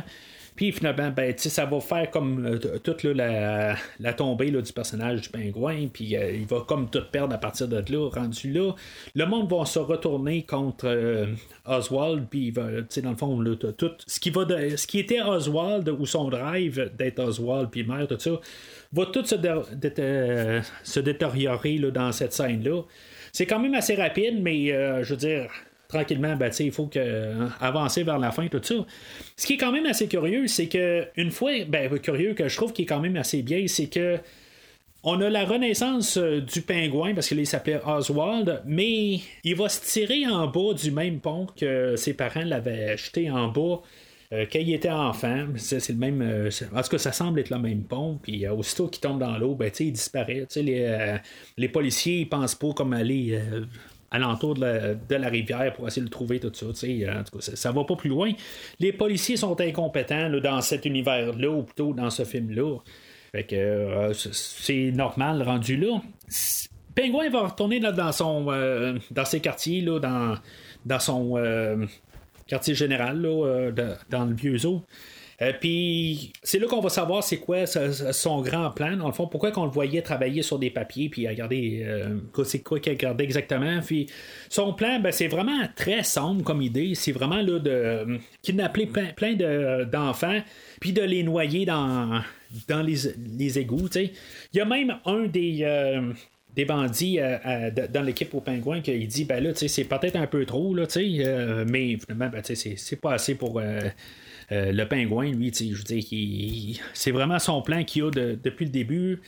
[0.55, 3.75] Puis finalement, ben, ça va faire comme euh, toute la,
[4.15, 5.87] tombée du personnage du pingouin.
[5.91, 8.73] Puis euh, il va comme tout perdre à partir de là, rendu là.
[9.15, 11.27] Le monde va se retourner contre euh,
[11.65, 12.27] Oswald.
[12.29, 12.63] Puis il va,
[13.01, 13.43] dans le fond,
[13.77, 18.07] tout, ce, qui va ce qui était Oswald ou son drive d'être Oswald, puis mère,
[18.07, 18.39] tout ça,
[18.91, 19.35] va tout se,
[20.83, 22.83] se détériorer dans cette scène-là.
[23.31, 24.67] C'est quand même assez rapide, mais
[25.03, 25.49] je veux dire
[25.93, 28.75] tranquillement, ben, il faut que, hein, avancer vers la fin, tout ça.
[29.37, 32.55] Ce qui est quand même assez curieux, c'est que une fois, ben, curieux que je
[32.55, 34.19] trouve qui est quand même assez bien, c'est que
[35.05, 39.81] on a la renaissance euh, du pingouin parce qu'il s'appelait Oswald, mais il va se
[39.81, 43.81] tirer en bas du même pont que ses parents l'avaient jeté en bas.
[44.31, 46.21] Euh, quand il était enfant, c'est le même.
[46.21, 48.17] Euh, en tout cas, ça semble être le même pont.
[48.23, 50.47] Puis aussitôt qu'il tombe dans l'eau, ben, il disparaît.
[50.55, 51.17] Les,
[51.57, 53.37] les policiers, ils pensent pas comme aller
[54.13, 56.67] alentour de la, rivière pour essayer de le trouver, tout ça.
[56.67, 58.31] En tout cas, ça, va pas plus loin.
[58.79, 62.77] Les policiers sont incompétents dans cet univers-là, ou plutôt dans ce film-là.
[63.31, 65.99] Fait que euh, c'est normal rendu là.
[66.95, 70.35] Pingouin va retourner dans son euh, dans ses quartiers, là, dans,
[70.85, 71.83] dans son euh,
[72.45, 73.71] quartier général, là,
[74.11, 74.83] dans le vieux zoo.
[75.43, 78.95] Euh, puis c'est là qu'on va savoir c'est quoi son grand plan.
[78.95, 82.59] Dans le fond, pourquoi qu'on le voyait travailler sur des papiers, puis regarder euh, c'est
[82.59, 83.79] quoi qu'il regardait exactement.
[83.85, 84.07] Puis
[84.49, 86.95] son plan, ben, c'est vraiment très sombre comme idée.
[86.95, 89.33] C'est vraiment là de euh, kidnapper plein, plein
[89.85, 90.39] d'enfants,
[90.79, 92.21] puis de les noyer dans,
[92.67, 92.97] dans les,
[93.37, 93.89] les égouts.
[93.95, 94.11] Il
[94.53, 95.67] y a même un des
[96.55, 97.17] des bandits
[97.91, 100.85] dans l'équipe au pingouin qui dit ben là c'est peut-être un peu trop là,
[101.67, 103.59] mais finalement ben, c'est pas assez pour
[104.51, 108.71] euh, le pingouin, lui, je veux dire, c'est vraiment son plan qu'il a depuis le
[108.71, 109.21] début.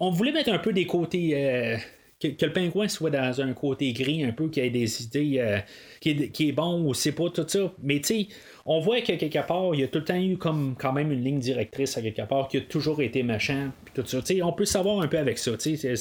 [0.00, 1.32] on voulait mettre un peu des côtés.
[1.34, 1.76] Euh,
[2.20, 5.58] que, le pingouin soit dans un côté gris un peu, qui ait des idées, euh,
[6.00, 7.72] qui, est, qui, est, bon ou c'est pas tout ça.
[7.82, 8.28] Mais tu sais,
[8.66, 11.12] on voit que quelque part, il y a tout le temps eu comme quand même
[11.12, 14.18] une ligne directrice à quelque part qui a toujours été machin, tout ça.
[14.42, 15.52] on peut savoir un peu avec ça.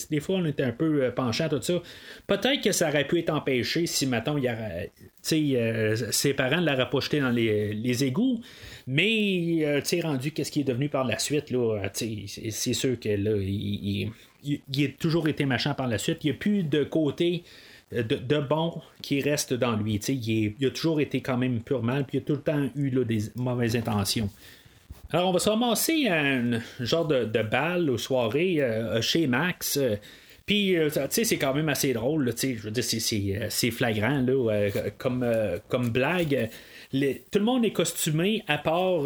[0.10, 1.82] Des fois, on était un peu euh, penchant, tout ça.
[2.28, 7.00] Peut-être que ça aurait pu être empêché si, maintenant il euh, ses parents l'auraient pas
[7.20, 8.42] dans les, égouts.
[8.88, 13.10] Mais, euh, tu rendu qu'est-ce qui est devenu par la suite, là, c'est sûr que
[13.10, 16.24] là, a toujours été machin par la suite.
[16.24, 17.44] Il n'y a plus de côté
[17.92, 19.96] de, bon qui reste dans lui.
[19.96, 22.70] Il, il, a toujours été quand même pur mal, puis il a tout le temps
[22.76, 24.30] eu des mauvaises intentions.
[25.12, 29.26] Alors, on va se ramasser à un genre de, de bal ou soirée euh, chez
[29.26, 29.78] Max.
[29.78, 29.96] Euh,
[30.46, 34.70] puis, euh, tu sais, c'est quand même assez drôle, je veux dire, c'est flagrant, là,
[34.98, 35.26] comme,
[35.68, 36.50] comme blague.
[36.92, 39.04] tout le monde est costumé à part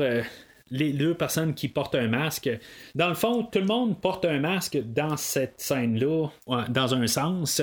[0.71, 2.49] les deux personnes qui portent un masque.
[2.95, 6.27] Dans le fond, tout le monde porte un masque dans cette scène-là,
[6.69, 7.61] dans un sens.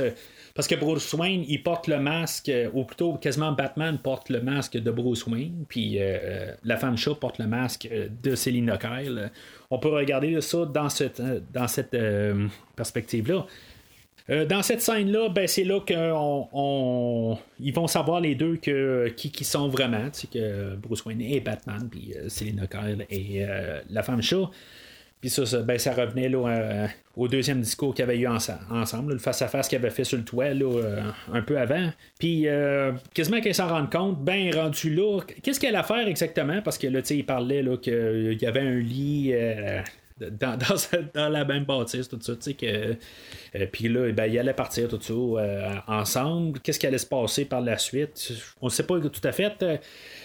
[0.61, 4.43] Parce que Bruce Wayne, il porte le masque, euh, ou plutôt quasiment Batman porte le
[4.43, 7.89] masque de Bruce Wayne, puis euh, euh, la femme chat porte le masque
[8.23, 9.33] de Selina Kyle.
[9.71, 11.97] On peut regarder ça dans cette, dans cette
[12.77, 13.47] perspective-là.
[14.45, 19.31] dans cette scène-là, ben, c'est là qu'ils on, ils vont savoir les deux que, qui,
[19.31, 23.47] qui sont vraiment, que Bruce Wayne est Batman, puis Selina Kyle et
[23.89, 24.51] la femme chat.
[25.23, 26.89] Puis ça, ça, ben, ça revenait là,
[27.21, 30.25] au deuxième discours qu'il y avait eu ensemble, le face-à-face qu'il avait fait sur le
[30.25, 31.03] toit là, euh,
[31.35, 31.91] un peu avant.
[32.19, 36.09] Puis euh, quasiment qu'elle s'en rende compte, ben rendu là, qu'est-ce qu'elle a à faire
[36.09, 36.63] exactement?
[36.63, 39.35] Parce que là, il parlait qu'il y avait un lit.
[40.21, 43.65] Dans, la même bâtisse, tout ça, tu sais, que.
[43.73, 46.61] puis là, ben, il allait partir tout ça ensemble.
[46.61, 48.31] Qu'est-ce qui allait se passer par la suite?
[48.61, 49.65] On ne sait pas tout à fait.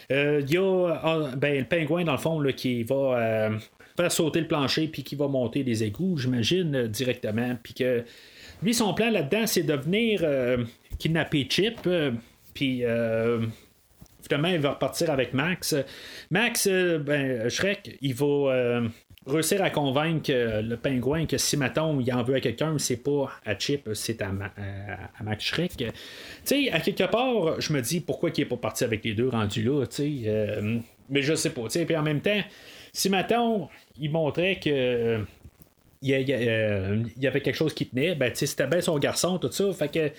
[0.09, 3.51] Il y a ben, le pingouin, dans le fond, là, qui va
[3.95, 7.57] faire sauter le plancher puis qui va monter des égouts, j'imagine, euh, directement.
[7.61, 8.03] Puis que
[8.61, 10.63] lui, son plan là-dedans, c'est de venir euh,
[10.99, 11.79] kidnapper Chip.
[11.87, 12.11] Euh,
[12.53, 12.83] puis
[14.23, 15.75] finalement, il va repartir avec Max.
[16.31, 18.81] Max, ben, Shrek, il va
[19.27, 23.29] réussir à convaincre le pingouin que si, mettons, il en veut à quelqu'un, c'est pas
[23.45, 24.31] à Chip, c'est à,
[25.21, 25.75] Max Shrek.
[25.75, 25.85] Tu
[26.45, 29.27] sais, à quelque part, je me dis pourquoi il est pas parti avec les deux
[29.27, 30.61] rendus là, tu sais.
[31.09, 31.85] mais je sais pas, tu sais.
[31.85, 32.41] Puis en même temps,
[32.95, 33.67] si, mettons,
[33.99, 35.25] il montrait que
[36.11, 39.71] euh, il y, avait quelque chose qui tenait, ben, c'était bien son garçon, tout ça.
[39.73, 40.11] Fait que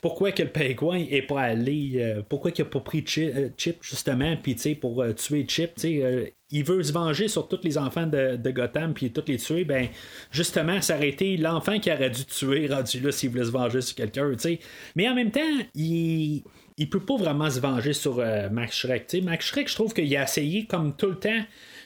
[0.00, 3.78] pourquoi que le pingouin est pas allé, euh, pourquoi qu'il a pas pris euh, Chip,
[3.82, 8.94] justement, puis pour tuer Chip, il veut se venger sur tous les enfants de, Gotham,
[8.94, 9.88] puis tous les tuer, ben,
[10.30, 14.30] justement, été l'enfant qui aurait dû tuer, rendu là, s'il voulait se venger sur quelqu'un,
[14.94, 15.40] Mais en même temps,
[15.74, 16.42] il
[16.78, 18.16] il peut pas vraiment se venger sur
[18.50, 19.14] Max Shrek.
[19.22, 21.42] Max Shrek, je trouve qu'il a essayé comme tout le temps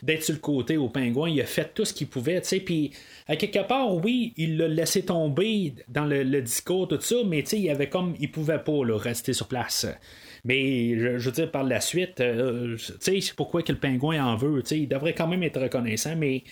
[0.06, 1.28] d'être sur le côté au pingouin.
[1.28, 2.40] Il a fait tout ce qu'il pouvait.
[2.40, 2.92] Puis,
[3.26, 7.70] à quelque part, oui, il l'a laissé tomber dans le, discours, tout ça, mais il
[7.70, 8.14] avait comme.
[8.20, 9.86] Il pouvait pas rester sur place.
[10.44, 14.36] Mais je, veux dire, par la suite, euh, sais, c'est pourquoi que le pingouin en
[14.36, 14.62] veut.
[14.70, 16.44] Il devrait quand même être reconnaissant, mais.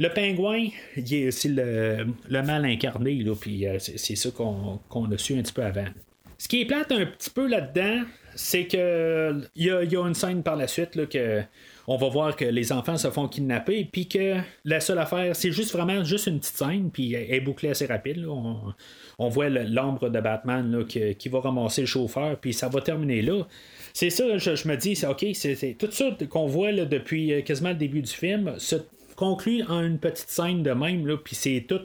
[0.00, 5.42] Le pingouin, c'est le, mal incarné, là, puis euh, c'est, ça qu'on, a su un
[5.42, 5.86] petit peu avant.
[6.38, 8.04] Ce qui est plate un petit peu là-dedans,
[8.36, 11.42] c'est que il y, a, une scène par la suite là, que
[11.90, 14.36] on va voir que les enfants se font kidnapper, puis que
[14.66, 17.86] la seule affaire, c'est juste vraiment juste une petite scène, puis elle est bouclée assez
[17.86, 18.26] rapide.
[18.26, 23.46] On, voit l'ombre de Batman qui, va ramasser le chauffeur, puis ça va terminer là.
[23.94, 27.70] C'est ça, je, me dis, c'est ok, c'est tout ça qu'on voit depuis euh, quasiment
[27.70, 28.76] le début du film se
[29.16, 31.80] conclut en une petite scène de même, puis c'est tout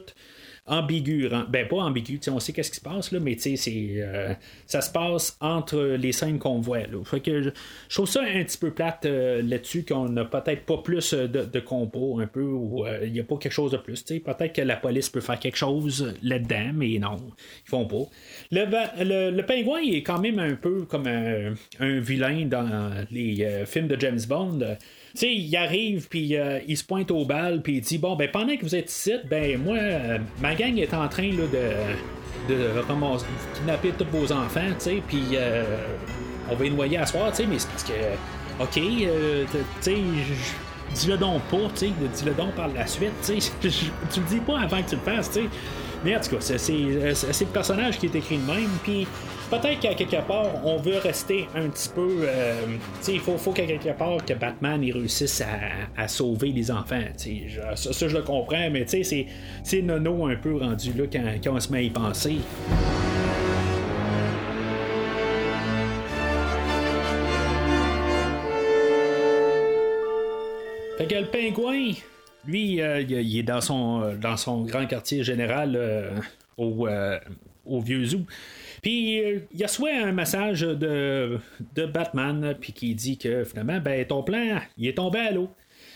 [0.65, 1.29] ambigu.
[1.49, 3.57] Ben, pas ambigu, on sait qu'est-ce qui se passe, là, mais c'est,
[3.97, 4.33] euh,
[4.65, 6.79] ça se passe entre les scènes qu'on voit.
[6.79, 7.03] Là.
[7.03, 7.49] Fait que je,
[7.89, 11.59] trouve ça un petit peu plate euh, là-dessus, qu'on n'a peut-être pas plus de, de
[11.59, 14.03] compos un peu, ou euh, il n'y a pas quelque chose de plus.
[14.03, 17.17] Peut-être que la police peut faire quelque chose là-dedans, mais non,
[17.65, 18.05] ils font pas.
[18.51, 23.99] Le, le, pingouin est quand même un peu comme un vilain dans les films de
[23.99, 24.59] James Bond
[25.19, 28.29] sais, il arrive, puis euh, il se pointe au bal, puis il dit Bon, ben
[28.31, 31.43] pendant que vous êtes ici, ben moi, euh, ma gang est en train là,
[32.47, 33.25] de, de ramasser,
[33.55, 35.63] kidnapper tous vos enfants, tu sais, puis euh,
[36.49, 37.93] on va les noyer à soir, tu sais, mais c'est parce que,
[38.59, 39.97] ok, tu sais,
[40.95, 44.61] dis-le donc pas, tu sais, dis-le donc par la suite, tu tu le dis pas
[44.61, 45.49] avant que tu le fasses, tu sais.
[46.03, 49.07] Mais en tout cas, c'est le personnage qui est écrit de même, puis
[49.59, 52.21] peut-être qu'à quelque part, on veut rester un petit peu.
[52.21, 52.55] Euh,
[53.07, 55.41] il faut, qu'à quelque part que Batman réussisse
[55.95, 57.01] à, sauver les enfants.
[57.75, 61.71] Ça, je le comprends, mais c'est nono un peu rendu là quand, quand on se
[61.71, 62.37] met à y penser.
[70.97, 71.93] Fait que le pingouin,
[72.45, 76.11] lui, euh, il est dans son, dans son grand quartier général euh,
[76.57, 76.87] au,
[77.65, 78.25] au vieux zoo.
[78.83, 79.23] Puis
[79.53, 81.39] il a soit un message de,
[81.91, 85.49] Batman, puis qui dit que finalement, ben, ton plan, il est tombé à l'eau.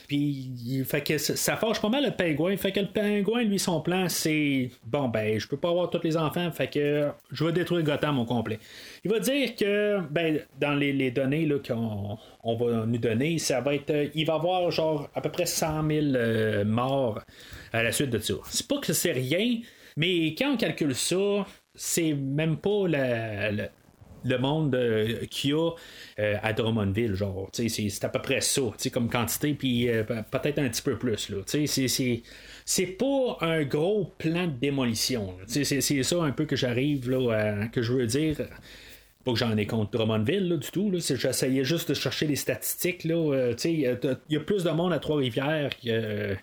[0.07, 2.55] Puis, fait que ça fâche pas mal le pingouin.
[2.55, 6.01] Fait que le pingouin, lui, son plan, c'est bon, ben, je peux pas avoir tous
[6.01, 8.57] les enfants, fait que je vais détruire Gotham au complet.
[9.03, 13.59] Il va dire que, ben, dans les, données là, qu'on on va nous donner, ça
[13.59, 13.93] va être.
[14.15, 17.19] Il va avoir, genre, à peu près 100 000 euh, morts
[17.73, 18.35] à la suite de ça.
[18.45, 19.59] C'est pas que c'est rien,
[19.97, 21.45] mais quand on calcule ça,
[21.77, 25.71] c'est même pas le monde euh, qu'il y a
[26.19, 30.69] euh, à Drummondville, genre, c'est à peu près ça, comme quantité, puis euh, peut-être un
[30.69, 31.37] petit peu plus, là,
[32.65, 37.81] c'est pas un gros plan de démolition, c'est ça un peu que j'arrive, là, que
[37.81, 38.37] je veux dire,
[39.23, 40.89] pas que j'en ai contre Drummondville là, du tout.
[40.93, 43.03] J'essayais juste de chercher les statistiques.
[43.03, 43.11] Il
[44.29, 46.33] y, a plus de monde à Trois-Rivières que,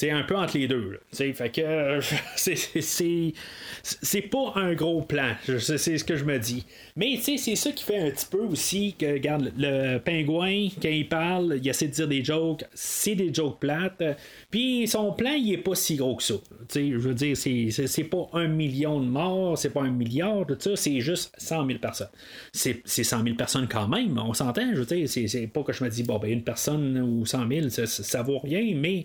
[0.00, 0.98] c'est un peu entre les deux.
[1.12, 2.00] Fait que
[3.82, 5.34] c'est pas un gros plan.
[5.58, 6.64] C'est ce que je me dis.
[6.96, 11.06] Mais c'est ça qui fait un petit peu aussi que, regarde, le pingouin, quand il
[11.06, 14.02] parle, il essaie de dire des jokes, c'est des jokes plates.
[14.50, 16.34] Puis son plan, il est pas si gros que ça.
[16.74, 20.76] je veux dire, c'est pas un million de morts, c'est pas un milliard, tout ça,
[20.76, 22.08] c'est juste 100 000 personnes.
[22.54, 25.84] C'est 100 000 personnes quand même, on s'entend, je veux dire, c'est pas que je
[25.84, 29.04] me dis, bon, ben une personne ou 100 000, ça, ça vaut rien, mais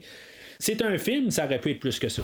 [0.60, 2.24] c'est un film, ça aurait pu être plus que ça.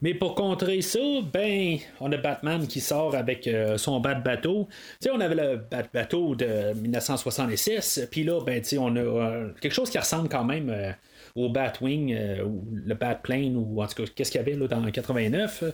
[0.00, 1.00] Mais pour contrer ça,
[1.32, 4.68] ben, on a Batman qui sort avec euh, son bat bateau.
[5.00, 8.94] Tu sais, on avait le bat bateau de 1966, puis là, ben, tu sais, on
[8.94, 10.92] a euh, quelque chose qui ressemble quand même euh,
[11.34, 14.88] au Batwing ou le Batplane ou en tout cas, qu'est-ce qu'il y avait là dans
[14.88, 15.64] 89.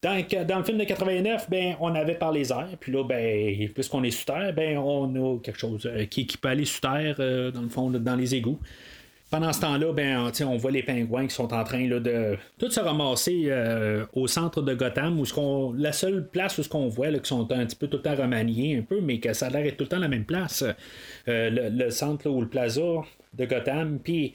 [0.00, 4.02] Dans, le film de 89, ben, on avait par les airs, puis là, ben, puisqu'on
[4.02, 7.16] est sous terre, ben, on a quelque chose qui, qui, peut aller sous terre,
[7.52, 8.60] dans le fond, dans les égouts.
[9.30, 12.70] Pendant ce temps-là, ben, on voit les pingouins qui sont en train là, de tout
[12.70, 16.88] se ramasser euh, au centre de Gotham, où qu'on, la seule place où ce qu'on
[16.88, 19.34] voit, là, qui sont un petit peu tout le temps remaniés, un peu, mais que
[19.34, 20.64] ça a l'air tout le temps la même place,
[21.28, 22.80] euh, le, centre ou le plaza
[23.34, 23.98] de Gotham.
[23.98, 24.32] Puis,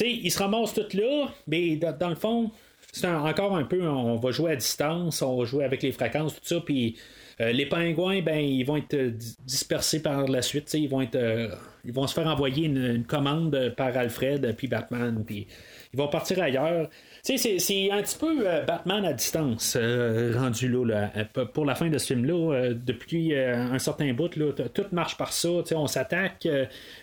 [0.00, 2.50] ils se ramassent tout là, mais dans, le fond,
[2.92, 6.34] c'est encore un peu, on va jouer à distance, on va jouer avec les fréquences,
[6.34, 9.12] tout ça, puis euh, les pingouins, ben, ils vont être euh,
[9.46, 10.72] dispersés par la suite.
[10.74, 11.48] Ils vont être, euh,
[11.84, 15.46] ils vont se faire envoyer une, commande par Alfred puis Batman, puis
[15.92, 16.88] ils vont partir ailleurs.
[17.22, 21.12] C'est, c'est un petit peu Batman à distance rendu là,
[21.52, 22.70] pour la fin de ce film-là.
[22.74, 25.50] depuis un certain bout, tout marche par ça.
[25.72, 26.48] On s'attaque,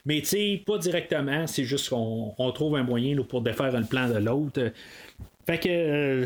[0.06, 0.24] mais
[0.66, 1.46] pas directement.
[1.46, 4.72] C'est juste qu'on on trouve un moyen pour défaire le plan de l'autre.
[5.46, 6.26] Fait que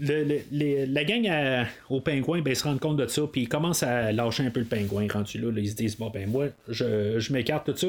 [0.00, 4.10] la gang au pingouin ben, ils se rendent compte de ça, puis ils commencent à
[4.10, 5.52] lâcher un peu le pingouin rendu là.
[5.56, 7.88] ils se disent Bon, ben moi, je, je m'écarte tout ça.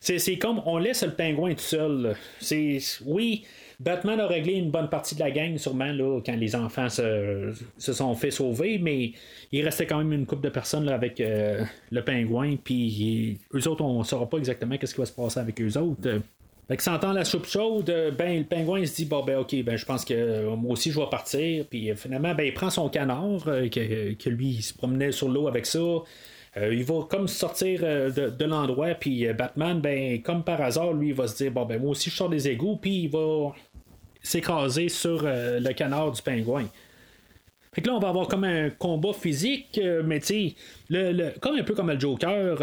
[0.00, 2.14] C'est, comme on laisse le pingouin tout seul.
[3.06, 3.44] Oui,
[3.80, 7.52] Batman a réglé une bonne partie de la gang, sûrement, là, quand les enfants se,
[7.76, 9.12] se sont fait sauver, mais
[9.52, 13.68] il restait quand même une couple de personnes là, avec euh, le pingouin, puis eux
[13.68, 16.20] autres, on ne saura pas exactement qu'est-ce qui va se passer avec eux autres.
[16.68, 19.62] Fait que sentant la soupe chaude, euh, ben le pingouin se dit bon ben ok
[19.62, 21.64] ben je pense que euh, moi aussi je vais partir.
[21.70, 25.46] Puis euh, finalement ben il prend son canard que, lui il se promenait sur l'eau
[25.46, 25.78] avec ça.
[26.56, 31.28] il va comme sortir de, l'endroit puis Batman ben comme par hasard lui il va
[31.28, 33.52] se dire bon ben moi aussi je sors des égouts puis il va
[34.22, 36.66] s'écraser sur le canard du pingouin.
[37.76, 40.54] Fait que là, on va avoir comme un combat physique, mais tu
[40.90, 42.56] sais, comme un peu comme le Joker,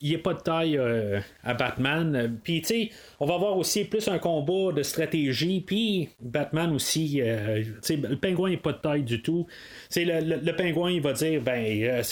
[0.00, 2.38] il a pas de taille euh, à Batman.
[2.42, 5.60] Puis, tu sais, on va avoir aussi plus un combat de stratégie.
[5.60, 9.46] Puis, Batman aussi, euh, tu le pingouin n'est pas de taille du tout.
[9.96, 12.02] Le, le, le, pingouin, il va dire, ben, euh,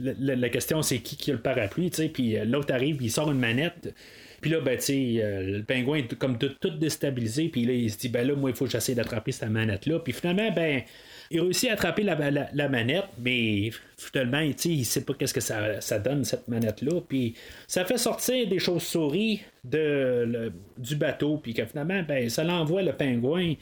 [0.00, 2.08] la question, c'est qui qui a le parapluie, tu sais.
[2.08, 3.94] Puis, l'autre arrive, il sort une manette.
[4.40, 7.48] Puis là, ben, sais, le pingouin est comme tout, tout déstabilisé.
[7.48, 9.98] Puis là, il se dit, ben là, moi, il faut que j'essaie d'attraper cette manette-là.
[10.00, 10.82] Puis finalement, ben,
[11.30, 15.98] il réussit à attraper la, manette, mais finalement, il ne sait pas qu'est-ce que ça,
[15.98, 17.00] donne, cette manette-là.
[17.08, 17.34] Puis
[17.66, 23.54] ça fait sortir des chauves-souris du bateau, puis que finalement, ben, ça l'envoie le pingouin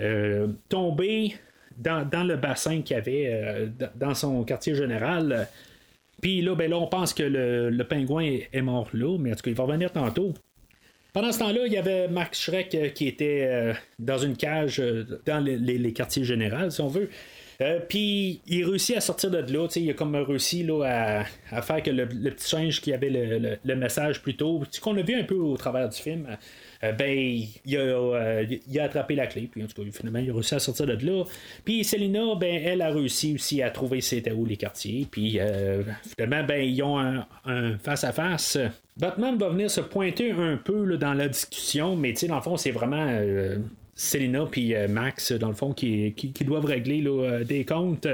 [0.00, 1.34] euh, tomber
[1.76, 5.48] dans, le bassin qu'il avait euh, dans son quartier général.
[6.20, 9.42] Puis là, ben là, on pense que le, pingouin est mort là, mais en tout
[9.42, 10.32] cas, il va revenir tantôt.
[11.14, 14.80] Pendant ce temps-là, il y avait Max Schreck euh, qui était euh, dans une cage
[14.80, 17.08] euh, dans les, quartiers généraux, si on veut.
[17.88, 21.90] puis il réussit à sortir de là, il a comme réussi là, à, faire que
[21.90, 23.10] le, petit singe qui avait
[23.64, 26.26] le, message plus tôt, qu'on a vu un peu au travers du film,
[26.84, 27.40] euh, ben,
[27.72, 30.58] euh, il a, attrapé la clé, puis en tout cas, finalement, il a réussi à
[30.58, 31.24] sortir de là.
[31.64, 35.82] Puis Selina, ben, elle a réussi aussi à trouver c'était où les quartiers, puis euh,
[36.16, 38.58] finalement, ben, ils ont un face-à-face.
[38.96, 42.70] Batman va venir se pointer un peu dans la discussion, mais dans le fond, c'est
[42.70, 43.06] vraiment.
[43.96, 47.04] Selina puis Max, dans le fond, qui, qui, doivent régler
[47.44, 48.08] des comptes.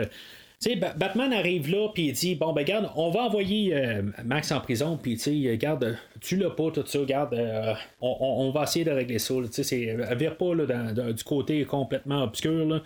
[0.61, 4.53] Sais, Batman arrive là, puis il dit Bon, ben, garde, on va envoyer euh, Max
[4.53, 8.65] en prison, puis, tu sais, garde, tu l'as pas, tout ça, garde, euh, on, va
[8.65, 12.82] essayer de régler ça, tu sais, vire pas là, du côté complètement obscur, là.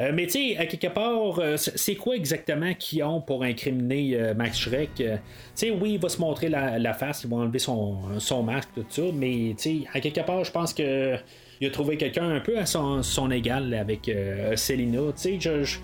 [0.00, 4.56] Euh, mais tu sais, à quelque part, c'est quoi exactement qu'ils ont pour incriminer Max
[4.56, 4.90] Shrek?
[4.94, 5.04] tu
[5.56, 8.84] sais, oui, il va se montrer la, face, il va enlever son, son masque, tout
[8.88, 11.16] ça, mais tu sais, à quelque part, je pense que
[11.60, 14.08] il a trouvé quelqu'un un peu à son, égal avec
[14.54, 15.00] Selina.
[15.16, 15.78] Tu sais, je,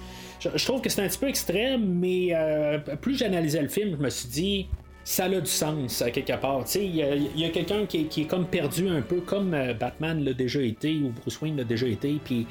[0.64, 4.10] trouve que c'est un petit peu extrême, mais euh, plus j'analysais le film, je me
[4.10, 4.66] suis dit,
[5.04, 6.64] ça a du sens à quelque part.
[6.74, 10.62] Il y a, quelqu'un qui, est comme perdu un peu, comme euh, Batman l'a déjà
[10.62, 12.46] été, ou Bruce Wayne l'a déjà été, puis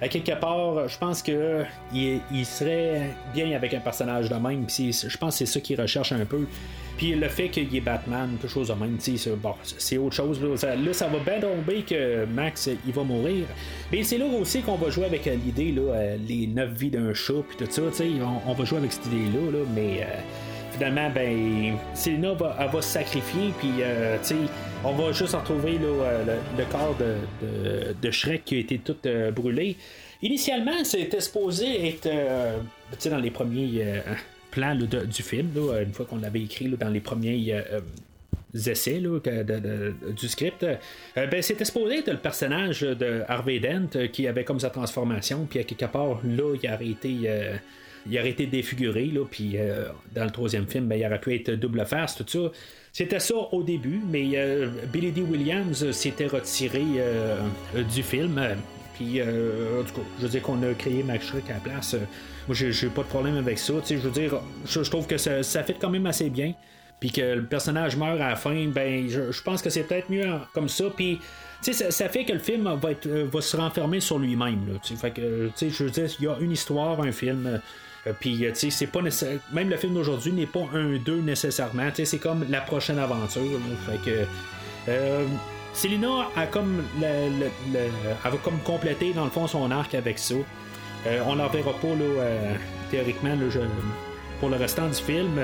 [0.00, 4.66] à quelque part, je pense que il, serait bien avec un personnage de même.
[4.68, 6.46] je pense que c'est ça qu'il recherche un peu.
[6.96, 10.42] Puis le fait qu'il est Batman, quelque chose de même, c'est, c'est autre chose.
[10.42, 13.46] Là ça, va bien tomber que Max il va mourir.
[13.92, 16.90] Mais c'est là aussi qu'on va jouer avec euh, l'idée, là, euh, les neuf vies
[16.90, 17.82] d'un chat, puis tout ça.
[18.02, 20.02] On, on va jouer avec cette idée-là, là, mais.
[20.02, 20.20] Euh,
[20.78, 23.70] finalement, ben, Selena va, elle va se sacrifier, puis
[24.84, 26.20] on va juste retrouver là,
[26.56, 28.96] le, corps de, de, Shrek qui a été tout
[29.34, 29.76] brûlé.
[30.22, 32.08] Initialement, c'était supposé être
[33.10, 34.02] dans les premiers
[34.50, 37.62] plan du film, une fois qu'on l'avait écrit dans les premiers euh,
[38.54, 40.76] euh, essais du script, euh,
[41.26, 45.60] ben, c'était supposé être le personnage de Harvey Dent qui avait comme sa transformation, puis
[45.60, 47.30] à quelque part, là, il aurait été.
[48.08, 49.56] Il aurait été défiguré, là, puis
[50.14, 52.52] dans le troisième film, ben, il aurait pu être double face, tout ça.
[52.92, 54.32] C'était ça au début, mais
[54.92, 55.22] Billy D.
[55.22, 56.82] Williams s'était retiré
[57.74, 58.40] du film.
[58.94, 61.94] Puis, en tout cas, je veux dire qu'on a créé Max à la place.
[62.48, 63.74] Moi, j'ai pas de problème avec ça.
[63.86, 66.54] Je veux dire, je, trouve que ça, fait quand même assez bien.
[66.98, 70.24] Puis que le personnage meurt à la fin, ben, je, pense que c'est peut-être mieux
[70.54, 70.84] comme ça.
[70.96, 71.20] Puis,
[71.60, 74.78] ça, ça fait que le film va, euh, se renfermer sur lui-même.
[75.14, 77.60] Que, je veux dire, il y a une histoire, un film.
[78.06, 79.00] Euh, puis, c'est pas
[79.52, 81.88] Même le film d'aujourd'hui n'est pas un 2 nécessairement.
[81.94, 83.58] C'est comme la prochaine aventure.
[83.86, 84.26] Fait que.
[84.88, 85.24] Euh,
[86.36, 87.88] a comme, le,
[88.24, 90.34] va comme compléter dans le fond son arc avec ça.
[91.06, 92.54] Euh, on n'en verra pas, là, euh,
[92.90, 93.36] théoriquement,
[94.40, 95.40] pour le restant du film.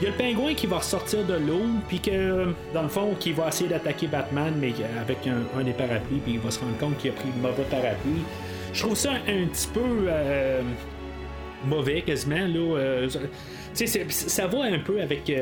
[0.00, 3.14] Il y a le pingouin qui va ressortir de l'eau, puis que, dans le fond,
[3.18, 6.76] qui va essayer d'attaquer Batman, mais avec un, des parapluies, puis il va se rendre
[6.78, 8.24] compte qu'il a pris le mauvais parapluie.
[8.72, 10.62] Je trouve ça un petit peu euh,
[11.66, 12.46] mauvais, quasiment.
[12.46, 13.06] Là,
[14.08, 15.32] ça va un peu avec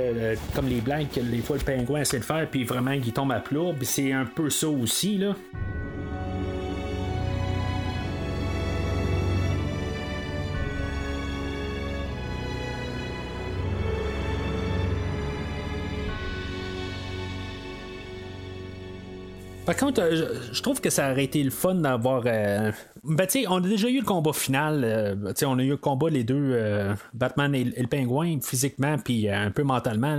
[0.54, 3.32] comme les blagues que des fois le pingouin essaie de faire, puis vraiment il tombe
[3.32, 3.72] à plat.
[3.82, 5.18] C'est un peu ça aussi.
[5.18, 5.34] là.
[19.72, 22.24] Par contre, euh, je, trouve que ça aurait été le fun d'avoir.
[22.26, 22.72] Euh,
[23.04, 24.82] ben, tu sais, on a déjà eu le combat final.
[24.84, 26.60] Euh, tu sais, on a eu le combat, les deux,
[27.14, 30.18] Batman et, le pingouin, physiquement, puis un peu mentalement,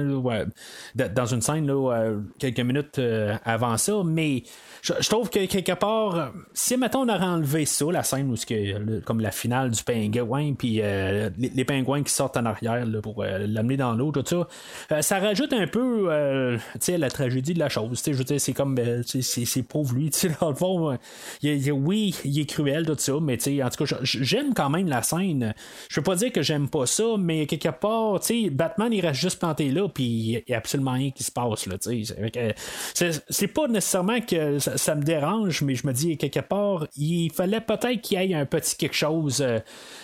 [0.96, 3.00] dans une scène, là, quelques minutes
[3.46, 4.02] avant ça.
[4.04, 4.42] Mais
[4.84, 9.00] je, trouve que quelque part, si maintenant on aurait enlevé ça, la scène où que,
[9.00, 13.48] comme la finale du pingouin, puis euh, les, pingouins qui sortent en arrière pour euh,
[13.48, 14.46] l'amener dans l'eau, tout ça,
[14.92, 18.02] euh, ça rajoute un peu la tragédie de la chose.
[18.06, 20.12] Je veux dire, c'est comme c'est pauvre lui,
[20.42, 20.98] dans le fond,
[21.42, 25.54] oui, il est cruel, tout ça, mais en tout cas, j'aime quand même la scène.
[25.88, 28.20] Je peux pas dire que j'aime pas ça, mais quelque part,
[28.52, 31.70] Batman il reste juste planté là, puis il n'y a absolument rien qui se passe.
[33.30, 34.60] C'est pas nécessairement que
[34.96, 38.46] me dérange, mais je me dis quelque part, il fallait peut-être qu'il y ait un
[38.46, 39.42] petit quelque chose.
[39.42, 39.60] Euh,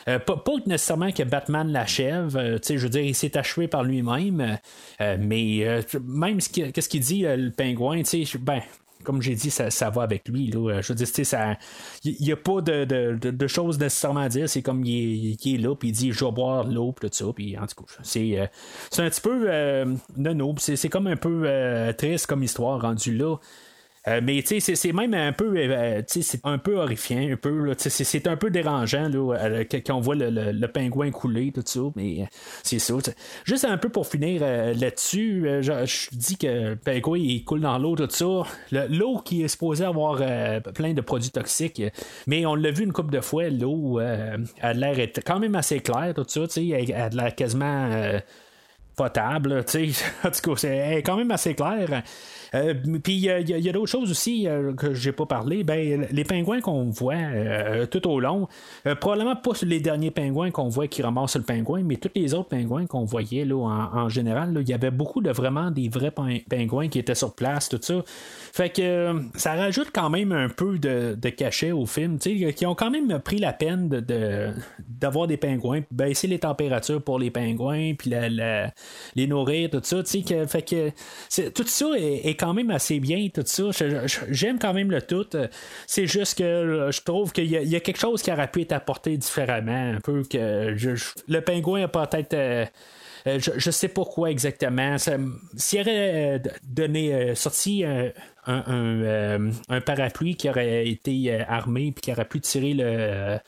[0.08, 2.36] euh, pas, nécessairement que Batman l'achève.
[2.38, 4.58] Euh, je veux dire, il s'est achevé par lui-même.
[5.00, 8.02] mais même ce qu'est-ce qu'il dit, le pingouin,
[8.40, 8.62] ben,
[9.04, 10.52] comme j'ai dit, ça, va avec lui.
[10.52, 11.08] Je veux dire,
[12.04, 14.50] il n'y a pas de, choses nécessairement à dire.
[14.50, 17.26] C'est comme il est, là, puis il dit je vais boire l'eau, puis tout ça.
[17.34, 19.50] Puis en tout cas, c'est, un petit peu
[20.18, 23.38] non, c'est, comme un peu triste comme histoire rendu là.
[24.10, 28.38] Euh, mais c'est même un peu, euh, c'est un peu horrifiant, un peu, c'est un
[28.38, 32.28] peu dérangeant euh, quand on voit le, pingouin couler, tout ça, mais
[32.64, 32.96] c'est ça.
[33.46, 37.96] Juste un peu pour finir là-dessus, je, dis que le pingouin il coule dans l'eau,
[37.96, 38.86] tout ça.
[38.90, 40.22] L'eau qui est supposée avoir
[40.74, 41.82] plein de produits toxiques,
[42.28, 46.14] mais on l'a vu une couple de fois, l'eau a l'air quand même assez claire,
[46.16, 47.90] tout ça, elle a l'air quasiment
[48.96, 49.64] potable.
[49.66, 50.06] tu sais.
[50.28, 52.04] En tout cas, c'est quand même assez clair.
[52.56, 52.74] Euh,
[53.04, 55.64] puis il y a, d'autres choses aussi euh, que j'ai pas parlé.
[55.64, 58.48] Ben, les pingouins qu'on voit euh, tout au long,
[59.00, 62.50] probablement pas les derniers pingouins qu'on voit qui ramassent le pingouin, mais tous les autres
[62.50, 66.88] pingouins qu'on voyait là, en, général, il y avait beaucoup de vraiment des vrais pingouins
[66.88, 68.04] qui étaient sur place, tout ça.
[68.54, 72.92] Fait que ça rajoute quand même un peu de, cachet au film, qui ont quand
[72.92, 78.12] même pris la peine de, d'avoir des pingouins, baisser les températures pour les pingouins, puis
[79.16, 79.98] les nourrir, tout ça.
[80.04, 83.70] Que, fait que tout ça est quand même assez bien, tout ça.
[84.30, 85.28] J'aime quand même le tout.
[85.88, 89.18] C'est juste que je trouve qu'il y, a quelque chose qui aurait pu être apporté
[89.18, 89.94] différemment.
[89.96, 90.76] Un peu que
[91.28, 92.34] le pingouin a peut-être.
[92.34, 92.66] Euh,
[93.28, 94.96] euh, je, sais pas quoi exactement.
[94.98, 97.84] S'il aurait euh, donné, sorti
[98.50, 103.40] un, un, parapluie qui aurait été armé puis qui aurait pu tirer le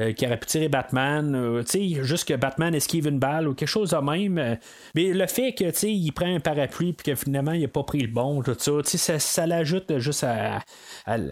[0.00, 3.48] euh, qui aurait pu tirer Batman, euh, tu sais, juste que Batman esquive une balle
[3.48, 4.38] ou quelque chose de même.
[4.38, 4.54] Euh,
[4.94, 7.68] mais le fait que, tu sais, il prend un parapluie puis que finalement, il n'a
[7.68, 10.24] pas pris le bon, tout ça, tu sais, ça, l'ajoute juste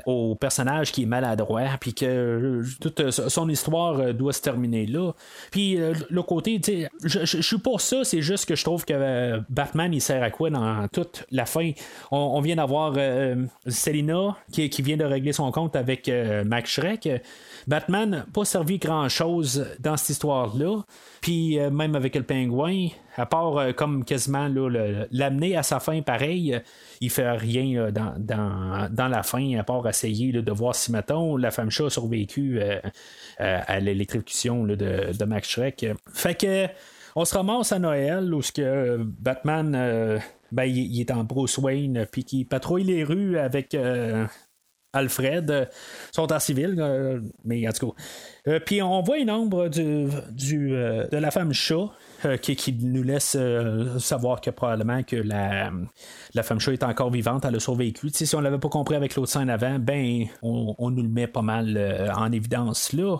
[0.06, 5.12] au personnage qui est maladroit, puis que toute son histoire doit se terminer là.
[5.50, 9.40] Puis le côté, tu sais, je suis pour ça, c'est juste que je trouve que
[9.48, 11.70] Batman, il sert à quoi dans toute la fin?
[12.10, 12.94] On, vient d'avoir
[13.66, 16.10] Selina qui, qui, vient de régler son compte avec
[16.44, 17.08] Max Shrek.
[17.70, 20.82] Batman, pas servi grand-chose dans cette histoire-là.
[21.20, 26.02] Puis euh, même avec le pingouin, à part euh, comme quasiment l'amener à sa fin
[26.02, 26.59] pareil, euh,
[27.01, 31.70] il fait rien dans, la fin, à part essayer de voir si, mettons, la femme
[31.70, 32.60] chat a survécu
[33.38, 35.86] à l'électrocution de, de, Max Shrek.
[36.12, 36.66] Fait que
[37.14, 38.40] on se ramasse à Noël où
[38.98, 40.20] Batman
[40.51, 43.76] ben, il, est en Bruce Wayne puis qui patrouille les rues avec
[44.92, 45.64] Alfred euh,
[46.12, 48.02] sont en civil, euh, mais en tout cas.
[48.48, 51.90] Euh, puis on voit une ombre de la femme chat.
[52.42, 53.34] Qui, nous laisse
[53.98, 55.70] savoir que probablement que la,
[56.34, 58.10] la femme chat est encore vivante, elle a survécu.
[58.12, 61.26] si on l'avait pas compris avec l'autre scène avant, ben on, on, nous le met
[61.26, 63.16] pas mal en évidence là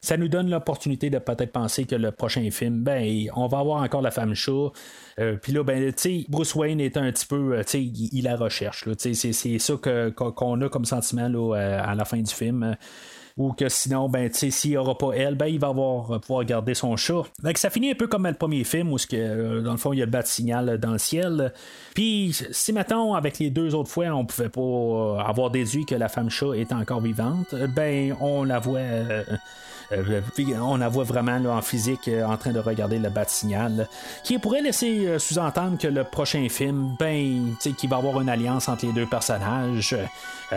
[0.00, 3.82] ça nous donne l'opportunité de peut-être penser que le prochain film, ben, on va avoir
[3.82, 4.70] encore la femme chat.
[5.18, 5.92] Euh, puis là, ben,
[6.28, 8.88] Bruce Wayne est un petit peu, euh, il, il, la recherche.
[8.98, 9.74] C'est, ça
[10.14, 12.76] qu'on a comme sentiment là, euh, à la fin du film
[13.36, 16.20] ou que sinon, ben, tu sais, s'il n'y aura pas elle, ben, il va avoir,
[16.20, 17.22] pouvoir garder son chat.
[17.42, 19.98] Donc, ça finit un peu comme le premier film où, que, dans le fond, il
[19.98, 21.52] y a le bat signal dans le ciel.
[21.94, 26.08] Puis, si maintenant, avec les deux autres fois, on pouvait pas avoir déduit que la
[26.08, 28.78] femme chat est encore vivante, ben, on la voit.
[28.78, 29.22] Euh,
[29.90, 33.88] on la voit vraiment en physique euh, en train de regarder le bat signal,
[34.24, 38.28] qui pourrait laisser euh, sous-entendre que le prochain film, ben, qu'il va y avoir une
[38.28, 39.96] alliance entre les deux personnages.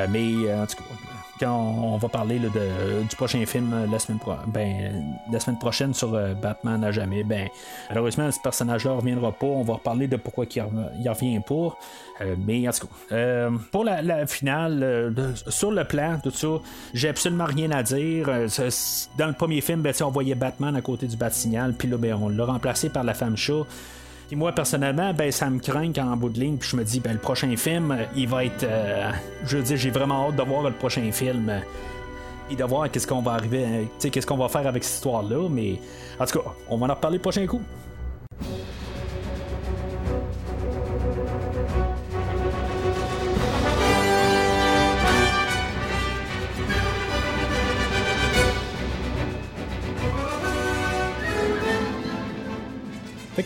[0.10, 0.84] mais en tout cas,
[1.40, 6.84] quand on va parler du prochain film la semaine, ben, la semaine prochaine sur Batman
[6.84, 7.48] à jamais, ben,
[7.90, 9.46] malheureusement, ce personnage-là ne reviendra pas.
[9.46, 10.64] On va reparler de pourquoi il
[11.04, 11.78] ne revient pas.
[12.46, 15.14] mais en tout cas, pour la, finale,
[15.48, 16.48] sur le plan, tout ça,
[16.94, 18.30] j'ai absolument rien à dire
[19.20, 22.14] dans le premier film, ben, on voyait Batman à côté du Bat-Signal, puis là, ben,
[22.14, 23.66] on l'a remplacé par la femme chat.
[24.28, 27.02] Puis moi, personnellement, ben, ça me craint en bout de ligne, puis je me dis,
[27.02, 28.64] ben, le prochain film, il va être.
[28.64, 29.12] Euh,
[29.46, 31.52] je veux dire, j'ai vraiment hâte de voir le prochain film.
[32.50, 35.50] et de voir qu'est-ce qu'on va arriver, euh, qu'est-ce qu'on va faire avec cette histoire-là.
[35.50, 35.80] Mais
[36.20, 37.62] en tout cas, on va en reparler le prochain coup.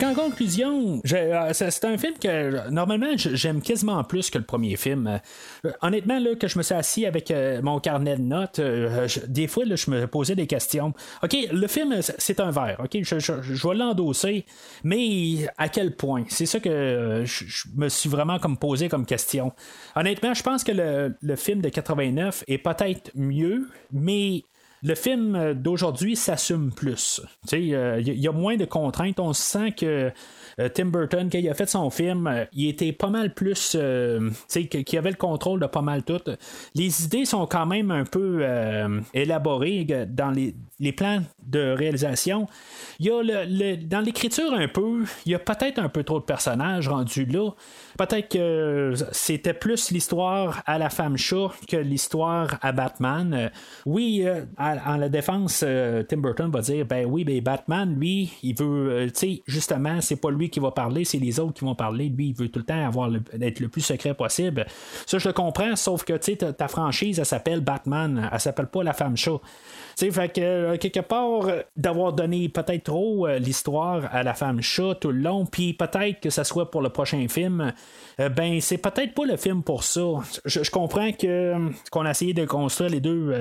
[0.02, 5.06] En conclusion, euh, c'est un film que normalement j'aime quasiment plus que le premier film.
[5.64, 8.60] Euh, honnêtement, là, que je me suis assis avec euh, mon carnet de notes,
[9.28, 10.94] des fois je me posais des questions.
[11.22, 12.80] OK, le film, c'est un verre.
[12.82, 14.46] OK, je, vais l'endosser,
[14.82, 16.24] mais à quel point?
[16.28, 17.44] C'est ça que je,
[17.76, 19.52] me suis vraiment comme posé comme question.
[19.96, 24.44] Honnêtement, je pense que le, le film de 89 est peut-être mieux, mais
[24.84, 27.22] le film euh, d'aujourd'hui s'assume plus.
[27.52, 29.18] Il euh, y, a moins de contraintes.
[29.18, 30.12] On sent que
[30.60, 33.70] euh, Tim Burton, quand il a fait son film, il était pas mal plus.
[33.70, 36.20] qu'il avait le contrôle de pas mal tout.
[36.74, 38.44] Les idées sont quand même un peu
[39.14, 40.54] élaborées dans les,
[40.84, 42.46] les plans de réalisation.
[43.00, 46.20] Il y a le, dans l'écriture un peu, il y a peut-être un peu trop
[46.20, 47.50] de personnages rendus là.
[47.98, 53.50] Peut-être que c'était plus l'histoire à la femme chat que l'histoire à Batman.
[53.86, 54.26] Oui,
[54.58, 58.90] en la défense, euh, Tim Burton va dire ben oui, ben Batman, lui, il veut,
[58.90, 61.74] euh, tu sais, justement, c'est pas lui qui va parler, c'est les autres qui vont
[61.74, 62.08] parler.
[62.08, 64.66] Lui, il veut tout le temps avoir être le plus secret possible.
[65.06, 68.66] Ça, je le comprends, sauf que tu sais, ta franchise, elle s'appelle Batman, elle s'appelle
[68.66, 69.40] pas la femme chat.
[69.96, 71.46] Sais, fait que quelque part,
[71.76, 76.30] d'avoir donné peut-être trop l'histoire à la femme chat tout le long, puis peut-être que
[76.30, 77.72] ça soit pour le prochain film,
[78.18, 80.02] ben c'est peut-être pas le film pour ça.
[80.44, 81.54] Je, comprends que
[81.90, 83.32] qu'on a essayé de construire les deux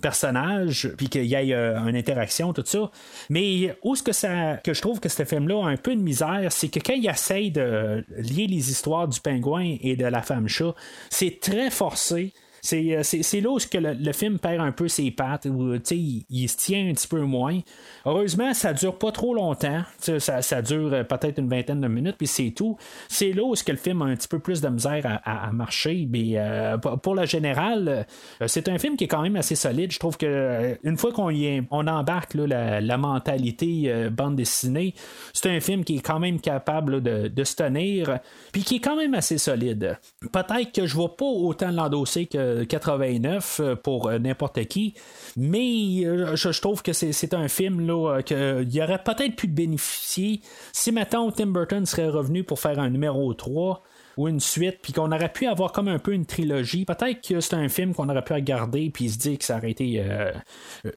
[0.00, 2.90] personnage, puis qu'il y ait euh, une interaction, tout ça.
[3.30, 6.00] Mais où est-ce que ça, que je trouve que ce film-là a un peu de
[6.00, 10.22] misère, c'est que quand il essaye de lier les histoires du pingouin et de la
[10.22, 10.74] femme chat,
[11.10, 12.32] c'est très forcé.
[12.72, 16.48] Euh, c'est là où que le, film perd un peu ses pattes, où il, il,
[16.48, 17.60] se tient un petit peu moins.
[18.04, 19.82] Heureusement, ça dure pas trop longtemps.
[19.98, 22.76] Ça, ça, dure euh, peut-être une vingtaine de minutes, puis c'est tout.
[23.08, 26.06] C'est là où que le film a un petit peu plus de misère à, marcher.
[26.10, 28.06] Mais euh, pour le général,
[28.46, 29.92] c'est un film qui est quand même assez solide.
[29.92, 31.32] Je trouve que une fois qu'on
[31.70, 34.94] on embarque la, mentalité bande dessinée,
[35.32, 38.18] c'est un film qui est quand même capable de, de se tenir,
[38.52, 39.98] puis qui est quand même assez solide.
[40.32, 44.94] Peut-être que je ne vais pas autant l'endosser que 89 euh, pour euh, n'importe qui.
[45.36, 50.40] Mais euh, je, trouve que c'est un film là, qu'il aurait peut-être pu bénéficier
[50.72, 53.82] si maintenant Tim Burton serait revenu pour faire un numéro 3
[54.16, 56.84] ou une suite, puis qu'on aurait pu avoir comme un peu une trilogie.
[56.84, 59.72] Peut-être que c'est un film qu'on aurait pu regarder, puis se dire que ça aurait
[59.72, 60.32] été euh,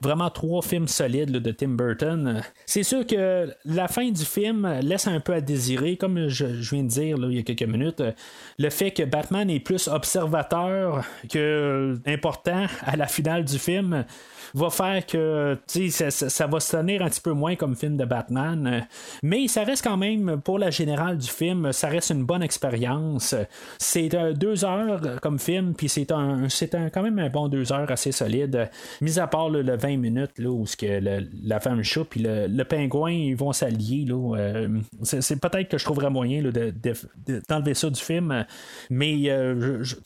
[0.00, 2.42] vraiment trois films solides de Tim Burton.
[2.66, 6.82] C'est sûr que la fin du film laisse un peu à désirer, comme je, viens
[6.82, 8.02] de dire il y a quelques minutes.
[8.58, 14.04] Le fait que Batman est plus observateur que important à la finale du film
[14.54, 18.04] va faire que ça, ça, va se tenir un petit peu moins comme film de
[18.04, 18.86] Batman.
[19.22, 23.34] Mais ça reste quand même, pour la générale du film, ça reste une bonne expérience.
[23.78, 27.90] C'est deux heures comme film, puis c'est un, c'est quand même un bon deux heures
[27.90, 28.70] assez solide.
[29.00, 31.00] Mis à part le 20 minutes là, où que
[31.44, 34.06] la femme chat puis le, pingouin ils vont s'allier.
[34.10, 34.68] Euh,
[35.02, 36.42] c'est, peut-être que je trouverais moyen
[37.48, 38.44] d'enlever ça du film.
[38.90, 39.96] Mais euh, je,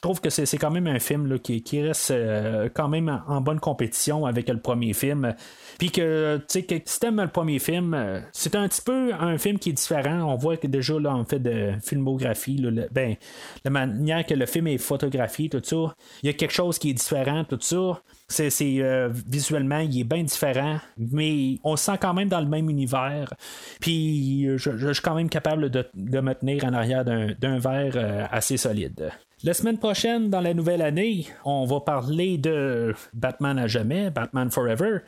[0.00, 4.26] trouve que c'est, quand même un film qui, reste euh, quand même en bonne compétition
[4.26, 5.34] avec le premier film.
[5.78, 9.12] Puis que, tu sais, que si t'aimes le premier film, euh, c'est un petit peu
[9.12, 10.32] un film qui est différent.
[10.32, 13.16] On voit que déjà, là, en fait de filmographie, ben,
[13.64, 16.90] la manière que le film est photographié, tout ça, il y a quelque chose qui
[16.90, 18.00] est différent, tout ça.
[18.28, 22.48] C'est, euh, visuellement, il est bien différent, mais on se sent quand même dans le
[22.48, 23.34] même univers.
[23.80, 28.56] Puis je, suis quand même capable de, me tenir en arrière d'un, verre euh, assez
[28.56, 29.10] solide.
[29.44, 34.52] La semaine prochaine, dans la nouvelle année, on va parler de Batman à jamais, Batman
[34.52, 35.00] Forever.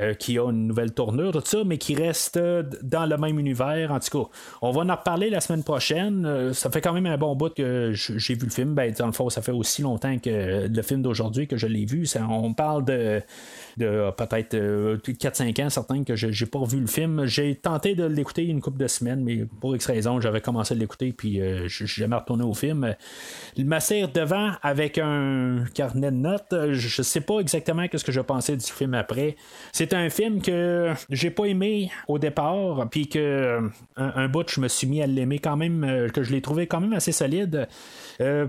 [0.00, 3.36] Euh, qui a une nouvelle tournure, tout ça, mais qui reste euh, dans le même
[3.36, 3.90] univers.
[3.90, 4.30] En tout cas,
[4.62, 6.24] on va en reparler la semaine prochaine.
[6.24, 8.74] Euh, ça fait quand même un bon bout que j'ai vu le film.
[8.74, 11.84] Ben, dans le fond, ça fait aussi longtemps que le film d'aujourd'hui que je l'ai
[11.84, 12.06] vu.
[12.30, 13.20] on parle de
[13.78, 17.24] de euh, peut-être 4-5 euh, ans, certains que j'ai pas revu le film.
[17.26, 20.76] J'ai tenté de l'écouter une couple de semaines, mais pour X raison, j'avais commencé à
[20.76, 22.94] l'écouter, puis euh, je suis jamais retourné au film.
[23.56, 26.54] Il m'assire devant avec un carnet de notes.
[26.72, 29.36] Je sais pas exactement ce que je pensais du film après.
[29.72, 33.60] C'est un film que j'ai pas aimé au départ, puis que
[33.96, 36.80] un, bout, je me suis mis à l'aimer quand même, que je l'ai trouvé quand
[36.80, 37.68] même assez solide.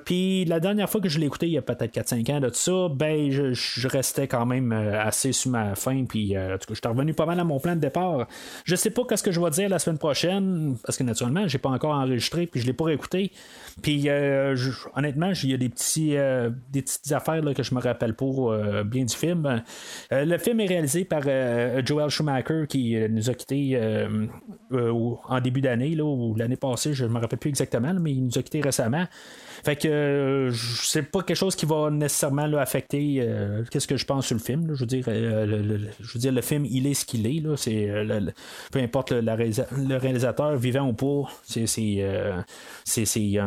[0.05, 2.49] puis la dernière fois que je l'ai écouté, il y a peut-être 4-5 ans de
[2.53, 6.67] ça, ben je, je restais quand même assez sur ma fin, puis euh, en tout
[6.67, 8.27] cas, je suis revenu pas mal à mon plan de départ.
[8.65, 11.57] Je sais pas qu'est-ce que je vais dire la semaine prochaine, parce que naturellement, j'ai
[11.57, 13.31] pas encore enregistré, puis je l'ai pas réécouté.
[13.81, 14.55] Puis euh,
[14.95, 18.13] honnêtement, il y a des petits euh, des petites affaires là, que je me rappelle
[18.13, 19.61] pas bien du film.
[20.11, 23.79] le film est réalisé par Joel Schumacher qui nous a quittés
[24.71, 28.41] en début d'année, ou l'année passée, je me rappelle plus exactement, mais il nous a
[28.41, 29.05] quittés récemment.
[29.63, 34.05] Fait que euh, c'est pas quelque chose qui va nécessairement affecter euh, qu'est-ce que je
[34.05, 34.73] pense sur le film.
[34.73, 37.39] Je veux dire, euh, le, je veux dire, le film, il est ce qu'il est.
[37.41, 37.55] Là.
[37.57, 37.89] C'est,
[38.71, 43.37] peu importe le, réalisateur, vivant ou pas, c'est, c'est,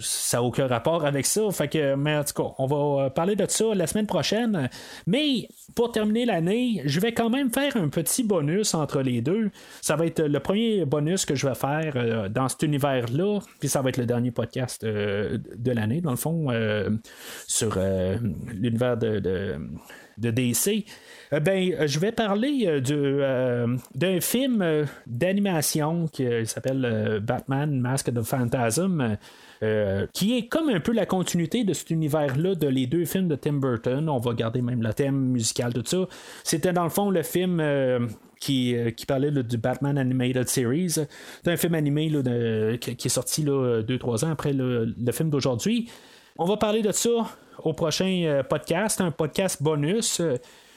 [0.00, 1.50] ça n'a aucun rapport avec ça.
[1.50, 4.68] Fait que, mais en tout cas, on va parler de ça la semaine prochaine.
[5.06, 9.50] Mais pour terminer l'année, je vais quand même faire un petit bonus entre les deux.
[9.80, 13.82] Ça va être le premier bonus que je vais faire dans cet univers-là, puis ça
[13.82, 16.90] va être le dernier podcast de l'année, dans le fond, euh,
[17.46, 18.16] sur euh,
[18.52, 19.58] l'univers de,
[20.18, 20.84] DC.
[21.32, 22.80] Euh, ben, je vais parler
[23.94, 29.16] d'un film d'animation qui s'appelle Batman Mask of Phantasm.
[30.12, 33.36] qui est comme un peu la continuité de cet univers-là de les deux films de
[33.36, 34.08] Tim Burton.
[34.08, 36.08] On va garder même le thème musical, tout ça.
[36.42, 40.90] C'était dans le fond le film euh, qui, parlait du Batman Animated Series.
[40.90, 42.10] C'est un film animé
[42.80, 45.88] qui, est sorti 2-3 ans après le, film d'aujourd'hui.
[46.38, 47.10] On va parler de ça
[47.64, 50.20] au prochain euh, podcast, un podcast bonus.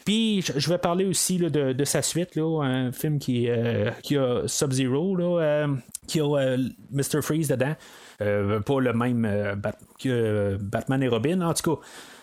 [0.04, 5.18] Puis je vais parler aussi de, sa suite, un film qui, euh, qui a Sub-Zero,
[6.06, 6.56] qui a
[6.92, 7.22] Mr.
[7.22, 7.74] Freeze dedans.
[8.18, 9.60] pas le même
[9.98, 11.82] que Batman et Robin, en tout cas.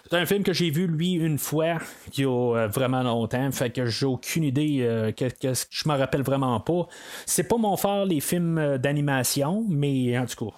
[0.09, 1.77] C'est un film que j'ai vu, lui, une fois,
[2.15, 3.51] il y a vraiment longtemps.
[3.51, 4.77] Fait que j'ai aucune idée.
[5.17, 6.87] je me rappelle vraiment pas.
[7.25, 10.55] C'est pas mon fort, les films d'animation, mais en tout cas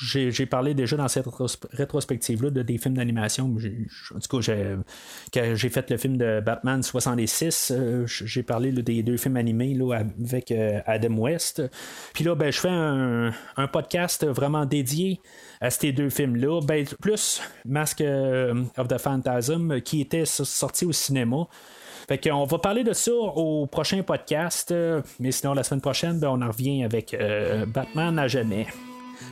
[0.00, 1.26] j'ai parlé déjà dans cette
[1.72, 3.54] rétrospective-là de des films d'animation.
[4.14, 4.54] En tout cas,
[5.32, 9.74] quand j'ai fait le film de Batman 66, euh, j'ai parlé des deux films animés
[9.74, 11.62] là, avec euh, Adam West.
[12.12, 13.32] Puis là, ben, je fais un,
[13.72, 15.20] podcast vraiment dédié
[15.60, 16.60] à ces deux films-là.
[16.62, 21.48] Ben, plus Mask euh, of the Phantasm qui était sorti au cinéma.
[22.08, 24.72] Fait qu'on va parler de ça au prochain podcast,
[25.18, 27.16] mais sinon la semaine prochaine, ben, on en revient avec
[27.66, 28.66] Batman à jamais.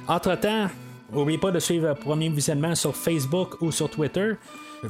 [0.07, 0.69] Entre-temps,
[1.13, 4.33] n'oubliez pas de suivre le premier visionnement sur Facebook ou sur Twitter.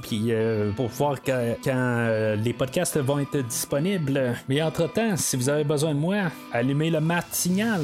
[0.02, 4.34] Puis euh, pour voir quand, euh, les podcasts vont être disponibles.
[4.48, 6.16] Mais entre-temps, si vous avez besoin de moi,
[6.52, 7.80] allumez le mat signal.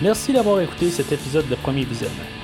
[0.00, 2.43] Merci d'avoir écouté cet épisode de Premier Visionnement.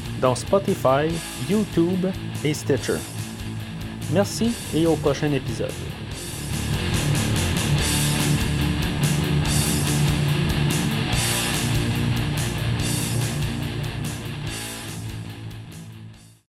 [0.21, 1.09] dans Spotify,
[1.49, 2.05] YouTube
[2.43, 2.99] et Stitcher.
[4.13, 5.71] Merci et au prochain épisode.